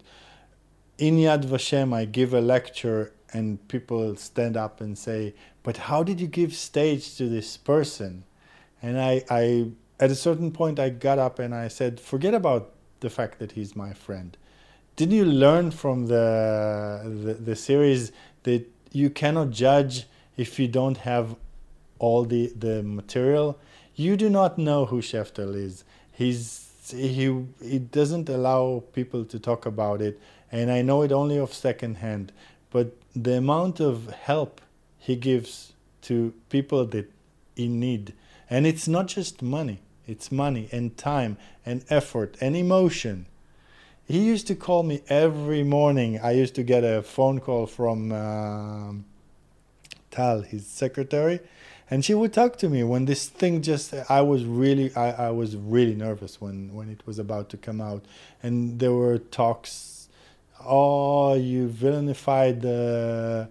in 0.99 1.17
Yad 1.17 1.45
Vashem, 1.45 1.95
I 1.95 2.05
give 2.05 2.33
a 2.33 2.41
lecture, 2.41 3.13
and 3.33 3.67
people 3.69 4.17
stand 4.17 4.57
up 4.57 4.81
and 4.81 4.97
say, 4.97 5.35
"But 5.63 5.77
how 5.77 6.03
did 6.03 6.21
you 6.21 6.27
give 6.27 6.55
stage 6.55 7.17
to 7.17 7.29
this 7.29 7.57
person?" 7.57 8.25
And 8.83 9.01
I, 9.01 9.25
I 9.31 9.71
at 10.01 10.11
a 10.11 10.15
certain 10.15 10.51
point, 10.53 10.79
I 10.79 10.91
got 10.91 11.19
up 11.19 11.39
and 11.39 11.55
I 11.55 11.69
said, 11.69 12.01
"Forget 12.01 12.35
about 12.35 12.73
the 13.01 13.11
fact 13.11 13.39
that 13.39 13.53
he's 13.53 13.77
my 13.77 13.93
friend. 13.93 14.37
Didn't 14.97 15.15
you 15.15 15.27
learn 15.27 15.71
from 15.71 16.07
the 16.07 17.03
the, 17.05 17.35
the 17.35 17.57
series 17.57 18.13
that 18.47 18.65
you 18.93 19.11
cannot 19.11 19.51
judge 19.51 20.07
if 20.37 20.59
you 20.59 20.69
don't 20.69 20.99
have 20.99 21.37
all 21.99 22.25
the 22.25 22.53
the 22.67 22.83
material? 22.83 23.59
You 23.95 24.17
do 24.17 24.29
not 24.31 24.59
know 24.59 24.87
who 24.87 25.01
Sheftel 25.01 25.55
is. 25.55 25.85
He's 26.13 26.47
he 26.91 27.45
he 27.63 27.79
doesn't 27.79 28.29
allow 28.29 28.83
people 28.93 29.25
to 29.25 29.39
talk 29.39 29.67
about 29.67 30.01
it, 30.01 30.21
and 30.51 30.71
I 30.71 30.83
know 30.83 31.03
it 31.03 31.13
only 31.13 31.39
of 31.39 31.53
second 31.53 31.99
hand. 32.07 32.33
But 32.71 32.89
the 33.15 33.37
amount 33.39 33.81
of 33.81 34.11
help 34.11 34.61
he 34.99 35.17
gives 35.17 35.73
to 36.03 36.33
people 36.49 36.85
that 36.87 37.11
in 37.57 37.81
need, 37.81 38.15
and 38.49 38.67
it's 38.67 38.89
not 38.89 39.07
just 39.09 39.43
money. 39.43 39.81
It's 40.07 40.31
money 40.31 40.69
and 40.71 40.97
time 40.97 41.37
and 41.65 41.85
effort 41.91 42.37
and 42.41 42.57
emotion. 42.57 43.27
He 44.07 44.21
used 44.21 44.47
to 44.47 44.55
call 44.55 44.85
me 44.85 45.03
every 45.09 45.65
morning. 45.65 46.21
I 46.21 46.31
used 46.33 46.55
to 46.55 46.63
get 46.63 46.85
a 46.85 47.03
phone 47.03 47.41
call 47.41 47.67
from 47.67 48.13
um 48.13 49.05
Tal, 50.11 50.43
his 50.43 50.67
secretary, 50.67 51.41
and 51.91 52.05
she 52.05 52.15
would 52.15 52.33
talk 52.33 52.57
to 52.59 52.69
me 52.69 52.83
when 52.85 53.05
this 53.05 53.29
thing 53.29 53.63
just 53.63 53.95
i 54.09 54.21
was 54.21 54.45
really 54.45 54.95
i, 54.97 55.29
I 55.29 55.31
was 55.31 55.57
really 55.57 55.95
nervous 55.95 56.41
when 56.41 56.73
when 56.73 56.89
it 56.89 57.03
was 57.07 57.19
about 57.19 57.49
to 57.51 57.57
come 57.57 57.81
out 57.81 58.05
and 58.43 58.79
there 58.81 58.93
were 58.93 59.19
talks 59.19 60.09
oh 60.65 61.35
you 61.35 61.69
villainified 61.69 62.63
the 62.63 63.49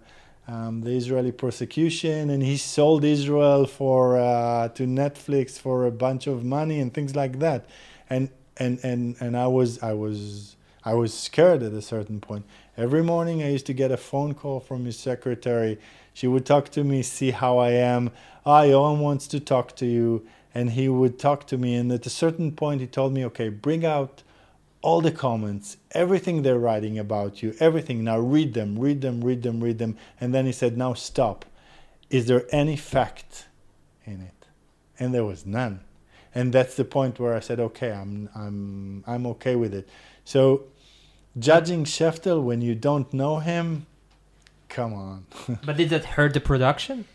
um, 0.48 0.82
the 0.82 0.96
Israeli 0.96 1.32
persecution, 1.32 2.30
and 2.30 2.40
he 2.40 2.56
sold 2.56 3.04
Israel 3.04 3.66
for 3.66 4.16
uh, 4.16 4.68
to 4.68 4.84
Netflix 4.84 5.58
for 5.58 5.86
a 5.86 5.90
bunch 5.90 6.28
of 6.28 6.44
money 6.44 6.78
and 6.78 6.94
things 6.94 7.16
like 7.16 7.40
that, 7.40 7.66
and 8.08 8.30
and 8.58 8.78
and 8.82 9.16
and 9.20 9.36
I 9.36 9.46
was 9.46 9.82
I 9.82 9.92
was 9.92 10.56
I 10.84 10.94
was 10.94 11.12
scared 11.12 11.62
at 11.62 11.72
a 11.72 11.82
certain 11.82 12.20
point. 12.20 12.44
Every 12.76 13.02
morning 13.02 13.42
I 13.42 13.50
used 13.50 13.66
to 13.66 13.74
get 13.74 13.90
a 13.90 13.96
phone 13.96 14.34
call 14.34 14.60
from 14.60 14.84
his 14.84 14.98
secretary. 14.98 15.78
She 16.12 16.26
would 16.26 16.46
talk 16.46 16.68
to 16.70 16.84
me, 16.84 17.02
see 17.02 17.32
how 17.32 17.58
I 17.58 17.70
am. 17.70 18.10
Ah, 18.44 18.62
Yoram 18.62 19.00
wants 19.00 19.26
to 19.28 19.40
talk 19.40 19.74
to 19.76 19.86
you. 19.86 20.26
And 20.54 20.70
he 20.70 20.88
would 20.88 21.18
talk 21.18 21.46
to 21.48 21.58
me. 21.58 21.74
And 21.74 21.92
at 21.92 22.06
a 22.06 22.10
certain 22.10 22.52
point, 22.52 22.80
he 22.80 22.86
told 22.86 23.12
me, 23.12 23.24
okay, 23.26 23.50
bring 23.50 23.84
out 23.84 24.22
all 24.80 25.00
the 25.00 25.10
comments, 25.10 25.76
everything 25.90 26.42
they're 26.42 26.58
writing 26.58 26.98
about 26.98 27.42
you, 27.42 27.54
everything. 27.58 28.04
Now 28.04 28.18
read 28.20 28.54
them, 28.54 28.78
read 28.78 29.00
them, 29.00 29.22
read 29.22 29.42
them, 29.42 29.62
read 29.62 29.78
them. 29.78 29.96
And 30.20 30.32
then 30.32 30.46
he 30.46 30.52
said, 30.52 30.78
now 30.78 30.94
stop. 30.94 31.44
Is 32.08 32.26
there 32.26 32.46
any 32.52 32.76
fact 32.76 33.48
in 34.04 34.20
it? 34.20 34.46
And 34.98 35.12
there 35.12 35.24
was 35.24 35.44
none. 35.44 35.80
And 36.36 36.52
that's 36.52 36.74
the 36.74 36.84
point 36.84 37.18
where 37.18 37.34
I 37.34 37.40
said, 37.40 37.58
okay, 37.58 37.90
I'm, 37.90 38.28
I'm, 38.34 39.02
I'm 39.06 39.26
okay 39.32 39.56
with 39.56 39.72
it. 39.72 39.88
So 40.22 40.64
judging 41.38 41.84
Sheftel 41.84 42.42
when 42.42 42.60
you 42.60 42.74
don't 42.74 43.10
know 43.14 43.38
him, 43.38 43.86
come 44.68 44.92
on. 44.92 45.24
But 45.64 45.78
did 45.78 45.88
that 45.88 46.04
hurt 46.04 46.34
the 46.34 46.40
production? 46.40 47.06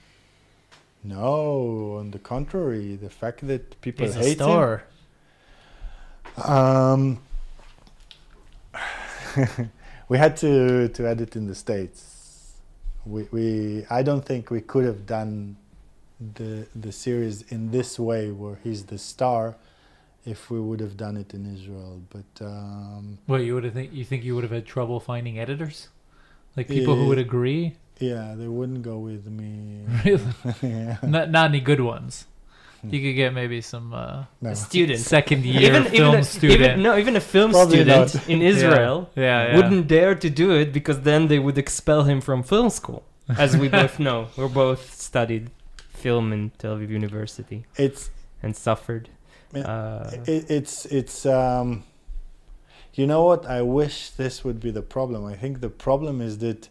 No, 1.04 1.98
on 2.00 2.10
the 2.10 2.18
contrary, 2.18 2.96
the 2.96 3.12
fact 3.12 3.46
that 3.46 3.80
people 3.82 4.08
He's 4.08 4.16
a 4.16 4.20
hate 4.20 4.38
star. 4.38 4.86
him. 6.38 6.44
Um, 6.44 7.20
we 10.10 10.18
had 10.18 10.36
to 10.38 10.88
to 10.90 11.08
edit 11.08 11.36
in 11.36 11.46
the 11.48 11.56
states. 11.56 12.54
We 13.06 13.28
we 13.32 13.86
I 13.90 14.04
don't 14.04 14.24
think 14.24 14.52
we 14.52 14.62
could 14.62 14.86
have 14.86 15.06
done 15.08 15.58
the 16.36 16.68
the 16.76 16.92
series 16.92 17.42
in 17.54 17.72
this 17.72 18.00
way 18.00 18.32
where 18.32 18.58
he's 18.64 18.86
the 18.86 18.98
star, 18.98 19.56
if 20.26 20.50
we 20.52 20.60
would 20.60 20.80
have 20.80 20.96
done 20.98 21.18
it 21.18 21.34
in 21.34 21.44
Israel. 21.56 22.02
But 22.10 22.32
um, 22.46 23.18
What 23.26 23.38
you 23.42 23.54
would 23.56 23.64
have 23.64 23.74
think? 23.74 23.94
You 23.94 24.06
think 24.06 24.24
you 24.24 24.34
would 24.36 24.44
have 24.44 24.52
had 24.60 24.66
trouble 24.66 25.00
finding 25.00 25.40
editors, 25.40 25.90
like 26.56 26.68
people 26.68 26.96
who 26.96 27.06
Eh, 27.06 27.08
would 27.10 27.20
agree? 27.30 27.64
yeah, 28.00 28.34
they 28.36 28.48
wouldn't 28.48 28.82
go 28.92 28.98
with 29.10 29.24
me. 29.40 29.52
Really? 30.06 30.34
yeah. 30.62 30.98
Not 31.16 31.26
not 31.36 31.46
any 31.52 31.60
good 31.72 31.82
ones. 31.96 32.14
You 32.94 33.00
could 33.04 33.16
get 33.24 33.32
maybe 33.42 33.62
some 33.62 33.88
uh, 33.94 34.24
No. 34.42 34.54
Student. 34.56 35.00
second 35.18 35.42
year 35.54 35.70
even, 35.70 35.84
film 35.84 36.08
even, 36.10 36.20
a, 36.20 36.24
student. 36.24 36.62
even 36.62 36.82
no, 36.88 36.92
even 37.04 37.16
a 37.16 37.26
film 37.34 37.52
Probably 37.52 37.78
student 37.82 38.16
not. 38.16 38.30
in 38.34 38.40
Israel 38.42 38.98
yeah, 39.16 39.24
yeah. 39.24 39.56
wouldn't 39.56 39.86
dare 39.88 40.16
to 40.26 40.30
do 40.44 40.48
it 40.62 40.74
because 40.78 40.98
then 41.02 41.22
they 41.32 41.38
would 41.46 41.58
expel 41.66 42.02
him 42.12 42.20
from 42.28 42.38
film 42.42 42.70
school. 42.80 43.02
As 43.46 43.52
we 43.62 43.68
both 43.70 43.96
know, 44.08 44.20
we're 44.36 44.56
both 44.66 44.82
studied 45.10 45.44
film 46.02 46.34
in 46.34 46.52
Tel 46.58 46.78
Aviv 46.78 46.90
University 46.90 47.66
It's 47.78 48.10
and 48.44 48.56
suffered. 48.56 49.10
Uh, 49.54 50.10
it, 50.26 50.50
it's 50.50 50.86
it's 50.86 51.26
um 51.26 51.84
you 52.94 53.08
know 53.08 53.24
what? 53.24 53.46
I 53.46 53.62
wish 53.62 54.10
this 54.10 54.44
would 54.44 54.60
be 54.60 54.72
the 54.72 54.82
problem. 54.82 55.26
I 55.26 55.36
think 55.36 55.62
the 55.62 55.70
problem 55.70 56.22
is 56.22 56.40
that 56.40 56.70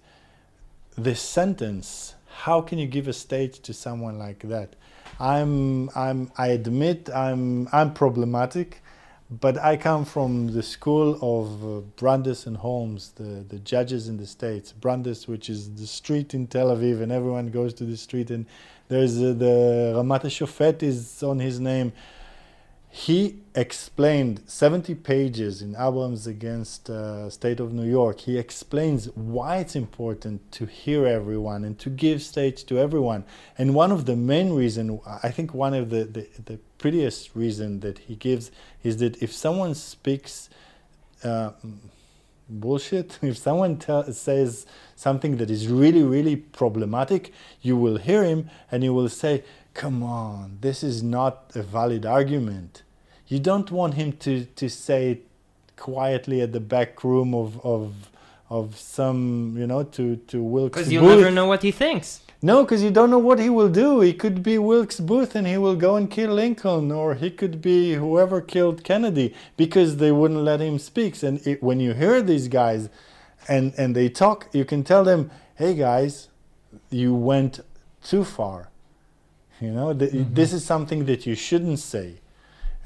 this 0.96 1.20
sentence 1.20 2.14
how 2.44 2.60
can 2.60 2.78
you 2.78 2.86
give 2.86 3.08
a 3.08 3.12
stage 3.12 3.60
to 3.60 3.72
someone 3.72 4.18
like 4.18 4.40
that? 4.48 4.76
I'm 5.18 5.90
i'm 5.94 6.32
i 6.38 6.48
admit 6.48 7.10
i'm 7.10 7.68
i'm 7.72 7.92
problematic 7.92 8.82
but 9.30 9.58
i 9.58 9.76
come 9.76 10.04
from 10.04 10.52
the 10.52 10.62
school 10.62 11.18
of 11.20 11.46
uh, 11.62 11.80
brandeis 11.96 12.46
and 12.46 12.56
holmes 12.56 13.12
the 13.16 13.44
the 13.48 13.58
judges 13.58 14.08
in 14.08 14.16
the 14.16 14.26
states. 14.26 14.72
Brandeis 14.72 15.28
which 15.28 15.50
is 15.50 15.74
the 15.74 15.86
street 15.86 16.32
in 16.32 16.46
tel 16.46 16.68
aviv 16.68 17.02
and 17.02 17.12
everyone 17.12 17.50
goes 17.50 17.74
to 17.74 17.84
the 17.84 17.96
street 17.96 18.30
and 18.30 18.46
there's 18.90 19.16
uh, 19.18 19.32
the 19.44 19.92
ramat 19.96 20.24
shofet 20.36 20.82
is 20.82 21.22
on 21.22 21.38
his 21.38 21.58
name 21.58 21.92
he 22.92 23.36
explained 23.54 24.42
70 24.46 24.96
pages 24.96 25.62
in 25.62 25.76
Abrams 25.76 26.26
against 26.26 26.90
uh, 26.90 27.30
State 27.30 27.60
of 27.60 27.72
New 27.72 27.88
York. 27.88 28.18
He 28.18 28.36
explains 28.36 29.06
why 29.14 29.58
it's 29.58 29.76
important 29.76 30.50
to 30.52 30.66
hear 30.66 31.06
everyone 31.06 31.64
and 31.64 31.78
to 31.78 31.88
give 31.88 32.20
stage 32.20 32.64
to 32.64 32.78
everyone. 32.80 33.24
And 33.56 33.76
one 33.76 33.92
of 33.92 34.06
the 34.06 34.16
main 34.16 34.54
reason, 34.54 35.00
I 35.22 35.30
think 35.30 35.54
one 35.54 35.72
of 35.72 35.90
the, 35.90 36.04
the, 36.04 36.28
the 36.44 36.58
prettiest 36.78 37.36
reason 37.36 37.78
that 37.80 38.00
he 38.00 38.16
gives 38.16 38.50
is 38.82 38.96
that 38.96 39.22
if 39.22 39.32
someone 39.32 39.76
speaks 39.76 40.50
uh, 41.22 41.52
bullshit, 42.50 43.18
if 43.22 43.38
someone 43.38 43.76
tell, 43.76 44.10
says 44.12 44.66
something 44.96 45.36
that 45.38 45.50
is 45.50 45.68
really, 45.68 46.02
really 46.02 46.36
problematic, 46.36 47.32
you 47.62 47.76
will 47.76 47.96
hear 47.96 48.24
him 48.24 48.50
and 48.70 48.82
you 48.84 48.92
will 48.92 49.08
say, 49.08 49.44
come 49.74 50.02
on, 50.02 50.58
this 50.60 50.82
is 50.82 51.02
not 51.02 51.52
a 51.54 51.62
valid 51.62 52.04
argument. 52.04 52.82
You 53.28 53.38
don't 53.38 53.70
want 53.70 53.94
him 53.94 54.12
to, 54.18 54.44
to 54.44 54.68
say 54.68 55.12
it 55.12 55.26
quietly 55.76 56.40
at 56.40 56.52
the 56.52 56.60
back 56.60 57.04
room 57.04 57.34
of, 57.34 57.64
of, 57.64 58.10
of 58.50 58.76
some, 58.76 59.54
you 59.56 59.66
know, 59.66 59.84
to, 59.84 60.16
to 60.16 60.42
Wilkes 60.42 60.74
Because 60.74 60.92
you'll 60.92 61.06
never 61.06 61.30
know 61.30 61.46
what 61.46 61.62
he 61.62 61.70
thinks. 61.70 62.20
No, 62.42 62.64
because 62.64 62.82
you 62.82 62.90
don't 62.90 63.10
know 63.10 63.18
what 63.18 63.38
he 63.38 63.50
will 63.50 63.68
do. 63.68 64.00
He 64.00 64.14
could 64.14 64.42
be 64.42 64.56
Wilkes 64.56 64.98
Booth 64.98 65.34
and 65.34 65.46
he 65.46 65.58
will 65.58 65.76
go 65.76 65.96
and 65.96 66.10
kill 66.10 66.32
Lincoln, 66.32 66.90
or 66.90 67.14
he 67.14 67.30
could 67.30 67.60
be 67.60 67.94
whoever 67.94 68.40
killed 68.40 68.82
Kennedy 68.82 69.34
because 69.58 69.98
they 69.98 70.10
wouldn't 70.10 70.40
let 70.40 70.60
him 70.60 70.78
speak. 70.78 71.22
And 71.22 71.46
it, 71.46 71.62
when 71.62 71.80
you 71.80 71.92
hear 71.92 72.22
these 72.22 72.48
guys 72.48 72.88
and, 73.46 73.74
and 73.76 73.94
they 73.94 74.08
talk, 74.08 74.48
you 74.52 74.64
can 74.64 74.84
tell 74.84 75.04
them, 75.04 75.30
hey 75.56 75.74
guys, 75.74 76.28
you 76.90 77.14
went 77.14 77.60
too 78.02 78.24
far. 78.24 78.70
You 79.60 79.72
know, 79.72 79.92
th- 79.92 80.10
Mhm. 80.12 80.34
this 80.34 80.54
is 80.54 80.64
something 80.64 81.04
that 81.04 81.26
you 81.26 81.34
shouldn't 81.34 81.78
say. 81.80 82.14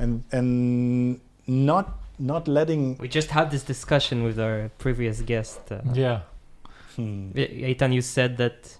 And, 0.01 0.25
and 0.33 1.21
not, 1.47 1.87
not 2.19 2.49
letting. 2.49 2.97
We 2.99 3.07
just 3.07 3.31
had 3.31 3.53
this 3.53 3.63
discussion 3.63 4.25
with 4.25 4.41
our 4.41 4.71
previous 4.79 5.21
guest. 5.21 5.61
Uh, 5.71 5.83
yeah. 5.93 6.23
Hmm. 6.97 7.31
Eitan, 7.37 7.93
you 7.95 8.03
said 8.03 8.37
that. 8.39 8.79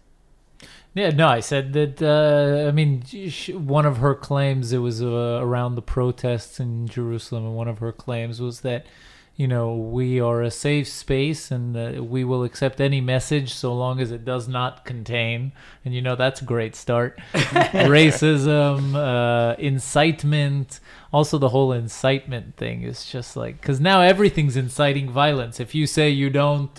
Yeah, 0.95 1.11
no, 1.11 1.27
I 1.27 1.41
said 1.41 1.73
that. 1.73 2.01
Uh, 2.01 2.69
I 2.69 2.73
mean, 2.73 3.03
sh- 3.05 3.51
one 3.51 3.85
of 3.85 3.97
her 3.97 4.15
claims 4.15 4.73
it 4.73 4.79
was 4.79 5.03
uh, 5.03 5.41
around 5.43 5.75
the 5.75 5.83
protests 5.83 6.61
in 6.61 6.87
Jerusalem, 6.87 7.45
and 7.45 7.57
one 7.57 7.67
of 7.67 7.79
her 7.79 7.91
claims 7.91 8.41
was 8.41 8.61
that, 8.61 8.87
you 9.35 9.49
know, 9.49 9.75
we 9.75 10.21
are 10.21 10.41
a 10.43 10.53
safe 10.53 10.87
space 10.87 11.51
and 11.51 11.77
uh, 11.77 12.05
we 12.05 12.23
will 12.23 12.45
accept 12.45 12.81
any 12.81 13.01
message 13.01 13.53
so 13.53 13.75
long 13.75 14.01
as 14.01 14.13
it 14.13 14.25
does 14.25 14.47
not 14.47 14.85
contain. 14.85 15.51
And 15.85 15.93
you 15.93 16.01
know, 16.01 16.15
that's 16.15 16.41
a 16.41 16.45
great 16.45 16.77
start. 16.77 17.19
Racism, 17.33 18.95
uh, 18.95 19.57
incitement. 19.59 20.79
Also, 21.13 21.39
the 21.39 21.49
whole 21.49 21.73
incitement 21.73 22.57
thing 22.57 22.83
is 22.83 23.05
just 23.05 23.37
like 23.37 23.61
because 23.61 23.81
now 23.81 24.01
everything's 24.01 24.57
inciting 24.57 25.11
violence. 25.11 25.59
If 25.59 25.75
you 25.75 25.89
say 25.89 26.09
you 26.11 26.31
don't. 26.31 26.79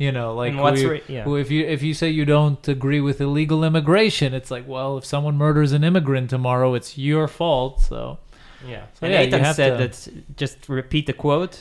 You 0.00 0.12
know, 0.12 0.28
like 0.34 0.54
we- 0.54 0.86
ra- 0.86 0.98
yeah. 1.08 1.28
if 1.44 1.50
you 1.50 1.62
if 1.76 1.82
you 1.82 1.92
say 1.92 2.08
you 2.08 2.24
don't 2.24 2.66
agree 2.76 3.02
with 3.08 3.20
illegal 3.20 3.62
immigration, 3.62 4.32
it's 4.38 4.50
like, 4.50 4.66
well, 4.66 4.96
if 4.98 5.04
someone 5.04 5.36
murders 5.36 5.72
an 5.72 5.84
immigrant 5.84 6.30
tomorrow, 6.30 6.72
it's 6.78 6.96
your 6.96 7.28
fault. 7.28 7.74
So 7.90 8.18
Yeah. 8.66 8.84
So 8.94 9.06
and 9.06 9.12
yeah, 9.12 9.52
said 9.52 9.72
to- 9.76 10.10
that. 10.10 10.36
Just 10.42 10.56
repeat 10.68 11.04
the 11.06 11.12
quote. 11.12 11.56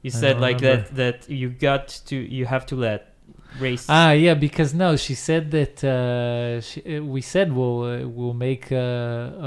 You 0.00 0.10
said 0.10 0.40
like 0.40 0.60
remember. 0.60 0.88
that 0.96 1.26
that 1.26 1.30
you 1.40 1.50
got 1.50 1.88
to 2.06 2.16
you 2.16 2.46
have 2.46 2.64
to 2.66 2.76
let 2.76 3.00
race. 3.60 3.86
ah, 3.90 4.12
yeah, 4.12 4.34
because 4.46 4.70
no, 4.72 4.96
she 4.96 5.14
said 5.14 5.50
that 5.50 5.76
uh, 5.84 6.60
she, 6.60 6.78
uh, 6.98 7.02
we 7.14 7.20
said 7.20 7.52
we'll 7.52 7.82
uh, 7.82 8.08
we'll 8.08 8.38
make 8.48 8.72
uh, 8.72 8.76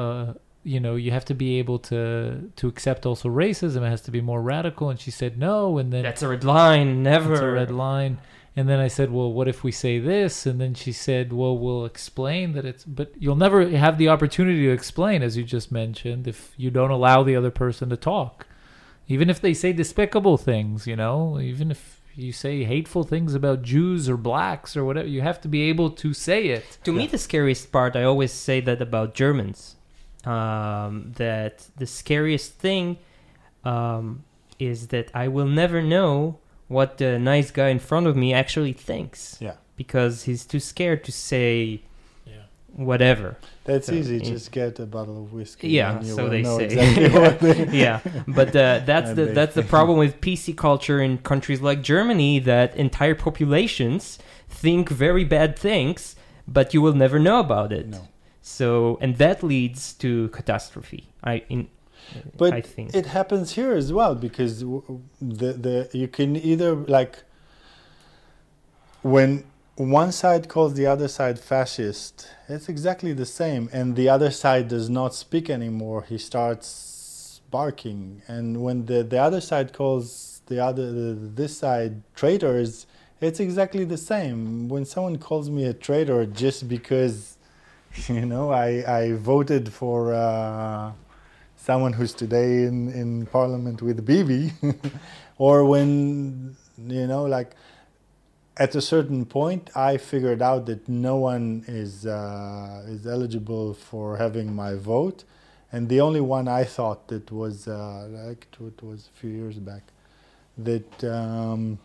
uh, 0.02 0.34
you 0.70 0.80
know 0.80 0.96
you 0.96 1.12
have 1.12 1.26
to 1.26 1.34
be 1.34 1.58
able 1.58 1.80
to 1.80 2.52
to 2.56 2.68
accept 2.68 3.06
also 3.06 3.28
racism. 3.28 3.82
It 3.82 3.90
has 3.90 4.02
to 4.02 4.12
be 4.12 4.22
more 4.22 4.42
radical, 4.42 4.90
and 4.90 5.00
she 5.00 5.10
said 5.10 5.38
no, 5.38 5.80
and 5.80 5.92
then 5.92 6.04
That's 6.04 6.22
a 6.22 6.28
red 6.28 6.44
line. 6.44 7.02
Never. 7.02 7.34
It's 7.34 7.42
a 7.42 7.52
red 7.52 7.72
line. 7.72 8.20
And 8.56 8.68
then 8.68 8.80
I 8.80 8.90
said, 8.90 9.12
well, 9.12 9.32
what 9.32 9.48
if 9.48 9.64
we 9.64 9.72
say 9.72 10.00
this? 10.00 10.46
And 10.46 10.60
then 10.60 10.74
she 10.74 10.92
said, 10.92 11.32
well, 11.32 11.58
we'll 11.58 11.86
explain 11.86 12.54
that 12.54 12.66
it's, 12.66 12.84
but 12.84 13.14
you'll 13.18 13.38
never 13.38 13.70
have 13.70 13.98
the 13.98 14.10
opportunity 14.10 14.64
to 14.64 14.72
explain, 14.72 15.22
as 15.22 15.38
you 15.38 15.44
just 15.44 15.72
mentioned, 15.72 16.28
if 16.28 16.54
you 16.58 16.70
don't 16.70 16.92
allow 16.92 17.24
the 17.24 17.38
other 17.38 17.52
person 17.52 17.90
to 17.90 17.96
talk. 17.96 18.48
Even 19.08 19.30
if 19.30 19.40
they 19.40 19.54
say 19.54 19.72
despicable 19.72 20.38
things, 20.38 20.88
you 20.88 20.96
know, 20.96 21.40
even 21.40 21.72
if 21.72 22.02
you 22.16 22.34
say 22.34 22.64
hateful 22.64 23.04
things 23.04 23.34
about 23.34 23.62
Jews 23.62 24.10
or 24.10 24.18
blacks 24.18 24.76
or 24.76 24.84
whatever, 24.84 25.08
you 25.08 25.22
have 25.22 25.40
to 25.42 25.48
be 25.48 25.62
able 25.70 25.92
to 25.92 26.14
say 26.14 26.48
it. 26.48 26.80
To 26.84 26.92
me, 26.92 27.08
the 27.08 27.18
scariest 27.18 27.72
part, 27.72 27.96
I 27.96 28.04
always 28.04 28.34
say 28.34 28.60
that 28.62 28.82
about 28.82 29.14
Germans. 29.14 29.78
Um, 30.30 31.14
that 31.24 31.56
the 31.82 31.86
scariest 32.02 32.50
thing 32.66 32.98
um, 33.64 34.24
is 34.60 34.80
that 34.94 35.08
I 35.24 35.28
will 35.36 35.48
never 35.64 35.82
know 35.96 36.38
what 36.68 36.90
the 36.98 37.18
nice 37.18 37.50
guy 37.60 37.70
in 37.70 37.80
front 37.80 38.06
of 38.08 38.16
me 38.16 38.34
actually 38.34 38.74
thinks. 38.74 39.38
Yeah. 39.40 39.56
Because 39.76 40.24
he's 40.28 40.44
too 40.46 40.60
scared 40.60 41.02
to 41.06 41.12
say 41.12 41.82
Yeah. 42.28 42.44
whatever. 42.90 43.38
That's 43.64 43.88
So, 43.88 43.94
easy. 43.94 44.18
in- 44.18 44.24
Just 44.36 44.52
get 44.52 44.78
a 44.80 44.86
bottle 44.86 45.18
of 45.24 45.34
whiskey. 45.34 45.70
Yeah, 45.70 45.98
and 45.98 46.06
you 46.06 46.14
so 46.16 46.24
will 46.24 46.30
they 46.36 46.42
know 46.44 46.58
say. 46.60 46.66
Exactly 46.66 47.54
they, 47.66 47.78
yeah, 47.86 48.00
but 48.40 48.50
uh, 48.56 48.82
that's 48.92 49.12
the 49.18 49.26
that's 49.38 49.56
the 49.56 49.64
problem 49.76 49.98
with 49.98 50.14
PC 50.22 50.56
culture 50.56 51.00
in 51.02 51.18
countries 51.32 51.62
like 51.70 51.80
Germany 51.82 52.34
that 52.52 52.76
entire 52.76 53.16
populations 53.16 54.20
think 54.62 54.90
very 54.90 55.24
bad 55.38 55.58
things, 55.58 56.16
but 56.48 56.74
you 56.74 56.82
will 56.86 56.98
never 57.06 57.18
know 57.28 57.40
about 57.40 57.72
it. 57.80 57.88
No. 57.88 58.02
So 58.42 58.98
and 59.02 59.18
that 59.18 59.44
leads 59.44 59.94
to 59.96 60.30
catastrophe. 60.30 61.10
I 61.24 61.44
in 61.50 61.68
But 62.38 62.54
I 62.54 62.62
think 62.62 62.96
It 62.96 63.08
happens 63.08 63.54
here 63.54 63.74
as 63.74 63.92
well 63.92 64.16
because 64.16 64.62
the 64.62 65.54
the 65.54 65.90
you 65.94 66.08
can 66.08 66.36
either 66.36 66.76
like 66.76 67.24
when 69.02 69.44
one 69.76 70.12
side 70.12 70.50
calls 70.50 70.74
the 70.74 70.86
other 70.86 71.08
side 71.08 71.40
fascist, 71.40 72.28
it's 72.50 72.68
exactly 72.68 73.14
the 73.14 73.26
same, 73.26 73.70
and 73.72 73.96
the 73.96 74.10
other 74.10 74.30
side 74.30 74.68
does 74.68 74.90
not 74.90 75.16
speak 75.16 75.50
anymore. 75.50 76.04
He 76.04 76.18
starts 76.18 77.40
barking, 77.50 78.22
and 78.28 78.62
when 78.62 78.86
the 78.86 79.04
the 79.04 79.18
other 79.18 79.42
side 79.42 79.72
calls 79.72 80.42
the 80.48 80.64
other 80.64 80.92
the, 80.92 81.14
this 81.14 81.58
side 81.58 82.02
traitors, 82.14 82.88
it's 83.22 83.40
exactly 83.40 83.86
the 83.86 83.98
same. 83.98 84.68
When 84.68 84.84
someone 84.86 85.18
calls 85.18 85.50
me 85.50 85.64
a 85.66 85.74
traitor 85.74 86.26
just 86.26 86.68
because, 86.68 87.38
you 88.08 88.26
know, 88.26 88.52
I 88.52 88.84
I 89.00 89.14
voted 89.14 89.72
for. 89.72 90.14
Uh, 90.14 90.92
someone 91.60 91.94
who's 91.94 92.14
today 92.14 92.64
in, 92.64 92.90
in 92.94 93.26
parliament 93.26 93.82
with 93.82 94.06
Bibi, 94.06 94.54
or 95.38 95.66
when, 95.66 96.56
you 96.78 97.06
know, 97.06 97.26
like 97.26 97.52
at 98.58 98.76
a 98.76 98.82
certain 98.82 99.26
point, 99.26 99.70
I 99.76 99.98
figured 99.98 100.42
out 100.42 100.66
that 100.68 100.88
no 100.88 101.18
one 101.18 101.64
is, 101.68 102.06
uh, 102.06 102.86
is 102.88 103.06
eligible 103.06 103.74
for 103.74 104.18
having 104.18 104.56
my 104.56 104.76
vote. 104.76 105.26
And 105.72 105.88
the 105.88 106.02
only 106.02 106.22
one 106.22 106.48
I 106.48 106.64
thought 106.64 107.08
that 107.10 107.32
was, 107.32 107.68
uh, 107.68 108.08
like 108.10 108.48
it, 108.60 108.82
was 108.82 109.10
a 109.14 109.20
few 109.20 109.30
years 109.30 109.58
back, 109.60 109.84
that 110.58 111.04
um, 111.04 111.78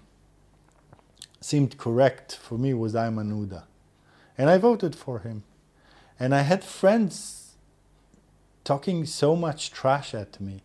seemed 1.41 1.77
correct 1.77 2.37
for 2.37 2.57
me 2.57 2.73
was 2.75 2.95
Ayman 2.95 3.31
Odeh. 3.33 3.65
And 4.39 4.49
I 4.49 4.57
voted 4.59 4.97
for 4.97 5.19
him. 5.19 5.43
And 6.19 6.35
I 6.35 6.43
had 6.43 6.63
friends 6.65 7.57
talking 8.63 9.05
so 9.07 9.37
much 9.37 9.71
trash 9.71 10.15
at 10.15 10.41
me. 10.41 10.63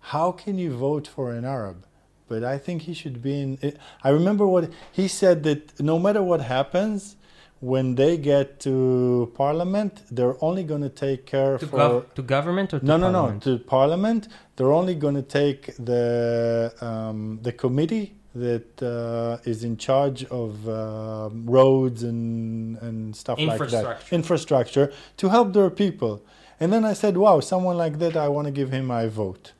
How 0.00 0.32
can 0.32 0.58
you 0.58 0.74
vote 0.76 1.06
for 1.06 1.32
an 1.32 1.44
Arab? 1.44 1.84
But 2.28 2.44
I 2.44 2.58
think 2.58 2.82
he 2.82 2.94
should 2.94 3.22
be 3.22 3.40
in. 3.40 3.58
I 4.02 4.10
remember 4.10 4.46
what 4.46 4.70
he 4.92 5.08
said 5.08 5.42
that 5.44 5.80
no 5.80 5.98
matter 5.98 6.22
what 6.22 6.40
happens, 6.42 7.16
when 7.60 7.96
they 7.96 8.16
get 8.16 8.60
to 8.60 9.32
parliament, 9.34 10.02
they're 10.10 10.42
only 10.44 10.62
going 10.62 10.82
to 10.82 10.88
take 10.88 11.26
care 11.26 11.58
To, 11.58 11.66
for 11.66 11.78
gov- 11.78 12.14
to 12.14 12.22
government 12.22 12.74
or 12.74 12.78
to 12.78 12.84
no, 12.86 12.96
no, 12.96 13.10
no. 13.10 13.38
To 13.40 13.58
Parliament, 13.58 14.28
they're 14.56 14.72
only 14.72 14.94
going 14.94 15.16
to 15.16 15.22
take 15.22 15.74
the 15.76 16.72
um, 16.80 17.40
the 17.42 17.52
committee 17.52 18.14
that 18.46 18.82
uh, 18.82 19.38
is 19.52 19.64
in 19.64 19.76
charge 19.76 20.24
of 20.26 20.68
uh, 20.68 21.28
roads 21.58 22.02
and 22.02 22.76
and 22.86 23.14
stuff 23.16 23.38
like 23.38 23.46
that, 23.48 23.52
Infrastructure. 23.64 24.14
infrastructure, 24.20 24.92
to 25.20 25.28
help 25.28 25.52
their 25.52 25.70
people. 25.70 26.22
And 26.60 26.72
then 26.72 26.84
I 26.84 26.94
said, 26.94 27.16
"Wow, 27.16 27.40
someone 27.40 27.76
like 27.84 27.98
that, 27.98 28.16
I 28.16 28.28
want 28.28 28.46
to 28.46 28.52
give 28.60 28.70
him 28.70 28.86
my 28.86 29.06
vote." 29.06 29.52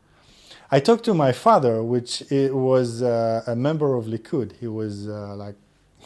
I 0.70 0.80
talked 0.80 1.04
to 1.04 1.14
my 1.14 1.32
father, 1.32 1.82
which 1.82 2.12
it 2.30 2.54
was 2.54 3.02
uh, 3.02 3.42
a 3.46 3.56
member 3.56 3.94
of 3.98 4.04
Likud. 4.06 4.52
He 4.60 4.66
was 4.66 5.08
uh, 5.08 5.34
like 5.44 5.56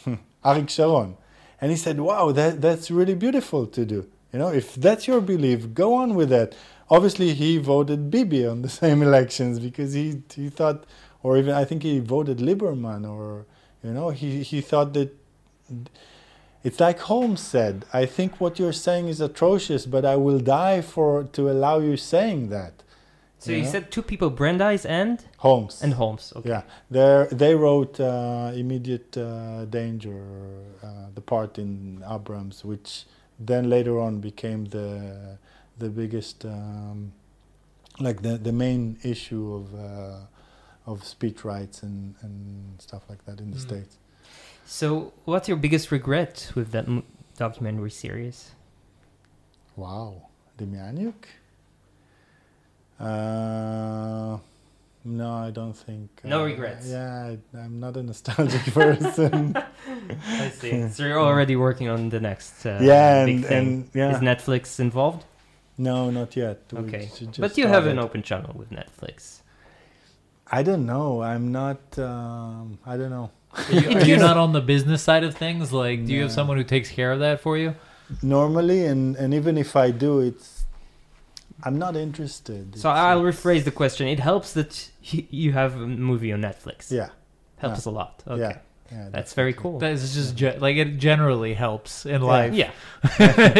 Arik 0.45 0.69
Sharon, 0.69 1.17
and 1.59 1.71
he 1.71 1.77
said, 1.77 1.99
"Wow, 1.99 2.31
that 2.31 2.61
that's 2.61 2.89
really 2.91 3.15
beautiful 3.15 3.65
to 3.67 3.85
do." 3.85 4.07
You 4.31 4.39
know, 4.39 4.47
if 4.61 4.67
that's 4.75 5.07
your 5.07 5.21
belief, 5.21 5.73
go 5.73 5.93
on 5.95 6.15
with 6.15 6.29
that. 6.29 6.55
Obviously, 6.89 7.33
he 7.33 7.57
voted 7.57 8.09
Bibi 8.11 8.45
on 8.45 8.61
the 8.61 8.69
same 8.83 9.01
elections 9.01 9.59
because 9.59 9.93
he 9.93 10.21
he 10.35 10.49
thought, 10.49 10.85
or 11.23 11.37
even 11.37 11.53
I 11.53 11.65
think 11.65 11.83
he 11.83 11.99
voted 11.99 12.37
Lieberman, 12.39 13.09
or 13.09 13.45
you 13.83 13.91
know, 13.93 14.09
he 14.09 14.43
he 14.43 14.61
thought 14.61 14.93
that. 14.93 15.09
It's 16.63 16.79
like 16.79 16.99
Holmes 16.99 17.41
said. 17.41 17.85
I 17.93 18.05
think 18.05 18.39
what 18.39 18.57
you're 18.57 18.71
saying 18.87 19.09
is 19.09 19.19
atrocious, 19.19 19.85
but 19.85 20.05
I 20.05 20.15
will 20.15 20.39
die 20.39 20.81
for 20.81 21.23
to 21.33 21.49
allow 21.51 21.79
you 21.79 21.97
saying 21.97 22.49
that. 22.49 22.73
So 23.39 23.51
you 23.51 23.57
Yeah. 23.57 23.71
said 23.71 23.91
two 23.91 24.01
people, 24.01 24.29
Brandeis 24.29 24.85
and 24.85 25.19
Holmes. 25.39 25.81
and 25.83 25.93
Holmes. 25.95 26.31
Okay. 26.37 26.49
Yeah, 26.49 26.61
they 26.89 27.27
they 27.35 27.53
wrote 27.55 27.99
uh, 27.99 28.53
immediate 28.55 29.17
uh, 29.17 29.65
danger, 29.65 30.23
uh, 30.81 31.07
the 31.15 31.21
part 31.21 31.57
in 31.57 32.01
Abrams, 32.09 32.63
which 32.63 33.05
then 33.37 33.69
later 33.69 33.99
on 33.99 34.21
became 34.21 34.61
the 34.77 35.37
the 35.79 35.89
biggest, 35.89 36.45
um, 36.45 37.11
like 37.99 38.21
the 38.21 38.37
the 38.37 38.53
main 38.53 38.97
issue 39.03 39.45
of 39.59 39.63
uh, 39.75 40.19
of 40.85 41.03
speech 41.05 41.43
rights 41.45 41.83
and 41.83 42.15
and 42.21 42.81
stuff 42.81 43.03
like 43.09 43.25
that 43.25 43.39
in 43.39 43.51
the 43.51 43.57
Mm. 43.57 43.67
states. 43.69 43.97
So 44.65 45.13
what's 45.25 45.47
your 45.47 45.57
biggest 45.57 45.91
regret 45.91 46.51
with 46.55 46.71
that 46.71 46.87
m- 46.87 47.03
documentary 47.37 47.91
series? 47.91 48.51
Wow, 49.75 50.29
Demjanjuk. 50.57 51.25
Uh, 52.99 54.37
no, 55.05 55.31
I 55.33 55.51
don't 55.51 55.73
think. 55.75 56.09
No 56.23 56.41
uh, 56.41 56.45
regrets. 56.45 56.87
Yeah, 56.87 57.33
I, 57.33 57.57
I'm 57.57 57.79
not 57.79 57.97
a 57.97 58.03
nostalgic 58.03 58.61
person. 58.73 59.55
I 60.27 60.49
see. 60.49 60.87
so 60.89 61.03
you're 61.03 61.19
already 61.19 61.55
working 61.55 61.89
on 61.89 62.09
the 62.09 62.19
next 62.19 62.65
uh, 62.65 62.79
yeah, 62.81 63.25
big 63.25 63.35
and, 63.35 63.45
thing. 63.45 63.57
and 63.57 63.89
yeah. 63.93 64.15
Is 64.15 64.21
Netflix 64.21 64.79
involved? 64.79 65.25
No, 65.77 66.09
not 66.11 66.35
yet. 66.37 66.61
Okay. 66.73 67.09
But 67.39 67.57
you 67.57 67.67
have 67.67 67.87
an 67.87 67.97
open 67.99 68.21
channel 68.21 68.53
with 68.55 68.69
Netflix. 68.69 69.39
I 70.51 70.63
don't 70.63 70.85
know. 70.85 71.21
I'm 71.21 71.51
not. 71.51 71.97
Um, 71.97 72.79
I 72.85 72.97
don't 72.97 73.09
know. 73.09 73.31
Are 73.55 73.71
you, 73.73 73.89
are 73.97 74.05
you 74.05 74.17
not 74.27 74.37
on 74.37 74.51
the 74.53 74.61
business 74.61 75.01
side 75.03 75.23
of 75.23 75.35
things? 75.35 75.71
Like, 75.73 76.05
do 76.05 76.13
you 76.13 76.21
have 76.23 76.31
someone 76.31 76.57
who 76.57 76.63
takes 76.63 76.89
care 76.89 77.11
of 77.11 77.19
that 77.19 77.39
for 77.41 77.57
you? 77.57 77.75
Normally, 78.21 78.85
and 78.85 79.15
and 79.15 79.33
even 79.33 79.57
if 79.57 79.75
I 79.75 79.91
do, 79.91 80.19
it's. 80.19 80.65
I'm 81.65 81.77
not 81.79 81.95
interested. 81.95 82.75
So 82.77 82.89
It's- 82.89 82.99
I'll 83.05 83.21
rephrase 83.21 83.63
the 83.63 83.71
question. 83.71 84.07
It 84.07 84.19
helps 84.19 84.51
that 84.53 84.89
you 85.01 85.53
have 85.53 85.75
a 85.75 85.87
movie 85.87 86.33
on 86.33 86.41
Netflix. 86.41 86.91
Yeah. 86.91 87.09
Helps 87.57 87.85
a 87.85 87.91
lot. 87.91 88.21
Okay. 88.27 88.41
Yeah. 88.41 88.57
Yeah. 88.91 89.09
That's 89.11 89.33
very 89.33 89.53
cool. 89.53 89.79
That 89.79 89.91
is 89.93 90.13
just 90.13 90.35
ge- 90.35 90.59
like 90.59 90.75
it 90.75 90.97
generally 90.97 91.53
helps 91.53 92.05
in 92.05 92.21
Yeah. 92.21 92.27
life. 92.27 92.53
yeah. 92.53 92.71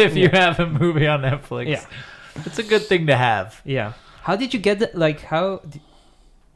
if 0.06 0.14
you 0.16 0.28
have 0.28 0.60
a 0.60 0.66
movie 0.66 1.06
on 1.06 1.22
Netflix, 1.22 1.68
Yeah. 1.68 1.86
it's 2.44 2.58
a 2.58 2.62
good 2.62 2.82
thing 2.82 3.06
to 3.06 3.16
have. 3.16 3.62
Yeah. 3.64 3.94
How 4.22 4.36
did 4.36 4.52
you 4.52 4.60
get 4.60 4.80
the, 4.80 4.90
like 4.92 5.22
how 5.22 5.58
di- 5.68 5.80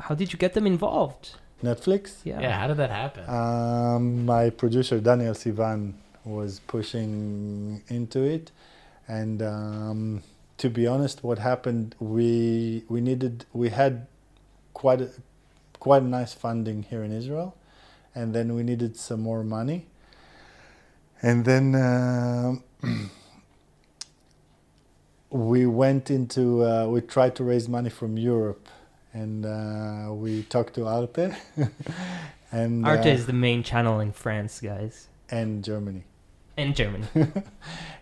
how 0.01 0.15
did 0.15 0.33
you 0.33 0.39
get 0.39 0.55
them 0.55 0.67
involved? 0.67 1.37
Netflix. 1.63 2.19
Yeah. 2.25 2.41
Yeah, 2.41 2.59
how 2.59 2.69
did 2.69 2.77
that 2.77 2.91
happen? 2.91 3.29
Um, 3.29 4.27
my 4.27 4.51
producer 4.51 5.01
Daniel 5.01 5.35
Sivan 5.35 5.95
was 6.25 6.61
pushing 6.61 7.83
into 7.89 8.23
it, 8.23 8.53
and 9.09 9.43
um, 9.43 10.23
to 10.59 10.71
be 10.71 10.87
honest, 10.87 11.25
what 11.25 11.39
happened? 11.39 11.97
We 11.99 12.85
we 12.89 13.01
needed 13.01 13.47
we 13.53 13.71
had 13.71 14.07
quite 14.73 15.01
a, 15.01 15.11
quite 15.81 16.05
nice 16.05 16.33
funding 16.33 16.85
here 16.85 17.03
in 17.03 17.11
Israel, 17.11 17.57
and 18.15 18.35
then 18.35 18.55
we 18.55 18.63
needed 18.63 18.97
some 18.97 19.21
more 19.21 19.43
money, 19.45 19.87
and 21.23 21.45
then. 21.45 21.75
Um, 21.75 22.63
we 25.31 25.67
went 25.67 26.11
into 26.11 26.65
uh, 26.65 26.87
we 26.87 27.03
tried 27.03 27.35
to 27.37 27.45
raise 27.45 27.69
money 27.69 27.91
from 27.91 28.17
Europe 28.17 28.67
and 29.19 29.45
uh, 29.47 30.13
we 30.13 30.43
talked 30.45 30.75
to 30.75 30.87
Arte 30.87 31.35
and 32.53 32.87
Arte 32.87 33.11
uh, 33.11 33.15
is 33.15 33.27
the 33.27 33.33
main 33.33 33.63
channel 33.63 34.01
in 34.01 34.13
France, 34.13 34.61
guys, 34.61 35.09
and 35.31 35.65
Germany. 35.65 36.05
and 36.57 36.75
Germany. 36.75 37.07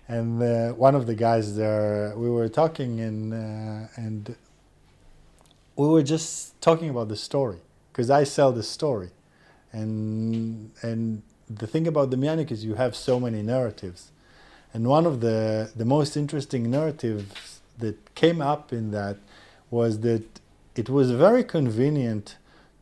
And 0.08 0.40
uh, 0.40 0.72
one 0.86 0.94
of 0.94 1.06
the 1.08 1.16
guys 1.16 1.56
there, 1.56 2.14
we 2.16 2.30
were 2.30 2.48
talking 2.48 3.00
and 3.00 3.34
uh, 3.34 3.88
and 4.04 4.36
we 5.74 5.88
were 5.88 6.04
just 6.04 6.60
talking 6.60 6.90
about 6.90 7.08
the 7.08 7.16
story 7.16 7.60
because 7.90 8.08
I 8.08 8.22
sell 8.22 8.52
the 8.52 8.62
story, 8.62 9.10
and 9.72 10.70
and 10.82 11.22
the 11.50 11.66
thing 11.66 11.88
about 11.88 12.10
Demjanjuk 12.10 12.52
is 12.52 12.64
you 12.64 12.74
have 12.74 12.94
so 12.94 13.18
many 13.18 13.42
narratives, 13.42 14.12
and 14.72 14.86
one 14.86 15.06
of 15.06 15.20
the 15.26 15.72
the 15.74 15.84
most 15.96 16.16
interesting 16.16 16.70
narratives 16.70 17.60
that 17.78 17.96
came 18.14 18.40
up 18.40 18.72
in 18.72 18.92
that 18.92 19.16
was 19.70 19.92
that 20.08 20.26
it 20.76 20.88
was 20.88 21.10
very 21.10 21.42
convenient 21.42 22.36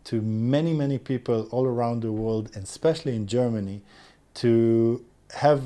to 0.04 0.20
many 0.20 0.74
many 0.74 0.98
people 0.98 1.48
all 1.50 1.66
around 1.66 2.02
the 2.02 2.12
world, 2.12 2.50
and 2.54 2.64
especially 2.64 3.16
in 3.16 3.26
Germany, 3.26 3.80
to 4.34 5.02
have 5.36 5.62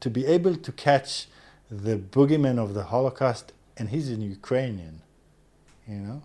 to 0.00 0.10
be 0.10 0.26
able 0.26 0.56
to 0.56 0.72
catch 0.72 1.28
the 1.70 1.96
boogeyman 1.96 2.58
of 2.58 2.74
the 2.74 2.84
Holocaust, 2.84 3.52
and 3.76 3.90
he's 3.90 4.10
in 4.10 4.20
Ukrainian, 4.22 5.02
you 5.86 5.96
know. 5.96 6.22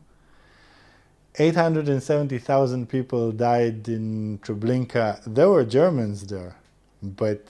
870,000 1.36 2.90
people 2.90 3.32
died 3.32 3.88
in 3.88 4.40
Treblinka. 4.40 5.22
There 5.26 5.50
were 5.50 5.64
Germans 5.64 6.28
there, 6.28 6.56
but 7.02 7.46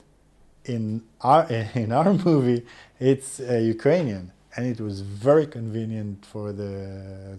in 0.65 1.03
our 1.21 1.45
in 1.75 1.91
our 1.91 2.13
movie, 2.13 2.65
it's 2.99 3.39
uh, 3.39 3.55
Ukrainian, 3.55 4.31
and 4.55 4.65
it 4.67 4.79
was 4.81 5.01
very 5.01 5.45
convenient 5.47 6.25
for 6.25 6.51
the 6.51 6.73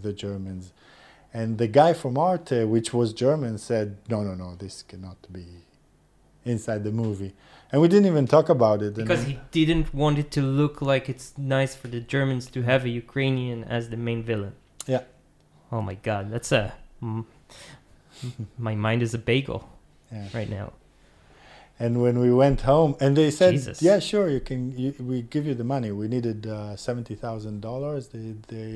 the 0.00 0.12
Germans. 0.12 0.72
And 1.34 1.56
the 1.56 1.66
guy 1.80 1.92
from 1.94 2.18
Arte, 2.18 2.64
which 2.74 2.92
was 2.92 3.12
German, 3.24 3.56
said, 3.58 3.96
"No, 4.08 4.18
no, 4.22 4.34
no, 4.34 4.48
this 4.62 4.82
cannot 4.90 5.16
be 5.32 5.46
inside 6.44 6.84
the 6.84 6.92
movie." 6.92 7.32
And 7.70 7.80
we 7.80 7.88
didn't 7.88 8.06
even 8.06 8.26
talk 8.26 8.48
about 8.50 8.82
it. 8.82 8.94
because 8.94 9.24
he 9.24 9.38
didn't 9.50 9.88
want 9.94 10.18
it 10.18 10.30
to 10.36 10.42
look 10.42 10.82
like 10.82 11.08
it's 11.08 11.28
nice 11.38 11.74
for 11.74 11.88
the 11.88 12.00
Germans 12.00 12.44
to 12.54 12.60
have 12.70 12.84
a 12.84 12.90
Ukrainian 13.04 13.64
as 13.64 13.88
the 13.88 13.96
main 13.96 14.22
villain. 14.22 14.54
Yeah. 14.86 15.04
Oh 15.74 15.80
my 15.80 15.94
god, 16.08 16.30
that's 16.30 16.52
a 16.52 16.74
mm, 17.02 17.24
my 18.68 18.74
mind 18.74 19.00
is 19.02 19.14
a 19.14 19.18
bagel 19.18 19.60
Yeah. 20.12 20.28
right 20.34 20.50
now. 20.60 20.72
And 21.82 22.00
when 22.04 22.16
we 22.24 22.30
went 22.44 22.60
home, 22.72 22.90
and 23.02 23.16
they 23.16 23.30
said, 23.40 23.52
Jesus. 23.58 23.82
"Yeah, 23.88 23.98
sure, 23.98 24.26
you 24.36 24.42
can. 24.48 24.60
You, 24.82 24.94
we 25.00 25.16
give 25.34 25.44
you 25.48 25.54
the 25.62 25.68
money." 25.74 25.90
We 26.02 26.06
needed 26.16 26.46
uh, 26.46 26.76
seventy 26.76 27.16
thousand 27.24 27.56
dollars. 27.68 28.02
They 28.14 28.28
they 28.54 28.68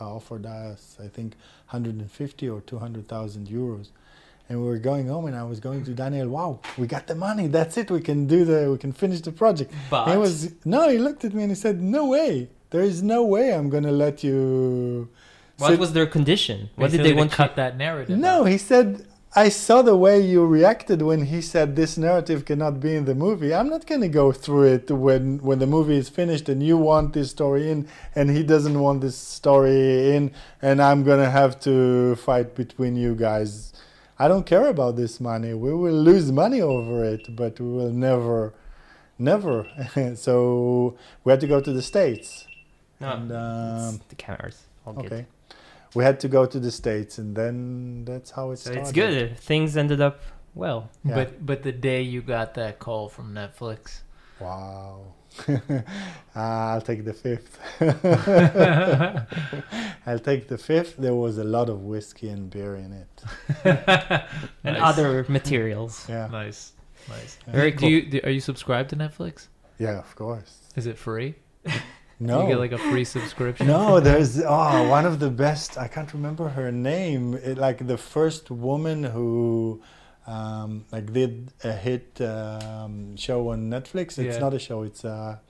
uh, 0.00 0.16
offered 0.18 0.44
us, 0.46 0.80
I 1.06 1.08
think, 1.16 1.30
hundred 1.74 1.94
and 2.02 2.10
fifty 2.22 2.46
or 2.54 2.60
two 2.70 2.78
hundred 2.78 3.04
thousand 3.14 3.48
euros. 3.48 3.88
And 4.48 4.54
we 4.62 4.66
were 4.72 4.78
going 4.78 5.06
home, 5.08 5.26
and 5.26 5.36
I 5.36 5.42
was 5.52 5.58
going 5.68 5.84
to 5.88 5.92
Daniel. 6.02 6.28
Wow, 6.28 6.60
we 6.80 6.86
got 6.86 7.04
the 7.12 7.16
money. 7.28 7.46
That's 7.48 7.76
it. 7.76 7.90
We 7.90 8.00
can 8.10 8.20
do 8.26 8.44
the. 8.44 8.70
We 8.70 8.78
can 8.78 8.92
finish 8.92 9.20
the 9.20 9.32
project. 9.32 9.72
But 9.90 10.06
He 10.12 10.16
was 10.16 10.54
no. 10.64 10.88
He 10.88 10.98
looked 11.06 11.24
at 11.24 11.34
me 11.34 11.42
and 11.42 11.50
he 11.50 11.56
said, 11.66 11.82
"No 11.82 12.02
way. 12.16 12.48
There 12.70 12.82
is 12.92 13.02
no 13.02 13.20
way 13.24 13.52
I'm 13.52 13.68
gonna 13.68 13.96
let 14.04 14.22
you." 14.22 15.08
what 15.58 15.70
sit- 15.70 15.80
was 15.80 15.92
their 15.92 16.06
condition? 16.06 16.58
What 16.76 16.92
did 16.92 16.98
Basically 16.98 17.02
they 17.02 17.14
to 17.14 17.18
want 17.18 17.32
cut 17.32 17.56
that 17.56 17.76
narrative? 17.76 18.16
No, 18.16 18.42
out. 18.42 18.44
he 18.54 18.58
said, 18.58 19.07
I 19.36 19.50
saw 19.50 19.82
the 19.82 19.96
way 19.96 20.20
you 20.20 20.46
reacted 20.46 21.02
when 21.02 21.26
he 21.26 21.42
said 21.42 21.76
this 21.76 21.98
narrative 21.98 22.46
cannot 22.46 22.80
be 22.80 22.96
in 22.96 23.04
the 23.04 23.14
movie. 23.14 23.54
I'm 23.54 23.68
not 23.68 23.86
going 23.86 24.00
to 24.00 24.08
go 24.08 24.32
through 24.32 24.64
it 24.64 24.90
when, 24.90 25.38
when 25.38 25.58
the 25.58 25.66
movie 25.66 25.96
is 25.96 26.08
finished 26.08 26.48
and 26.48 26.62
you 26.62 26.78
want 26.78 27.12
this 27.12 27.30
story 27.30 27.70
in 27.70 27.86
and 28.14 28.30
he 28.30 28.42
doesn't 28.42 28.78
want 28.80 29.02
this 29.02 29.16
story 29.16 30.16
in 30.16 30.32
and 30.62 30.80
I'm 30.80 31.04
going 31.04 31.22
to 31.22 31.30
have 31.30 31.60
to 31.60 32.16
fight 32.16 32.54
between 32.54 32.96
you 32.96 33.14
guys. 33.14 33.74
I 34.18 34.28
don't 34.28 34.46
care 34.46 34.66
about 34.66 34.96
this 34.96 35.20
money. 35.20 35.52
We 35.52 35.74
will 35.74 36.00
lose 36.02 36.32
money 36.32 36.62
over 36.62 37.04
it, 37.04 37.36
but 37.36 37.60
we 37.60 37.68
will 37.68 37.92
never, 37.92 38.54
never. 39.18 39.68
so 40.16 40.96
we 41.22 41.30
had 41.30 41.40
to 41.40 41.46
go 41.46 41.60
to 41.60 41.72
the 41.72 41.82
States. 41.82 42.46
No, 42.98 43.10
and 43.10 43.30
um, 43.30 44.00
the 44.08 44.16
cameras. 44.16 44.64
All 44.86 44.94
good. 44.94 45.26
Okay, 45.88 45.98
we 45.98 46.04
had 46.04 46.20
to 46.20 46.28
go 46.28 46.46
to 46.46 46.58
the 46.60 46.70
states, 46.70 47.18
and 47.18 47.34
then 47.36 48.04
that's 48.04 48.30
how 48.30 48.50
it 48.52 48.58
So 48.58 48.70
started. 48.70 48.80
it's 48.82 48.92
good. 48.92 49.38
Things 49.38 49.76
ended 49.76 50.00
up 50.00 50.20
well. 50.54 50.90
Yeah. 51.04 51.14
But 51.14 51.46
but 51.46 51.62
the 51.62 51.72
day 51.72 52.02
you 52.02 52.22
got 52.22 52.54
that 52.54 52.78
call 52.78 53.08
from 53.08 53.34
Netflix, 53.34 54.00
Wow. 54.40 55.14
Ah, 56.34 56.72
I'll 56.72 56.80
take 56.80 57.04
the 57.04 57.12
fifth. 57.12 57.58
I'll 60.06 60.18
take 60.18 60.48
the 60.48 60.58
fifth. 60.58 60.96
There 60.96 61.14
was 61.14 61.38
a 61.38 61.44
lot 61.44 61.68
of 61.68 61.82
whiskey 61.82 62.28
and 62.28 62.50
beer 62.50 62.76
in 62.76 62.92
it. 62.92 63.22
And 64.64 64.76
Nice. 64.76 64.82
other 64.82 65.24
materials. 65.28 66.06
Yeah. 66.08 66.28
nice, 66.30 66.72
nice. 67.08 67.38
Very 67.46 67.70
do 67.72 67.78
cool. 67.78 67.88
you 67.88 68.02
do, 68.10 68.20
are 68.24 68.30
you 68.30 68.40
subscribed 68.40 68.90
to 68.90 68.96
Netflix? 68.96 69.48
Yeah, 69.78 69.98
of 69.98 70.14
course. 70.16 70.58
Is 70.76 70.86
it 70.86 70.98
free? 70.98 71.34
No. 72.20 72.42
You 72.42 72.48
get 72.48 72.58
like 72.58 72.72
a 72.72 72.78
free 72.78 73.04
subscription. 73.04 73.66
no, 73.68 74.00
there's 74.00 74.40
oh 74.40 74.88
one 74.88 75.06
of 75.06 75.20
the 75.20 75.30
best. 75.30 75.78
I 75.78 75.86
can't 75.88 76.12
remember 76.12 76.48
her 76.48 76.72
name. 76.72 77.34
It, 77.34 77.58
like 77.58 77.86
the 77.86 77.96
first 77.96 78.50
woman 78.50 79.04
who, 79.04 79.80
um, 80.26 80.84
like 80.90 81.12
did 81.12 81.52
a 81.62 81.72
hit 81.72 82.20
um, 82.20 83.16
show 83.16 83.48
on 83.50 83.70
Netflix. 83.70 84.18
It's 84.18 84.34
Yeah. 84.34 84.38
not 84.38 84.52
a 84.54 84.58
show. 84.58 84.82
It's 84.82 85.04
a, 85.04 85.40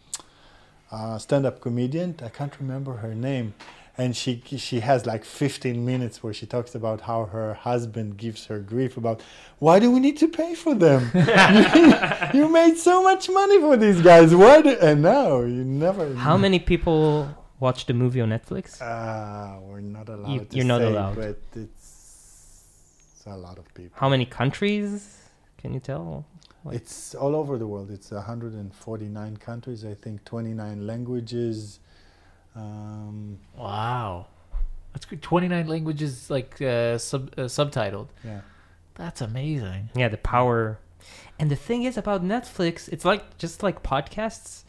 a 0.93 1.19
stand-up 1.19 1.61
comedian. 1.61 2.17
I 2.23 2.29
can't 2.29 2.55
remember 2.61 2.95
her 2.97 3.15
name, 3.15 3.55
and 3.99 4.17
she 4.17 4.43
she 4.57 4.79
has 4.81 5.05
like 5.07 5.25
15 5.25 5.85
minutes 5.85 6.23
where 6.23 6.33
she 6.33 6.47
talks 6.47 6.75
about 6.75 7.01
how 7.03 7.25
her 7.27 7.55
husband 7.55 8.17
gives 8.17 8.47
her 8.47 8.61
grief 8.61 8.97
about 8.97 9.21
why 9.59 9.79
do 9.81 9.91
we 9.91 9.99
need 10.01 10.17
to 10.19 10.29
pay 10.29 10.55
for 10.55 10.75
them? 10.75 11.11
you, 11.15 12.41
you 12.41 12.49
made 12.49 12.77
so 12.79 13.03
much 13.03 13.29
money 13.29 13.59
for 13.61 13.77
these 13.77 14.01
guys. 14.01 14.35
Why? 14.35 14.63
Do, 14.63 14.71
and 14.81 15.03
now 15.03 15.41
you 15.41 15.65
never. 15.65 16.15
How 16.15 16.37
many 16.37 16.59
people 16.61 17.29
watch 17.61 17.87
the 17.87 17.95
movie 17.95 18.21
on 18.21 18.29
Netflix? 18.31 18.81
Uh, 18.81 19.61
we're 19.61 19.81
not 19.81 20.09
allowed 20.09 20.33
You- 20.33 20.45
to 20.45 20.57
you're 20.57 20.65
not 20.75 20.81
say, 20.81 20.87
allowed. 20.93 21.17
but 21.17 21.37
it's, 21.57 22.65
it's 23.17 23.25
a 23.27 23.37
lot 23.37 23.59
of 23.59 23.67
people. 23.75 23.97
How 23.99 24.09
many 24.09 24.25
countries? 24.27 25.17
Can 25.61 25.75
you 25.75 25.81
tell? 25.81 26.25
like- 26.65 26.77
It's 26.77 27.15
all 27.17 27.35
over 27.35 27.59
the 27.59 27.67
world. 27.67 27.91
It's 27.91 28.11
149 28.13 29.37
countries, 29.39 29.85
I 29.85 29.95
think, 29.95 30.25
29 30.25 30.87
languages. 30.87 31.81
Um, 32.59 33.39
Wow, 33.57 34.27
that's 34.93 35.07
good. 35.07 35.23
Twenty 35.23 35.49
nine 35.49 35.67
languages, 35.69 36.31
like 36.31 36.61
uh, 36.63 36.99
sub 36.99 37.33
uh, 37.39 37.43
subtitled. 37.43 38.09
yeah, 38.25 38.41
That's 38.95 39.21
amazing. 39.21 39.91
Yeah, 39.95 40.09
the 40.09 40.17
power. 40.17 40.79
And 41.39 41.51
the 41.51 41.57
thing 41.57 41.85
is 41.85 41.97
about 41.97 42.25
Netflix, 42.25 42.89
it's 42.89 43.05
like 43.05 43.39
just 43.39 43.63
like 43.63 43.83
podcasts. 43.83 44.65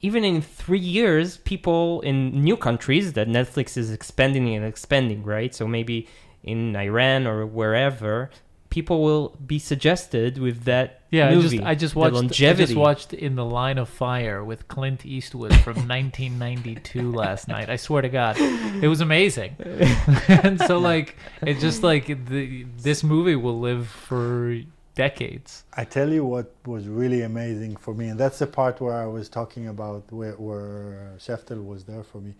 Even 0.00 0.22
in 0.22 0.42
three 0.42 0.78
years, 0.78 1.38
people 1.38 2.00
in 2.02 2.30
new 2.44 2.56
countries 2.56 3.14
that 3.14 3.26
Netflix 3.26 3.76
is 3.76 3.90
expanding 3.90 4.54
and 4.54 4.64
expanding, 4.64 5.22
right? 5.24 5.54
So 5.54 5.66
maybe 5.66 6.06
in 6.42 6.76
Iran 6.76 7.26
or 7.26 7.46
wherever, 7.46 8.30
people 8.76 8.98
will 9.08 9.26
be 9.54 9.58
suggested 9.72 10.32
with 10.46 10.58
that 10.64 10.88
Yeah, 11.16 11.28
I 11.28 11.34
movie. 11.36 11.58
just 11.58 11.70
I 11.70 11.74
just 11.84 11.94
the 11.94 12.00
watched 12.00 12.16
I 12.16 12.18
longevity. 12.22 12.64
just 12.74 12.76
watched 12.86 13.10
In 13.26 13.32
the 13.36 13.44
Line 13.60 13.78
of 13.84 13.88
Fire 13.88 14.38
with 14.50 14.60
Clint 14.74 15.00
Eastwood 15.06 15.54
from 15.64 15.76
1992 15.96 17.12
last 17.24 17.46
night. 17.46 17.68
I 17.70 17.76
swear 17.76 18.02
to 18.02 18.08
God, 18.08 18.34
it 18.84 18.88
was 18.94 19.00
amazing. 19.00 19.52
and 20.28 20.56
so 20.68 20.74
like 20.92 21.08
it's 21.50 21.60
just 21.68 21.80
like 21.90 22.06
the 22.32 22.66
this 22.88 23.00
movie 23.04 23.36
will 23.44 23.60
live 23.68 23.86
for 24.08 24.58
decades. 25.06 25.50
I 25.82 25.84
tell 25.96 26.10
you 26.16 26.24
what 26.34 26.46
was 26.74 26.84
really 27.00 27.22
amazing 27.32 27.72
for 27.84 27.92
me, 28.00 28.06
and 28.10 28.18
that's 28.22 28.38
the 28.44 28.46
part 28.60 28.74
where 28.80 28.96
I 29.04 29.06
was 29.06 29.28
talking 29.38 29.64
about 29.74 30.02
where, 30.18 30.36
where 30.48 31.14
Sheftel 31.26 31.60
was 31.72 31.80
there 31.90 32.02
for 32.10 32.20
me. 32.26 32.32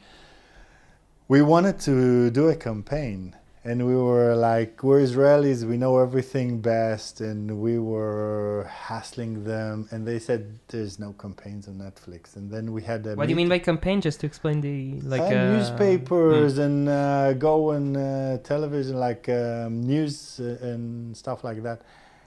We 1.29 1.41
wanted 1.43 1.77
to 1.89 2.31
do 2.39 2.45
a 2.55 2.57
campaign, 2.69 3.21
and 3.67 3.87
we 3.87 3.97
were 3.97 4.35
like, 4.37 4.83
we're 4.83 5.01
Israelis, 5.01 5.65
we 5.65 5.79
know 5.79 5.99
everything 5.99 6.61
best, 6.61 7.23
and 7.23 7.61
we 7.63 7.79
were 7.79 8.69
hassling 8.71 9.45
them, 9.45 9.89
and 9.91 10.07
they 10.07 10.19
said 10.19 10.59
there's 10.69 10.99
no 10.99 11.15
campaigns 11.15 11.67
on 11.67 11.75
Netflix. 11.77 12.37
And 12.37 12.51
then 12.51 12.73
we 12.73 12.83
had 12.83 13.07
a 13.07 13.15
What 13.15 13.25
do 13.25 13.31
you 13.31 13.37
mean 13.37 13.49
by 13.49 13.59
campaign? 13.59 14.03
Just 14.03 14.21
to 14.21 14.27
explain 14.27 14.61
the 14.61 15.01
like 15.01 15.23
uh, 15.23 15.25
uh, 15.25 15.57
newspapers 15.57 16.59
and 16.59 16.89
uh, 16.89 17.33
go 17.33 17.71
on 17.73 17.97
uh, 17.97 18.37
television, 18.39 18.97
like 18.99 19.29
um, 19.31 19.81
news 19.83 20.41
uh, 20.41 20.59
and 20.61 21.17
stuff 21.17 21.43
like 21.43 21.63
that 21.63 21.81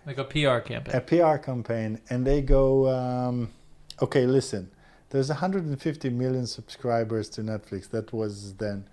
Like 0.07 0.17
a 0.17 0.23
PR 0.23 0.59
campaign. 0.59 0.95
a 0.95 1.01
PR 1.01 1.37
campaign 1.37 2.01
and 2.09 2.25
they 2.25 2.41
go, 2.41 2.89
um, 2.89 3.49
okay, 4.01 4.25
listen, 4.25 4.71
there's 5.11 5.29
150 5.29 6.09
million 6.09 6.47
subscribers 6.47 7.29
to 7.29 7.41
Netflix. 7.41 7.89
That 7.91 8.11
was 8.11 8.55
then. 8.55 8.87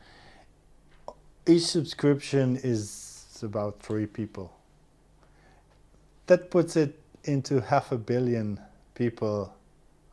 Each 1.46 1.66
subscription 1.66 2.56
is 2.56 3.38
about 3.42 3.80
three 3.80 4.06
people. 4.06 4.50
That 6.26 6.50
puts 6.50 6.76
it 6.76 6.98
into 7.24 7.60
half 7.60 7.92
a 7.92 7.98
billion 7.98 8.58
people 8.94 9.54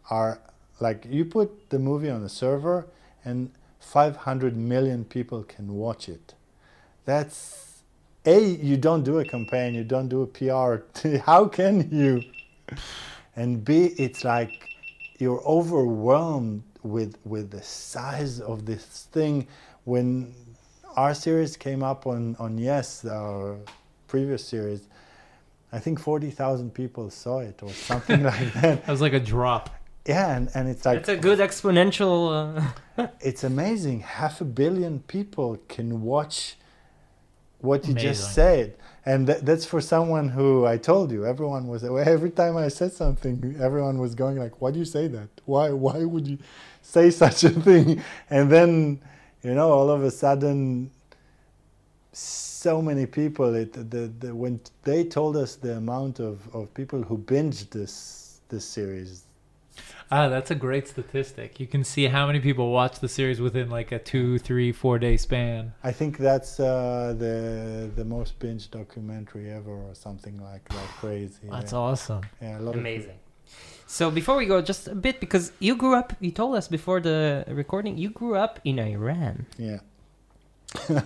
are 0.09 0.39
like 0.79 1.05
you 1.09 1.23
put 1.23 1.69
the 1.69 1.79
movie 1.79 2.09
on 2.09 2.23
a 2.23 2.29
server 2.29 2.88
and 3.23 3.51
500 3.79 4.57
million 4.57 5.05
people 5.05 5.43
can 5.43 5.73
watch 5.73 6.09
it. 6.09 6.34
That's 7.05 7.82
a 8.25 8.39
you 8.39 8.77
don't 8.77 9.03
do 9.03 9.19
a 9.19 9.25
campaign, 9.25 9.73
you 9.73 9.84
don't 9.84 10.09
do 10.09 10.21
a 10.23 10.27
PR. 10.27 11.07
How 11.25 11.45
can 11.45 11.89
you? 11.91 12.23
And 13.36 13.63
B, 13.63 13.93
it's 13.97 14.23
like 14.23 14.69
you're 15.17 15.41
overwhelmed 15.45 16.63
with 16.84 17.15
with 17.23 17.51
the 17.51 17.63
size 17.63 18.41
of 18.41 18.65
this 18.65 19.07
thing. 19.11 19.47
When 19.86 20.34
our 20.95 21.13
series 21.13 21.57
came 21.57 21.83
up 21.83 22.07
on 22.07 22.35
on 22.39 22.57
Yes, 22.57 23.05
our 23.05 23.57
previous 24.07 24.43
series, 24.43 24.81
I 25.71 25.79
think 25.79 25.99
forty 25.99 26.29
thousand 26.31 26.73
people 26.73 27.09
saw 27.09 27.39
it 27.39 27.61
or 27.63 27.69
something 27.69 28.23
like 28.31 28.53
that. 28.53 28.85
That 28.85 28.91
was 28.91 29.01
like 29.01 29.13
a 29.13 29.19
drop. 29.19 29.69
Yeah, 30.07 30.35
and, 30.35 30.49
and 30.55 30.67
it's 30.67 30.83
like 30.85 30.99
It's 30.99 31.09
a 31.09 31.15
good 31.17 31.39
exponential. 31.39 32.65
Uh, 32.97 33.07
it's 33.21 33.43
amazing. 33.43 33.99
Half 34.01 34.41
a 34.41 34.45
billion 34.45 35.01
people 35.01 35.59
can 35.67 36.01
watch 36.01 36.55
what 37.59 37.85
you 37.85 37.91
Amazing. 37.91 38.09
just 38.09 38.33
said, 38.33 38.75
and 39.05 39.27
that, 39.27 39.45
that's 39.45 39.65
for 39.65 39.79
someone 39.79 40.29
who 40.29 40.65
I 40.65 40.77
told 40.77 41.11
you. 41.11 41.23
Everyone 41.25 41.67
was 41.67 41.83
every 41.83 42.31
time 42.31 42.57
I 42.57 42.69
said 42.69 42.91
something, 42.93 43.55
everyone 43.61 43.99
was 43.99 44.15
going 44.15 44.37
like, 44.37 44.59
"Why 44.59 44.71
do 44.71 44.79
you 44.79 44.85
say 44.85 45.07
that? 45.09 45.29
Why? 45.45 45.69
Why 45.69 46.03
would 46.03 46.27
you 46.27 46.39
say 46.81 47.11
such 47.23 47.43
a 47.43 47.49
thing?" 47.51 48.01
And 48.31 48.51
then, 48.51 48.99
you 49.43 49.53
know, 49.53 49.71
all 49.71 49.89
of 49.89 50.03
a 50.03 50.11
sudden, 50.11 50.91
so 52.13 52.81
many 52.81 53.05
people. 53.05 53.55
It 53.55 53.73
the, 53.73 54.11
the 54.19 54.35
when 54.35 54.59
they 54.83 55.03
told 55.03 55.37
us 55.37 55.55
the 55.55 55.77
amount 55.77 56.19
of, 56.19 56.53
of 56.53 56.73
people 56.73 57.01
who 57.01 57.17
binged 57.17 57.69
this 57.69 58.41
this 58.49 58.65
series, 58.65 59.23
Ah, 60.13 60.27
that's 60.27 60.51
a 60.51 60.55
great 60.55 60.89
statistic. 60.89 61.57
You 61.57 61.67
can 61.67 61.85
see 61.85 62.07
how 62.07 62.27
many 62.27 62.41
people 62.41 62.69
watch 62.69 62.99
the 62.99 63.07
series 63.07 63.39
within 63.39 63.69
like 63.69 63.93
a 63.93 63.99
two, 63.99 64.39
three, 64.39 64.73
four 64.73 64.99
day 64.99 65.15
span. 65.15 65.73
I 65.83 65.93
think 65.93 66.17
that's 66.17 66.59
uh, 66.59 67.15
the 67.17 67.89
the 67.95 68.03
most 68.03 68.37
binge 68.39 68.69
documentary 68.69 69.49
ever, 69.49 69.71
or 69.71 69.95
something 69.95 70.37
like 70.41 70.67
that. 70.67 70.87
Crazy. 70.99 71.47
That's 71.49 71.71
yeah. 71.71 71.77
awesome. 71.77 72.23
Yeah, 72.41 72.59
a 72.59 72.61
lot 72.61 72.75
of 72.75 72.81
amazing. 72.81 73.17
So 73.91 74.09
before 74.09 74.37
we 74.37 74.45
go, 74.45 74.61
just 74.61 74.87
a 74.87 74.95
bit 74.95 75.19
because 75.19 75.51
you 75.59 75.75
grew 75.75 75.95
up. 75.95 76.13
You 76.21 76.31
told 76.31 76.55
us 76.55 76.69
before 76.69 77.01
the 77.01 77.43
recording 77.49 77.97
you 77.97 78.09
grew 78.09 78.35
up 78.35 78.57
in 78.63 78.79
Iran. 78.79 79.45
Yeah. 79.57 79.79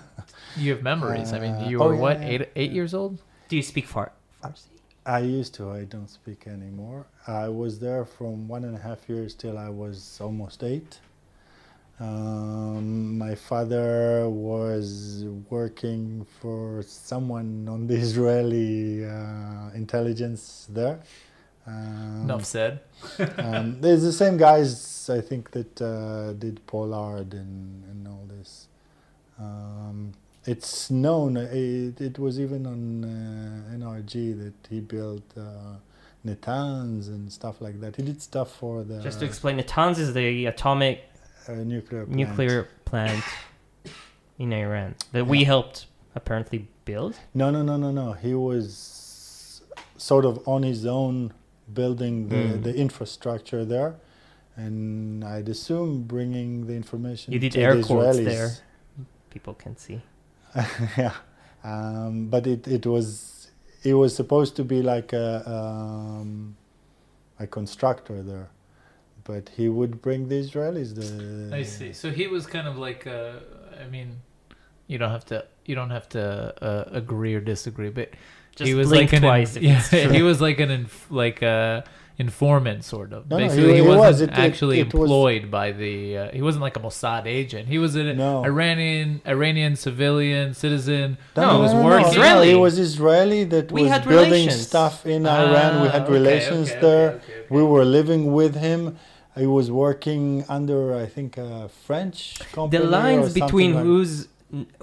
You 0.57 0.71
have 0.75 0.83
memories. 0.83 1.33
I 1.33 1.39
mean, 1.39 1.55
Uh, 1.55 1.67
you 1.69 1.81
oh, 1.81 1.88
were 1.88 1.95
yeah, 1.95 2.01
what 2.05 2.17
yeah. 2.21 2.27
eight 2.31 2.41
eight 2.55 2.71
years 2.71 2.93
old? 2.93 3.13
Do 3.49 3.55
you 3.59 3.63
speak 3.73 3.88
Far- 3.93 4.13
Farsi? 4.41 4.69
I 5.03 5.19
used 5.39 5.53
to. 5.57 5.63
I 5.79 5.81
don't 5.93 6.11
speak 6.19 6.45
anymore. 6.47 7.07
I 7.27 7.49
was 7.49 7.79
there 7.86 8.05
from 8.05 8.47
one 8.55 8.63
and 8.67 8.75
a 8.77 8.81
half 8.88 9.01
years 9.09 9.33
till 9.41 9.57
I 9.57 9.69
was 9.83 9.97
almost 10.21 10.63
eight. 10.63 10.91
Um, 11.99 13.17
my 13.17 13.33
father 13.49 14.29
was 14.29 15.25
working 15.49 16.25
for 16.39 16.83
someone 17.11 17.67
on 17.67 17.88
the 17.88 17.97
Israeli 18.07 19.05
uh, 19.05 19.71
intelligence 19.73 20.67
there. 20.79 20.99
Um, 21.68 22.22
Enough 22.24 22.45
said. 22.45 22.82
um, 23.38 23.82
there's 23.82 24.03
the 24.03 24.11
same 24.11 24.38
guys 24.38 25.09
I 25.09 25.22
think 25.22 25.51
that 25.51 25.82
uh, 25.82 26.34
did 26.34 26.66
Pollard 26.68 27.34
and, 27.34 27.84
and 27.86 28.07
all 28.07 28.28
this. 28.28 28.68
Um, 29.39 30.13
it's 30.45 30.91
known. 30.91 31.38
It, 31.38 31.99
it 31.99 32.20
was 32.20 32.39
even 32.39 32.66
on 32.68 33.03
uh, 33.03 33.76
NRG 33.76 34.38
that 34.43 34.53
he 34.70 34.80
built 34.80 35.24
uh, 35.36 35.78
Natanz 36.26 37.07
and 37.07 37.32
stuff 37.32 37.61
like 37.61 37.80
that. 37.82 37.95
He 37.95 38.03
did 38.03 38.22
stuff 38.22 38.55
for 38.55 38.84
the 38.84 39.01
Just 39.01 39.20
to 39.20 39.26
explain, 39.26 39.59
Natanz 39.59 39.97
is 39.97 40.13
the 40.13 40.45
atomic 40.45 41.03
uh, 41.47 41.53
nuclear 41.53 42.05
plant. 42.05 42.16
nuclear 42.16 42.68
plant 42.86 43.24
in 44.39 44.53
Iran 44.53 44.95
that 45.11 45.26
we 45.26 45.43
helped 45.43 45.88
apparently 46.13 46.68
build. 46.86 47.16
No, 47.34 47.49
no, 47.49 47.63
no, 47.63 47.78
no, 47.78 47.91
no. 47.91 48.13
He 48.13 48.34
was 48.34 49.61
sort 49.97 50.26
of 50.26 50.47
on 50.47 50.63
his 50.63 50.86
own 50.86 51.34
building 51.74 52.30
the, 52.30 52.36
Mm. 52.36 52.63
the 52.63 52.74
infrastructure 52.76 53.66
there. 53.66 53.95
and 54.57 55.22
I'd 55.26 55.49
assume 55.49 56.03
bringing 56.03 56.66
the 56.68 56.76
information. 56.76 57.34
You 57.34 57.39
did 57.39 57.51
to 57.53 57.59
air 57.61 57.76
the 57.76 57.84
quotes 57.84 58.18
Israelis. 58.18 58.26
there. 58.26 58.49
People 59.30 59.53
can 59.53 59.76
see. 59.76 59.99
yeah, 60.97 61.11
um, 61.63 62.28
but 62.30 62.47
it, 62.47 62.66
it 62.78 62.86
was 62.86 63.07
it 63.84 63.95
was 63.95 64.16
supposed 64.16 64.55
to 64.55 64.63
be 64.63 64.82
like 64.82 65.11
a 65.11 65.28
um, 65.57 66.55
a 67.38 67.45
constructor 67.47 68.24
there, 68.24 68.47
but 69.26 69.43
he 69.57 69.68
would 69.68 70.01
bring 70.01 70.30
the 70.30 70.36
Israelis. 70.45 70.89
The 70.95 71.53
I 71.61 71.63
see. 71.63 71.91
So 71.91 72.09
he 72.11 72.28
was 72.28 72.43
kind 72.47 72.68
of 72.72 72.78
like, 72.78 73.05
uh, 73.07 73.34
I 73.84 73.88
mean, 73.89 74.09
you 74.88 74.97
don't 74.97 75.11
have 75.11 75.26
to, 75.26 75.38
you 75.66 75.76
don't 75.76 75.89
have 75.97 76.07
to 76.09 76.24
uh, 76.63 76.86
agree 77.01 77.34
or 77.36 77.41
disagree, 77.41 77.89
but 77.89 78.09
Just 78.56 78.68
he 78.70 78.74
was 78.74 78.88
blink 78.89 79.12
like 79.12 79.18
an, 79.18 79.22
twice 79.24 79.56
if 79.56 79.64
yeah, 79.68 79.80
it's 79.80 79.89
true. 79.89 80.10
he 80.10 80.22
was 80.22 80.39
like 80.41 80.60
an, 80.60 80.72
inf- 80.72 81.08
like 81.12 81.41
a 81.41 81.84
informant 82.18 82.86
sort 82.86 83.12
of. 83.12 83.30
No, 83.30 83.38
no, 83.38 83.49
he- 83.49 83.62
he, 83.62 83.74
he 83.76 83.82
was. 83.82 83.97
wasn't 83.97 84.32
It- 84.32 84.38
it- 84.38 84.41
actually 84.41 84.80
it 84.80 84.93
was- 84.93 85.01
employed 85.03 85.51
by 85.51 85.72
the. 85.74 86.18
Uh, 86.18 86.32
he 86.32 86.41
wasn't 86.41 86.62
like 86.62 86.78
a 86.78 86.80
Mossad 86.80 87.26
agent. 87.26 87.68
He 87.68 87.78
was 87.78 87.95
an 87.95 88.18
No. 88.18 88.43
Iranian, 88.45 89.22
Iranian 89.28 89.76
civilian 89.76 90.53
citizen. 90.53 91.18
No, 91.36 91.56
he 91.56 91.62
was 91.64 91.74
no, 91.74 91.80
no, 91.82 91.86
working. 91.86 92.06
no. 92.06 92.12
Israeli. 92.12 92.47
He 92.49 92.56
was 92.56 92.80
Israeli 92.80 93.43
that 93.45 93.72
We 93.72 93.82
was 93.84 93.91
had 93.91 94.08
building 94.08 94.32
relations. 94.32 94.68
stuff 94.68 95.06
in 95.06 95.26
Iran. 95.28 95.82
We 95.82 95.88
Ah, 95.89 95.91
had 95.91 96.03
okay, 96.03 96.14
relations 96.14 96.72
okay, 96.72 96.80
there. 96.80 97.08
okay, 97.10 97.16
okay, 97.18 97.34
okay. 97.39 97.47
We 97.58 97.64
were 97.64 97.84
living 97.84 98.32
with 98.34 98.56
him. 98.56 98.95
He 99.38 99.45
was 99.47 99.70
working 99.70 100.45
under, 100.47 100.95
I 100.95 101.08
think, 101.08 101.38
a 101.38 101.68
French 101.86 102.39
company. 102.53 102.82
The 102.82 102.89
lines 102.89 103.26
something 103.26 103.43
between 103.45 103.74
like- 103.76 103.84
who's 103.84 104.30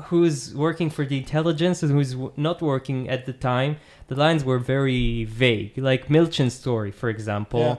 who's 0.09 0.55
working 0.55 0.89
for 0.91 1.05
the 1.05 1.19
intelligence 1.25 1.83
and 1.83 1.91
who's 1.93 2.15
not 2.37 2.61
working 2.63 3.09
at 3.09 3.27
the 3.27 3.33
time, 3.33 3.77
the 4.09 4.17
lines 4.25 4.43
were 4.45 4.59
very 4.59 5.25
vague. 5.25 5.77
Like 5.91 6.09
Milchan's 6.09 6.55
story, 6.55 6.91
for 6.91 7.09
example, 7.09 7.61
Yeah. 7.61 7.77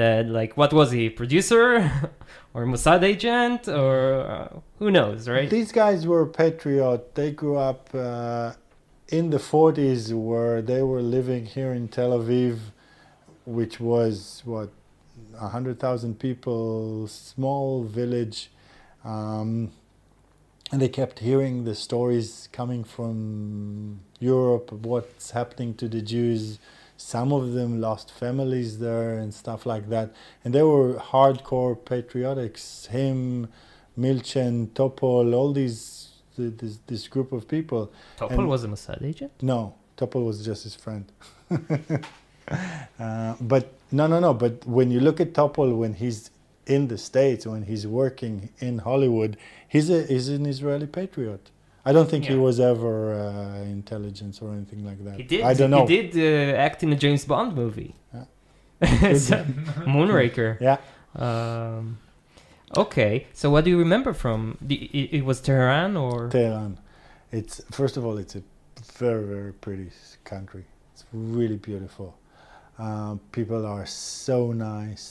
that 0.00 0.22
like 0.28 0.56
what 0.56 0.72
was 0.72 0.88
he, 0.96 1.08
producer 1.10 1.66
or 2.54 2.60
Mossad 2.66 3.02
agent 3.02 3.68
or 3.68 4.20
uh, 4.34 4.48
who 4.80 4.90
knows, 4.90 5.28
right? 5.28 5.48
These 5.58 5.72
guys 5.72 6.06
were 6.06 6.26
patriot. 6.26 7.14
They 7.14 7.30
grew 7.40 7.56
up 7.70 7.82
uh, 7.94 8.52
in 9.08 9.30
the 9.30 9.38
40s 9.38 10.12
where 10.30 10.60
they 10.70 10.82
were 10.82 11.02
living 11.18 11.46
here 11.56 11.72
in 11.78 11.84
Tel 11.88 12.10
Aviv, 12.18 12.56
which 13.44 13.78
was 13.78 14.42
what 14.44 14.70
100,000 15.38 16.18
people, 16.18 17.06
small 17.08 17.84
village. 17.84 18.50
Um, 19.04 19.70
and 20.72 20.80
they 20.82 20.88
kept 20.88 21.20
hearing 21.20 21.64
the 21.64 21.74
stories 21.74 22.48
coming 22.52 22.82
from 22.82 24.00
Europe 24.18 24.72
of 24.72 24.84
what's 24.84 25.30
happening 25.30 25.74
to 25.74 25.88
the 25.88 26.02
Jews. 26.02 26.58
Some 26.96 27.32
of 27.32 27.52
them 27.52 27.80
lost 27.80 28.10
families 28.10 28.78
there 28.78 29.18
and 29.18 29.32
stuff 29.32 29.66
like 29.66 29.88
that. 29.90 30.14
And 30.44 30.54
they 30.54 30.62
were 30.62 30.94
hardcore 30.94 31.78
patriotics. 31.78 32.86
Him, 32.86 33.48
Milchan, 33.98 34.68
Topol, 34.70 35.34
all 35.34 35.52
these 35.52 36.10
this, 36.36 36.78
this 36.86 37.08
group 37.08 37.32
of 37.32 37.48
people. 37.48 37.92
Topol 38.18 38.30
and- 38.30 38.48
was 38.48 38.64
a 38.64 38.68
Mossad 38.68 39.02
agent. 39.04 39.32
No, 39.40 39.74
Topol 39.96 40.26
was 40.26 40.44
just 40.44 40.64
his 40.64 40.74
friend. 40.74 41.10
uh, 42.98 43.34
but 43.40 43.72
no, 43.92 44.06
no, 44.06 44.20
no. 44.20 44.34
But 44.34 44.66
when 44.66 44.90
you 44.90 45.00
look 45.00 45.20
at 45.20 45.32
Topol, 45.32 45.76
when 45.76 45.94
he's 45.94 46.30
in 46.66 46.88
the 46.88 46.98
states, 46.98 47.46
when 47.46 47.62
he's 47.62 47.86
working 47.86 48.50
in 48.58 48.78
Hollywood, 48.78 49.36
he's 49.68 49.88
a 49.90 50.02
he's 50.04 50.28
an 50.28 50.46
Israeli 50.46 50.86
patriot. 50.86 51.50
I 51.88 51.92
don't 51.92 52.10
think 52.10 52.24
he 52.24 52.34
was 52.34 52.58
ever 52.58 52.94
uh, 53.14 53.62
intelligence 53.78 54.42
or 54.42 54.48
anything 54.52 54.84
like 54.84 55.00
that. 55.04 55.16
He 55.20 55.22
did. 55.22 55.42
I 55.42 55.54
don't 55.54 55.70
know. 55.70 55.86
He 55.86 56.02
did 56.02 56.08
uh, 56.16 56.56
act 56.66 56.82
in 56.82 56.92
a 56.92 56.96
James 56.96 57.24
Bond 57.24 57.54
movie. 57.54 57.94
Yeah. 58.12 58.24
So- 59.28 59.44
Moonraker. 59.94 60.50
Yeah. 60.68 60.78
Um, 61.26 61.98
okay, 62.76 63.26
so 63.32 63.44
what 63.50 63.62
do 63.64 63.70
you 63.70 63.78
remember 63.78 64.12
from? 64.12 64.58
The, 64.60 64.74
it, 65.00 65.18
it 65.18 65.24
was 65.24 65.40
Tehran 65.40 65.96
or 65.96 66.28
Tehran. 66.28 66.78
It's 67.38 67.54
first 67.70 67.96
of 67.96 68.04
all, 68.04 68.18
it's 68.18 68.34
a 68.36 68.42
very 69.04 69.24
very 69.34 69.52
pretty 69.64 69.88
country. 70.24 70.64
It's 70.92 71.04
really 71.12 71.56
beautiful. 71.70 72.08
Um, 72.78 73.20
people 73.32 73.64
are 73.64 73.86
so 73.86 74.52
nice, 74.52 75.04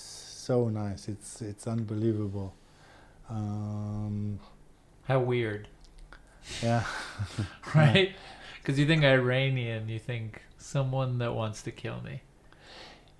so 0.45 0.69
nice. 0.69 1.07
It's 1.07 1.41
it's 1.41 1.67
unbelievable. 1.67 2.53
Um, 3.29 4.39
How 5.07 5.19
weird, 5.19 5.67
yeah, 6.63 6.83
right? 7.75 8.11
Because 8.61 8.79
you 8.79 8.85
think 8.87 9.03
Iranian, 9.03 9.89
you 9.89 9.99
think 9.99 10.41
someone 10.57 11.17
that 11.19 11.33
wants 11.33 11.61
to 11.63 11.71
kill 11.71 12.01
me. 12.01 12.21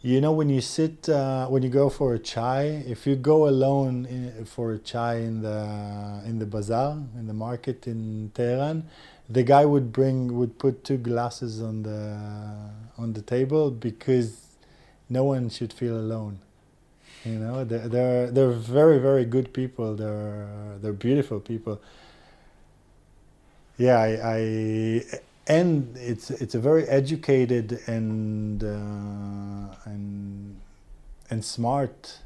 you 0.01 0.21
know 0.21 0.31
when 0.31 0.49
you 0.49 0.61
sit 0.61 1.09
uh, 1.09 1.47
when 1.47 1.63
you 1.63 1.69
go 1.69 1.89
for 1.89 2.13
a 2.13 2.19
chai, 2.19 2.63
if 2.87 3.07
you 3.07 3.15
go 3.15 3.47
alone 3.47 4.05
in, 4.05 4.45
for 4.45 4.73
a 4.73 4.79
chai 4.79 5.15
in 5.15 5.41
the 5.41 6.21
in 6.25 6.39
the 6.39 6.45
bazaar 6.45 6.93
in 7.19 7.27
the 7.27 7.33
market 7.33 7.87
in 7.87 8.31
Tehran, 8.35 8.83
the 9.29 9.43
guy 9.43 9.65
would 9.65 9.91
bring 9.91 10.37
would 10.37 10.59
put 10.59 10.83
two 10.83 10.97
glasses 10.97 11.61
on 11.61 11.83
the 11.83 12.01
on 12.97 13.13
the 13.13 13.21
table 13.21 13.71
because 13.71 14.29
no 15.09 15.23
one 15.23 15.49
should 15.49 15.73
feel 15.73 15.97
alone. 15.97 16.39
You 17.25 17.39
know, 17.39 17.63
they're 17.63 17.87
they're, 17.87 18.31
they're 18.31 18.51
very 18.51 18.99
very 18.99 19.25
good 19.25 19.51
people. 19.53 19.95
They're 19.95 20.47
they're 20.81 20.93
beautiful 20.93 21.39
people. 21.39 21.81
Yeah, 23.77 23.99
I, 23.99 24.19
I 24.23 25.01
and 25.47 25.95
it's 25.97 26.29
it's 26.31 26.55
a 26.55 26.59
very 26.59 26.85
educated 26.87 27.79
and 27.87 28.63
uh, 28.63 29.75
and 29.85 30.59
and 31.29 31.43
smart 31.43 32.19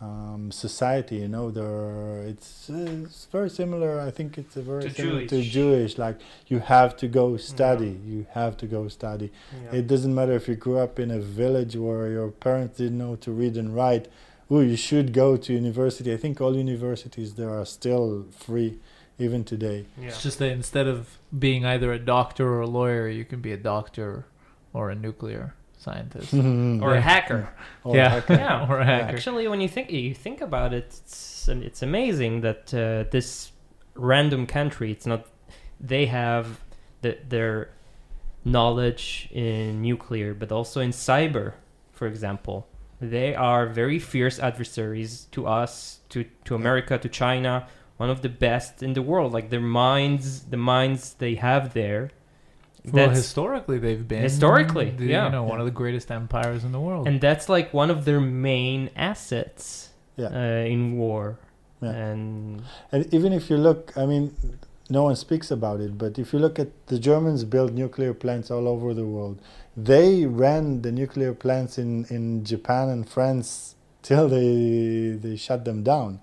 um, 0.00 0.50
society. 0.50 1.16
You 1.16 1.28
know, 1.28 1.50
there 1.50 2.22
it's 2.26 2.70
it's 2.70 3.26
very 3.26 3.50
similar. 3.50 4.00
I 4.00 4.10
think 4.10 4.38
it's 4.38 4.56
a 4.56 4.62
very 4.62 4.82
To 4.84 4.90
similar 4.90 5.20
to 5.20 5.26
Jewish. 5.28 5.52
Jewish. 5.52 5.98
Like 5.98 6.18
you 6.48 6.58
have 6.60 6.96
to 6.98 7.08
go 7.08 7.36
study. 7.36 8.00
You 8.06 8.26
have 8.32 8.56
to 8.58 8.66
go 8.66 8.88
study. 8.88 9.30
It 9.72 9.86
doesn't 9.86 10.14
matter 10.14 10.32
if 10.32 10.48
you 10.48 10.54
grew 10.54 10.78
up 10.78 10.98
in 10.98 11.10
a 11.10 11.18
village 11.18 11.76
where 11.76 12.08
your 12.08 12.30
parents 12.30 12.78
didn't 12.78 12.98
know 12.98 13.16
to 13.16 13.30
read 13.32 13.56
and 13.56 13.74
write. 13.76 14.08
Oh, 14.50 14.60
you 14.60 14.76
should 14.76 15.12
go 15.12 15.36
to 15.36 15.52
university. 15.52 16.12
I 16.12 16.16
think 16.16 16.40
all 16.40 16.56
universities 16.56 17.34
there 17.34 17.50
are 17.50 17.66
still 17.66 18.26
free, 18.30 18.78
even 19.18 19.44
today. 19.44 19.86
Yeah. 19.98 20.08
It's 20.08 20.22
just 20.22 20.38
that 20.38 20.50
instead 20.50 20.86
of 20.86 21.18
being 21.36 21.64
either 21.64 21.92
a 21.92 21.98
doctor 21.98 22.48
or 22.48 22.60
a 22.60 22.66
lawyer, 22.66 23.08
you 23.08 23.24
can 23.24 23.40
be 23.40 23.52
a 23.52 23.56
doctor 23.56 24.26
or 24.72 24.90
a 24.90 24.94
nuclear 24.94 25.54
scientist. 25.76 26.32
or 26.34 26.94
a 26.94 27.00
hacker. 27.00 27.48
Or 27.82 27.96
yeah, 27.96 28.08
hacker. 28.08 28.34
Yeah. 28.44 28.68
or 28.68 28.80
a 28.80 28.84
hacker. 28.84 29.16
Actually, 29.16 29.48
when 29.48 29.60
you 29.60 29.68
think 29.68 29.90
you 29.90 30.14
think 30.14 30.40
about 30.40 30.72
it, 30.72 30.84
it's 30.84 31.48
it's 31.48 31.82
amazing 31.82 32.42
that 32.42 32.72
uh, 32.72 33.10
this 33.10 33.52
random 33.94 34.46
country. 34.46 34.92
It's 34.92 35.06
not 35.06 35.26
they 35.80 36.06
have 36.06 36.60
the, 37.02 37.18
their 37.28 37.70
knowledge 38.44 39.28
in 39.32 39.82
nuclear, 39.82 40.34
but 40.34 40.52
also 40.52 40.80
in 40.80 40.90
cyber, 40.90 41.54
for 41.92 42.06
example. 42.06 42.66
They 43.00 43.34
are 43.34 43.66
very 43.66 43.98
fierce 43.98 44.38
adversaries 44.38 45.26
to 45.32 45.46
us, 45.46 46.00
to 46.10 46.24
to 46.44 46.54
America, 46.54 46.98
to 46.98 47.08
China. 47.08 47.66
One 47.98 48.10
of 48.10 48.20
the 48.22 48.28
best 48.28 48.82
in 48.82 48.92
the 48.94 49.02
world. 49.02 49.32
Like 49.32 49.48
their 49.50 49.60
minds, 49.84 50.26
the 50.54 50.56
minds 50.56 51.14
they 51.14 51.34
have 51.36 51.72
there. 51.74 52.10
well, 52.92 53.10
historically, 53.10 53.78
they've 53.78 54.06
been 54.06 54.22
Historically, 54.22 54.90
the- 54.90 55.06
yeah. 55.06 55.24
you 55.26 55.32
know, 55.32 55.42
one 55.42 55.58
of 55.60 55.66
the 55.66 55.72
greatest 55.82 56.10
empires 56.10 56.62
in 56.64 56.72
the 56.72 56.80
world. 56.80 57.08
and 57.08 57.20
that's 57.20 57.48
like 57.48 57.72
one 57.74 57.90
of 57.90 58.04
their 58.04 58.20
main 58.20 58.90
assets 58.96 59.90
Yeah. 60.16 60.28
uh, 60.28 60.74
in 60.74 60.96
war. 60.96 61.38
Yeah. 61.82 61.90
And 61.90 62.62
And 62.92 63.00
even 63.12 63.32
if 63.32 63.50
you 63.50 63.56
look, 63.68 63.92
I 63.96 64.04
mean, 64.06 64.24
no 64.88 65.02
one 65.08 65.16
speaks 65.16 65.50
about 65.50 65.80
it, 65.80 65.92
but 65.98 66.12
if 66.18 66.32
you 66.32 66.38
look 66.38 66.58
at 66.58 66.68
the 66.86 66.98
Germans 66.98 67.42
build 67.44 67.70
nuclear 67.74 68.14
plants 68.14 68.50
all 68.54 68.66
over 68.68 68.94
the 68.94 69.04
world. 69.14 69.36
They 69.76 70.24
ran 70.24 70.82
the 70.82 70.90
nuclear 70.92 71.34
plants 71.34 71.76
in, 71.78 72.06
in 72.06 72.44
Japan 72.44 72.88
and 72.88 73.08
France 73.08 73.74
till 74.02 74.28
they 74.28 75.18
they 75.20 75.36
shut 75.36 75.64
them 75.64 75.82
down. 75.82 76.20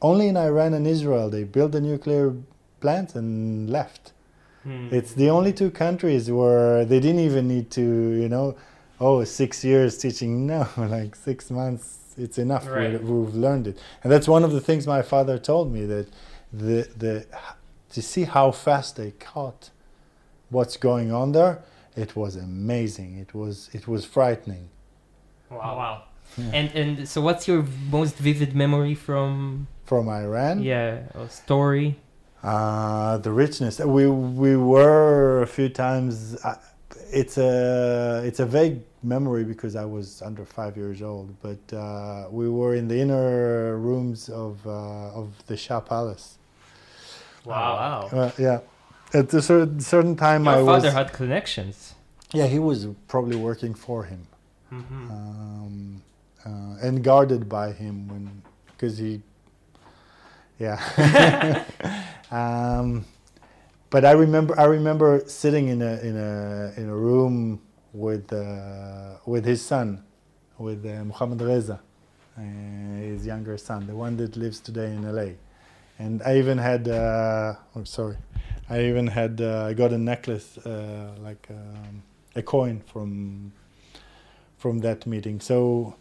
Only 0.00 0.26
in 0.28 0.36
Iran 0.36 0.74
and 0.74 0.86
Israel 0.86 1.30
they 1.30 1.44
built 1.44 1.72
the 1.72 1.80
nuclear 1.80 2.34
plant 2.80 3.14
and 3.14 3.70
left. 3.70 4.12
Hmm. 4.64 4.88
It's 4.90 5.12
the 5.12 5.30
only 5.30 5.52
two 5.52 5.70
countries 5.70 6.30
where 6.30 6.84
they 6.84 6.98
didn't 7.00 7.20
even 7.20 7.46
need 7.48 7.70
to, 7.72 7.82
you 7.82 8.28
know, 8.28 8.56
oh, 9.00 9.22
six 9.24 9.64
years 9.64 9.98
teaching. 9.98 10.46
No, 10.52 10.66
like 10.76 11.14
six 11.14 11.50
months, 11.50 12.14
it's 12.18 12.38
enough. 12.38 12.64
We- 12.66 12.72
Right. 12.72 13.02
We've 13.02 13.34
learned 13.34 13.66
it, 13.68 13.78
and 14.02 14.12
that's 14.12 14.26
one 14.28 14.42
of 14.44 14.52
the 14.52 14.60
things 14.60 14.86
my 14.86 15.02
father 15.02 15.38
told 15.38 15.72
me 15.72 15.86
that 15.86 16.06
the 16.52 16.88
the 16.96 17.26
to 17.94 18.02
see 18.02 18.24
how 18.24 18.50
fast 18.50 18.96
they 18.96 19.12
caught 19.12 19.70
what's 20.50 20.76
going 20.76 21.12
on 21.12 21.30
there. 21.32 21.62
It 21.96 22.16
was 22.16 22.36
amazing. 22.36 23.18
It 23.18 23.34
was 23.34 23.68
it 23.72 23.86
was 23.86 24.04
frightening. 24.04 24.68
wow. 25.50 25.76
wow. 25.76 26.02
Yeah. 26.38 26.50
And 26.54 26.74
and 26.74 27.08
so, 27.08 27.20
what's 27.20 27.46
your 27.46 27.64
most 27.90 28.16
vivid 28.16 28.54
memory 28.54 28.94
from 28.94 29.68
From 29.84 30.08
Iran, 30.08 30.62
yeah 30.62 31.02
a 31.14 31.28
story? 31.28 31.96
Uh, 32.42 33.18
the 33.18 33.30
richness. 33.30 33.78
We 33.78 34.06
we 34.06 34.56
were 34.56 35.42
a 35.42 35.46
few 35.46 35.68
times. 35.68 36.42
I, 36.44 36.56
it's 37.12 37.36
a 37.36 38.22
it's 38.24 38.40
a 38.40 38.46
vague 38.46 38.80
memory 39.02 39.44
because 39.44 39.76
I 39.76 39.84
was 39.84 40.22
under 40.22 40.44
five 40.44 40.76
years 40.76 41.02
old. 41.02 41.34
But 41.42 41.76
uh, 41.76 42.28
we 42.30 42.48
were 42.48 42.74
in 42.74 42.88
the 42.88 42.98
inner 42.98 43.76
rooms 43.76 44.30
of 44.30 44.66
uh, 44.66 45.20
of 45.20 45.28
the 45.46 45.56
Shah 45.56 45.80
Palace. 45.80 46.38
Wow. 47.44 48.08
Uh, 48.12 48.30
yeah, 48.38 48.60
at 49.14 49.32
a 49.34 49.42
certain 49.42 49.80
certain 49.80 50.16
time 50.16 50.44
Your 50.44 50.54
I 50.54 50.56
was. 50.58 50.66
My 50.66 50.72
father 50.74 50.90
had 50.90 51.12
connections. 51.12 51.94
Yeah, 52.32 52.46
he 52.46 52.58
was 52.58 52.86
probably 53.08 53.36
working 53.36 53.74
for 53.74 54.04
him 54.04 54.26
Mm-hmm. 54.72 55.10
um, 55.10 56.02
uh, 56.46 56.76
and 56.86 57.04
guarded 57.04 57.48
by 57.48 57.72
him 57.72 58.08
when 58.08 58.42
because 58.68 58.96
he. 58.98 59.20
Yeah. 60.58 60.78
um, 62.30 63.04
but 63.90 64.04
I 64.06 64.12
remember 64.12 64.58
I 64.58 64.64
remember 64.64 65.22
sitting 65.26 65.68
in 65.68 65.82
a 65.82 65.94
in 66.00 66.16
a 66.16 66.72
in 66.78 66.88
a 66.88 66.96
room 66.96 67.60
with 67.92 68.32
uh, 68.32 69.16
with 69.26 69.44
his 69.44 69.60
son, 69.62 70.02
with 70.56 70.86
uh, 70.86 71.04
Muhammad 71.04 71.42
Reza, 71.42 71.80
uh, 72.38 72.40
his 72.40 73.26
younger 73.26 73.58
son, 73.58 73.86
the 73.86 73.94
one 73.94 74.16
that 74.16 74.36
lives 74.36 74.60
today 74.60 74.86
in 74.86 75.02
LA, 75.14 75.32
and 75.98 76.22
I 76.22 76.38
even 76.38 76.56
had 76.56 76.88
uh, 76.88 77.54
oh 77.76 77.84
sorry, 77.84 78.16
I 78.74 78.76
even 78.90 79.06
had 79.08 79.40
uh, 79.40 79.66
I 79.70 79.74
got 79.74 79.92
a 79.92 79.98
necklace 79.98 80.58
uh, 80.58 81.10
like 81.26 81.46
um, 81.50 82.02
a 82.34 82.42
coin 82.42 82.82
from 82.92 83.52
from 84.58 84.80
that 84.80 85.06
meeting. 85.06 85.40
So. 85.40 85.94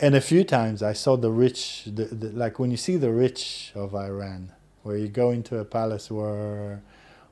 And 0.00 0.14
a 0.14 0.20
few 0.20 0.44
times 0.44 0.80
I 0.80 0.92
saw 0.92 1.16
the 1.16 1.32
rich, 1.32 1.82
the, 1.86 2.04
the, 2.04 2.28
like 2.28 2.60
when 2.60 2.70
you 2.70 2.76
see 2.76 2.96
the 2.96 3.10
rich 3.10 3.72
of 3.74 3.96
Iran, 3.96 4.52
where 4.84 4.96
you 4.96 5.08
go 5.08 5.30
into 5.32 5.58
a 5.58 5.64
palace 5.64 6.08
where 6.08 6.82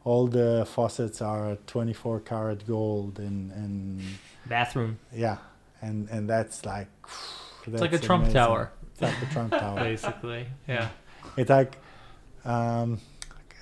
all 0.03 0.27
the 0.27 0.67
faucets 0.75 1.23
are 1.23 1.59
24 1.69 2.19
karat 2.21 2.67
gold 2.67 3.21
and, 3.21 3.53
and 3.53 4.03
Bathroom. 4.47 4.99
yeah, 5.15 5.37
and, 5.81 6.09
and 6.11 6.29
that's 6.29 6.65
like, 6.65 6.89
It's 7.69 7.81
like 7.81 7.93
a 7.93 8.01
Trump 8.01 8.25
amazing. 8.25 8.35
Tower, 8.35 8.73
It's 8.93 9.01
like 9.03 9.21
the 9.21 9.27
Trump 9.27 9.51
Tower. 9.63 9.79
basically. 9.79 10.47
Yeah. 10.67 10.89
It's 11.37 11.51
like, 11.51 11.79
um, 12.45 13.01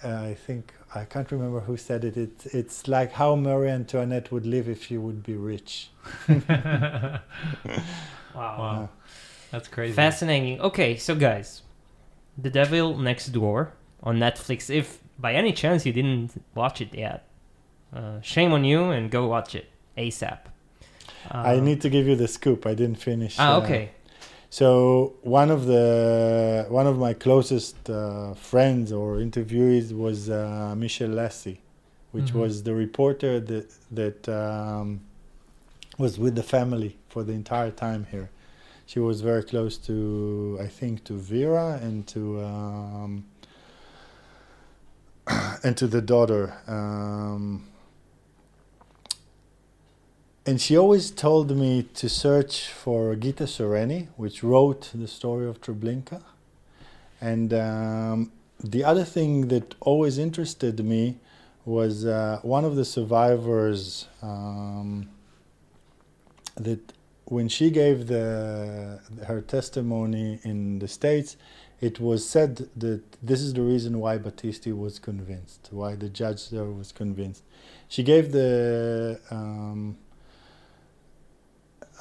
I 0.05 0.35
think, 0.35 0.73
I 0.95 1.05
can't 1.05 1.31
remember 1.33 1.61
who 1.61 1.77
said 1.77 2.05
it. 2.05 2.17
It's, 2.17 2.47
it's 2.47 2.87
like 2.89 3.13
how 3.13 3.35
Marie 3.37 3.69
Antoinette 3.71 4.31
would 4.33 4.47
live 4.47 4.69
if 4.69 4.85
she 4.85 4.97
would 4.99 5.23
be 5.23 5.35
rich. 5.35 5.91
Wow. 8.35 8.59
Wow. 8.59 8.89
That's 9.51 9.69
crazy. 9.69 9.95
Fascinating. 9.95 10.61
Okay, 10.61 10.97
so 10.97 11.15
guys, 11.15 11.63
The 12.37 12.51
Devil 12.51 12.99
Next 12.99 13.29
Door 13.29 13.73
on 14.03 14.19
Netflix. 14.19 14.69
If 14.71 14.99
by 15.19 15.35
any 15.35 15.53
chance 15.53 15.87
you 15.87 15.93
didn't 15.93 16.43
watch 16.55 16.81
it 16.81 16.93
yet, 16.95 17.29
uh, 17.95 18.21
shame 18.21 18.53
on 18.53 18.65
you 18.65 18.91
and 18.91 19.11
go 19.11 19.27
watch 19.29 19.55
it 19.55 19.67
ASAP. 19.97 20.39
I 21.31 21.55
Um, 21.57 21.65
need 21.65 21.81
to 21.83 21.89
give 21.89 22.07
you 22.09 22.17
the 22.17 22.27
scoop. 22.27 22.67
I 22.67 22.75
didn't 22.75 22.99
finish. 22.99 23.37
Ah, 23.39 23.55
uh, 23.55 23.61
okay. 23.61 23.91
So 24.55 25.15
one 25.23 25.51
of 25.51 25.67
the 25.67 26.67
one 26.69 26.87
of 26.87 26.97
my 26.97 27.13
closest 27.13 27.91
uh, 27.91 28.35
friends 28.35 28.93
or 28.93 29.17
interviewees 29.17 29.91
was 29.91 30.31
uh, 30.31 30.77
Michel 30.77 31.09
Lassie, 31.09 31.61
which 32.13 32.31
Mhm. 32.31 32.41
was 32.43 32.63
the 32.63 32.73
reporter 32.73 33.41
that 33.41 33.67
that 33.91 34.29
um, 34.29 35.01
was 35.99 36.21
with 36.21 36.37
the 36.37 36.45
family 36.45 36.93
for 37.09 37.25
the 37.25 37.33
entire 37.33 37.73
time 37.73 38.07
here. 38.13 38.31
She 38.87 39.01
was 39.01 39.23
very 39.23 39.43
close 39.43 39.77
to, 39.89 40.57
I 40.67 40.69
think, 40.69 41.03
to 41.09 41.15
Vera 41.15 41.81
and 41.83 42.07
to 42.15 42.21
um, 42.45 43.25
and 45.65 45.77
to 45.77 45.89
the 45.89 46.01
daughter. 46.01 46.45
Um, 46.69 47.67
and 50.47 50.61
she 50.61 50.77
always 50.77 51.11
told 51.11 51.57
me 51.57 51.85
to 51.95 52.09
search 52.09 52.69
for 52.69 53.15
Gitta 53.15 53.45
Sereny, 53.45 54.09
which 54.17 54.43
wrote 54.43 54.91
the 54.95 55.09
story 55.09 55.47
of 55.47 55.61
Treblinka. 55.61 56.23
And 57.21 57.55
um, 57.55 58.33
the 58.63 58.85
other 58.85 59.05
thing 59.05 59.49
that 59.49 59.75
always 59.81 60.19
interested 60.19 60.85
me 60.85 61.19
was 61.65 62.05
uh, 62.05 62.41
one 62.43 62.65
of 62.67 62.77
the 62.77 62.85
survivors 62.85 64.07
um, 64.21 65.09
that 66.57 66.93
when 67.25 67.49
she 67.49 67.71
gave 67.71 68.07
the 68.07 69.01
her 69.27 69.41
testimony 69.41 70.41
in 70.45 70.79
the 70.79 70.89
states, 70.89 71.39
it 71.81 71.99
was 71.99 72.29
said 72.29 72.69
that 72.77 73.03
this 73.23 73.41
is 73.41 73.55
the 73.55 73.63
reason 73.63 73.99
why 73.99 74.19
Battisti 74.19 74.77
was 74.77 74.99
convinced, 74.99 75.69
why 75.71 75.95
the 75.95 76.11
judge 76.11 76.51
there 76.51 76.65
was 76.67 76.93
convinced. 76.93 77.43
She 77.89 78.03
gave 78.03 78.33
the 78.33 79.19
um, 79.31 79.97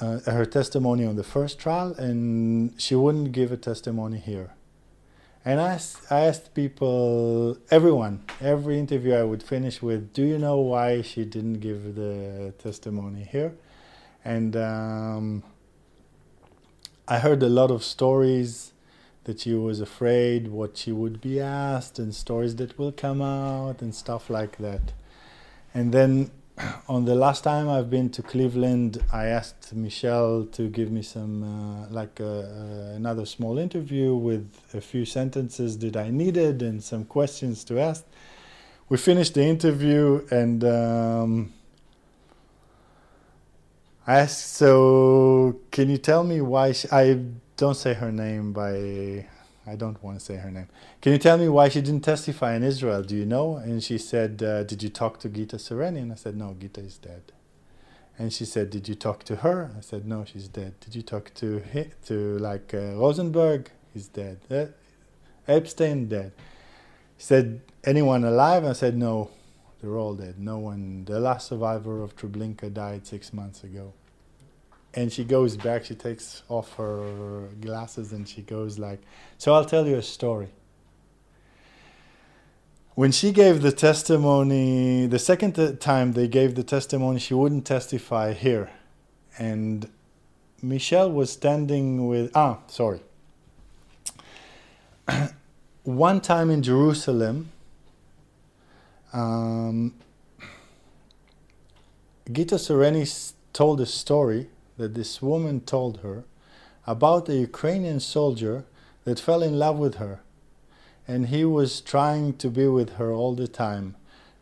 uh, 0.00 0.18
her 0.30 0.44
testimony 0.44 1.04
on 1.04 1.16
the 1.16 1.24
first 1.24 1.58
trial, 1.58 1.94
and 1.94 2.72
she 2.80 2.94
wouldn't 2.94 3.32
give 3.32 3.52
a 3.52 3.56
testimony 3.56 4.18
here. 4.18 4.50
And 5.44 5.60
I 5.60 5.74
asked, 5.74 6.10
I 6.10 6.20
asked 6.20 6.54
people, 6.54 7.58
everyone, 7.70 8.24
every 8.40 8.78
interview 8.78 9.12
I 9.14 9.24
would 9.24 9.42
finish 9.42 9.82
with, 9.82 10.12
"Do 10.12 10.22
you 10.22 10.38
know 10.38 10.58
why 10.58 11.02
she 11.02 11.24
didn't 11.24 11.60
give 11.60 11.94
the 11.94 12.54
testimony 12.58 13.24
here?" 13.24 13.54
And 14.24 14.56
um, 14.56 15.42
I 17.06 17.18
heard 17.18 17.42
a 17.42 17.48
lot 17.48 17.70
of 17.70 17.84
stories 17.84 18.72
that 19.24 19.40
she 19.40 19.54
was 19.54 19.80
afraid 19.80 20.48
what 20.48 20.76
she 20.78 20.92
would 20.92 21.20
be 21.20 21.40
asked, 21.40 21.98
and 21.98 22.14
stories 22.14 22.56
that 22.56 22.78
will 22.78 22.92
come 22.92 23.20
out, 23.20 23.82
and 23.82 23.94
stuff 23.94 24.30
like 24.30 24.56
that. 24.58 24.92
And 25.74 25.92
then 25.92 26.30
on 26.88 27.04
the 27.04 27.14
last 27.14 27.42
time 27.42 27.68
I've 27.68 27.90
been 27.90 28.10
to 28.10 28.22
Cleveland, 28.22 29.02
I 29.12 29.26
asked 29.26 29.74
Michelle 29.74 30.46
to 30.52 30.68
give 30.68 30.90
me 30.90 31.02
some, 31.02 31.42
uh, 31.42 31.88
like 31.90 32.20
uh, 32.20 32.24
uh, 32.24 32.92
another 32.94 33.26
small 33.26 33.58
interview 33.58 34.14
with 34.14 34.48
a 34.72 34.80
few 34.80 35.04
sentences 35.04 35.78
that 35.78 35.96
I 35.96 36.10
needed 36.10 36.62
and 36.62 36.82
some 36.82 37.04
questions 37.04 37.64
to 37.64 37.80
ask. 37.80 38.04
We 38.88 38.98
finished 38.98 39.34
the 39.34 39.42
interview 39.42 40.26
and 40.30 40.62
um, 40.64 41.52
I 44.06 44.20
asked, 44.20 44.54
so 44.56 45.60
can 45.70 45.90
you 45.90 45.98
tell 45.98 46.22
me 46.22 46.40
why 46.40 46.72
she, 46.72 46.88
I 46.92 47.20
don't 47.56 47.76
say 47.76 47.94
her 47.94 48.12
name 48.12 48.52
by, 48.52 49.26
I 49.66 49.76
don't 49.76 50.02
want 50.02 50.18
to 50.18 50.24
say 50.24 50.36
her 50.36 50.50
name. 50.50 50.68
Can 51.00 51.12
you 51.12 51.18
tell 51.18 51.38
me 51.38 51.48
why 51.48 51.68
she 51.68 51.80
didn't 51.80 52.04
testify 52.04 52.54
in 52.54 52.62
Israel? 52.62 53.02
Do 53.02 53.16
you 53.16 53.24
know? 53.24 53.56
And 53.56 53.82
she 53.82 53.96
said, 53.98 54.42
uh, 54.42 54.62
Did 54.64 54.82
you 54.82 54.90
talk 54.90 55.18
to 55.20 55.28
Gitta 55.28 55.56
Sereny? 55.56 55.98
And 56.02 56.12
I 56.12 56.16
said, 56.16 56.36
No, 56.36 56.54
Gitta 56.58 56.80
is 56.80 56.98
dead. 56.98 57.32
And 58.18 58.32
she 58.32 58.44
said, 58.44 58.70
Did 58.70 58.88
you 58.88 58.94
talk 58.94 59.24
to 59.24 59.36
her? 59.36 59.70
I 59.76 59.80
said, 59.80 60.06
No, 60.06 60.24
she's 60.24 60.48
dead. 60.48 60.78
Did 60.80 60.94
you 60.94 61.02
talk 61.02 61.32
to 61.34 61.62
to 62.06 62.38
like 62.38 62.74
uh, 62.74 62.94
Rosenberg? 62.96 63.70
He's 63.92 64.08
dead. 64.08 64.40
Uh, 64.50 64.66
Epstein 65.48 66.08
dead. 66.08 66.32
She 67.16 67.24
said, 67.24 67.62
Anyone 67.84 68.24
alive? 68.24 68.64
I 68.64 68.72
said, 68.74 68.96
No, 68.96 69.30
they're 69.80 69.96
all 69.96 70.14
dead. 70.14 70.38
No 70.38 70.58
one. 70.58 71.06
The 71.06 71.20
last 71.20 71.48
survivor 71.48 72.02
of 72.02 72.16
Treblinka 72.16 72.72
died 72.72 73.06
six 73.06 73.32
months 73.32 73.64
ago. 73.64 73.94
And 74.96 75.12
she 75.12 75.24
goes 75.24 75.56
back. 75.56 75.84
She 75.84 75.94
takes 75.94 76.42
off 76.48 76.74
her 76.76 77.48
glasses 77.60 78.12
and 78.12 78.28
she 78.28 78.42
goes 78.42 78.78
like, 78.78 79.00
"So 79.38 79.52
I'll 79.54 79.64
tell 79.64 79.86
you 79.86 79.96
a 79.96 80.02
story." 80.02 80.50
when 82.94 83.10
she 83.10 83.32
gave 83.32 83.60
the 83.62 83.72
testimony, 83.72 85.06
the 85.06 85.18
second 85.18 85.80
time 85.80 86.12
they 86.12 86.28
gave 86.28 86.54
the 86.54 86.62
testimony, 86.62 87.18
she 87.18 87.34
wouldn't 87.34 87.66
testify 87.66 88.32
here. 88.32 88.70
And 89.36 89.88
Michelle 90.62 91.10
was 91.10 91.32
standing 91.32 92.06
with, 92.06 92.30
ah, 92.36 92.58
sorry. 92.68 93.00
One 95.82 96.20
time 96.20 96.50
in 96.50 96.62
Jerusalem, 96.62 97.50
um, 99.12 99.94
Gitta 102.32 102.54
Sereny 102.54 103.32
told 103.52 103.80
a 103.80 103.86
story 103.86 104.48
that 104.76 104.94
this 104.94 105.22
woman 105.22 105.60
told 105.60 106.00
her 106.00 106.24
about 106.86 107.28
a 107.28 107.36
Ukrainian 107.36 108.00
soldier 108.00 108.64
that 109.04 109.20
fell 109.20 109.42
in 109.42 109.58
love 109.58 109.78
with 109.78 109.96
her 109.96 110.20
and 111.06 111.28
he 111.28 111.44
was 111.44 111.80
trying 111.80 112.34
to 112.34 112.48
be 112.48 112.66
with 112.66 112.94
her 112.94 113.12
all 113.12 113.34
the 113.34 113.48
time. 113.48 113.94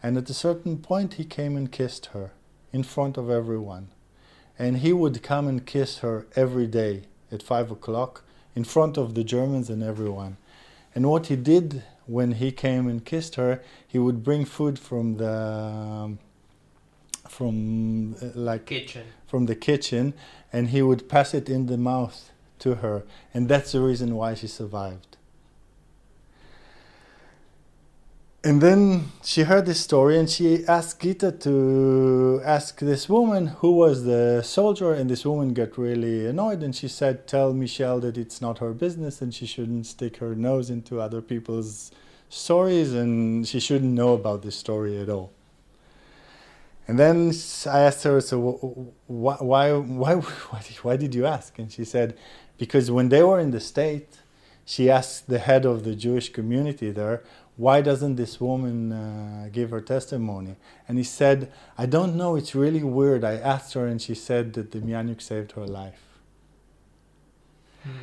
And 0.02 0.16
at 0.16 0.30
a 0.30 0.34
certain 0.34 0.78
point, 0.78 1.14
he 1.14 1.24
came 1.24 1.56
and 1.56 1.70
kissed 1.70 2.06
her 2.06 2.32
in 2.72 2.82
front 2.82 3.16
of 3.16 3.30
everyone. 3.30 3.88
And 4.58 4.78
he 4.78 4.92
would 4.92 5.22
come 5.22 5.48
and 5.48 5.66
kiss 5.66 5.98
her 5.98 6.26
every 6.36 6.66
day 6.66 7.02
at 7.30 7.42
five 7.42 7.70
o'clock 7.70 8.22
in 8.54 8.64
front 8.64 8.96
of 8.96 9.14
the 9.14 9.24
Germans 9.24 9.70
and 9.70 9.82
everyone. 9.82 10.36
And 10.94 11.08
what 11.08 11.26
he 11.26 11.36
did 11.36 11.82
when 12.06 12.32
he 12.32 12.52
came 12.52 12.88
and 12.88 13.04
kissed 13.04 13.36
her, 13.36 13.60
he 13.86 13.98
would 13.98 14.22
bring 14.22 14.44
food 14.44 14.78
from 14.78 15.16
the 15.16 16.16
from 17.28 18.14
uh, 18.20 18.26
like 18.34 18.66
Kitchen. 18.66 19.06
From 19.32 19.46
the 19.46 19.56
kitchen 19.56 20.12
and 20.52 20.68
he 20.68 20.82
would 20.82 21.08
pass 21.08 21.32
it 21.32 21.48
in 21.48 21.64
the 21.64 21.78
mouth 21.78 22.30
to 22.58 22.74
her 22.82 23.04
and 23.32 23.48
that's 23.48 23.72
the 23.72 23.80
reason 23.80 24.14
why 24.14 24.34
she 24.34 24.46
survived 24.46 25.16
and 28.44 28.60
then 28.60 29.10
she 29.24 29.44
heard 29.44 29.64
this 29.64 29.80
story 29.80 30.18
and 30.18 30.28
she 30.28 30.66
asked 30.66 31.00
Gitta 31.00 31.32
to 31.46 32.42
ask 32.44 32.80
this 32.80 33.08
woman 33.08 33.46
who 33.60 33.70
was 33.72 34.04
the 34.04 34.42
soldier 34.42 34.92
and 34.92 35.08
this 35.08 35.24
woman 35.24 35.54
got 35.54 35.78
really 35.78 36.26
annoyed 36.26 36.62
and 36.62 36.76
she 36.76 36.88
said 36.88 37.26
tell 37.26 37.54
Michelle 37.54 38.00
that 38.00 38.18
it's 38.18 38.42
not 38.42 38.58
her 38.58 38.74
business 38.74 39.22
and 39.22 39.32
she 39.32 39.46
shouldn't 39.46 39.86
stick 39.86 40.18
her 40.18 40.34
nose 40.34 40.68
into 40.68 41.00
other 41.00 41.22
people's 41.22 41.90
stories 42.28 42.92
and 42.92 43.48
she 43.48 43.60
shouldn't 43.60 43.94
know 43.94 44.12
about 44.12 44.42
this 44.42 44.56
story 44.56 45.00
at 45.00 45.08
all. 45.08 45.32
And 46.88 46.98
then 46.98 47.32
I 47.66 47.80
asked 47.80 48.02
her, 48.04 48.20
so 48.20 48.36
wh- 48.40 49.06
wh- 49.06 49.42
why, 49.42 49.72
why, 49.72 50.14
why, 50.50 50.62
did, 50.66 50.76
why 50.76 50.96
did 50.96 51.14
you 51.14 51.26
ask? 51.26 51.58
And 51.58 51.70
she 51.70 51.84
said, 51.84 52.16
because 52.58 52.90
when 52.90 53.08
they 53.08 53.22
were 53.22 53.40
in 53.40 53.50
the 53.50 53.60
state, 53.60 54.18
she 54.64 54.90
asked 54.90 55.28
the 55.28 55.38
head 55.38 55.64
of 55.64 55.84
the 55.84 55.94
Jewish 55.94 56.30
community 56.30 56.90
there, 56.90 57.22
why 57.56 57.82
doesn't 57.82 58.16
this 58.16 58.40
woman 58.40 58.92
uh, 58.92 59.48
give 59.52 59.70
her 59.70 59.80
testimony? 59.80 60.56
And 60.88 60.98
he 60.98 61.04
said, 61.04 61.52
I 61.76 61.86
don't 61.86 62.16
know, 62.16 62.36
it's 62.36 62.54
really 62.54 62.82
weird. 62.82 63.24
I 63.24 63.34
asked 63.34 63.74
her 63.74 63.86
and 63.86 64.00
she 64.00 64.14
said 64.14 64.54
that 64.54 64.70
Demjanjuk 64.70 65.20
saved 65.20 65.52
her 65.52 65.66
life. 65.66 66.00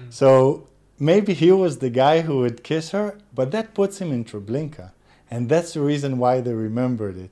So 0.10 0.68
maybe 1.00 1.34
he 1.34 1.52
was 1.52 1.80
the 1.80 1.90
guy 1.90 2.22
who 2.22 2.40
would 2.40 2.64
kiss 2.64 2.92
her, 2.92 3.18
but 3.34 3.52
that 3.52 3.74
puts 3.74 4.00
him 4.00 4.12
in 4.12 4.26
Treblinka. 4.26 4.92
And 5.32 5.50
that's 5.50 5.74
the 5.74 5.82
reason 5.82 6.18
why 6.18 6.42
they 6.42 6.54
remembered 6.54 7.18
it. 7.18 7.32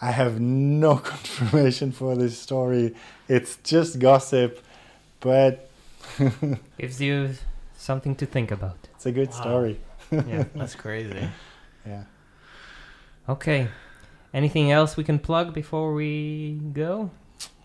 I 0.00 0.10
have 0.12 0.40
no 0.40 0.96
confirmation 1.12 1.92
for 1.92 2.14
this 2.16 2.38
story. 2.38 2.94
It's 3.28 3.56
just 3.64 3.98
gossip, 3.98 4.62
but 5.20 5.68
Gives 6.78 7.00
you 7.00 7.34
something 7.76 8.14
to 8.16 8.26
think 8.26 8.50
about. 8.50 8.76
it's 8.94 9.06
a 9.06 9.12
good 9.12 9.28
Wow. 9.30 9.40
story. 9.40 9.80
Yeah. 10.10 10.44
That's 10.54 10.74
crazy. 10.74 11.28
Yeah. 11.86 12.04
Okay. 13.28 13.68
Anything 14.32 14.70
else 14.70 14.96
we 14.96 15.04
can 15.04 15.18
plug 15.18 15.52
before 15.54 15.92
we 15.94 16.60
go? 16.72 17.10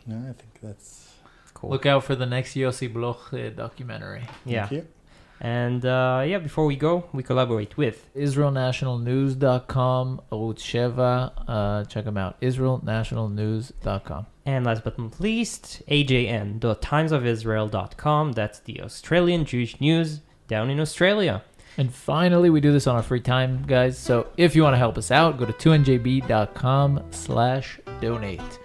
No, 0.05 0.17
I 0.17 0.33
think 0.33 0.59
that's. 0.61 1.13
Cool. 1.53 1.69
Look 1.69 1.85
out 1.85 2.03
for 2.03 2.15
the 2.15 2.25
next 2.25 2.55
Yossi 2.55 2.91
Bloch 2.91 3.33
uh, 3.33 3.49
documentary. 3.49 4.23
yeah. 4.45 4.67
Thank 4.67 4.71
you. 4.71 4.87
And 5.43 5.85
uh, 5.85 6.23
yeah, 6.25 6.39
before 6.39 6.65
we 6.65 6.77
go, 6.77 7.03
we 7.11 7.21
collaborate 7.21 7.75
with 7.75 8.07
IsraelNationalNews.com, 8.15 10.21
Arutz 10.31 10.59
Sheva. 10.59 11.33
Uh, 11.45 11.83
check 11.83 12.05
them 12.05 12.17
out. 12.17 12.39
IsraelNationalNews.com. 12.39 14.27
And 14.45 14.65
last 14.65 14.85
but 14.85 14.97
not 14.97 15.19
least, 15.19 15.81
AJN.timesofisrael.com. 15.89 18.31
That's 18.31 18.59
the 18.59 18.81
Australian 18.81 19.43
Jewish 19.43 19.81
news 19.81 20.21
down 20.47 20.69
in 20.69 20.79
Australia. 20.79 21.43
And 21.77 21.93
finally, 21.93 22.49
we 22.49 22.61
do 22.61 22.71
this 22.71 22.87
on 22.87 22.95
our 22.95 23.03
free 23.03 23.19
time, 23.19 23.65
guys. 23.67 23.97
So 23.97 24.27
if 24.37 24.55
you 24.55 24.63
want 24.63 24.75
to 24.75 24.77
help 24.77 24.97
us 24.97 25.11
out, 25.11 25.37
go 25.37 25.43
to 25.45 25.53
2njb.com 25.53 27.03
slash 27.11 27.81
donate. 27.99 28.59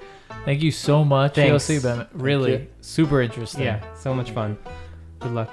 Thank 0.45 0.63
you 0.63 0.71
so 0.71 1.05
much, 1.05 1.35
Thanks. 1.35 1.69
Yossi. 1.69 2.07
Really 2.13 2.69
super 2.81 3.21
interesting. 3.21 3.65
Yeah, 3.65 3.83
so 3.95 4.15
much 4.15 4.31
fun. 4.31 4.57
Good 5.19 5.33
luck. 5.33 5.53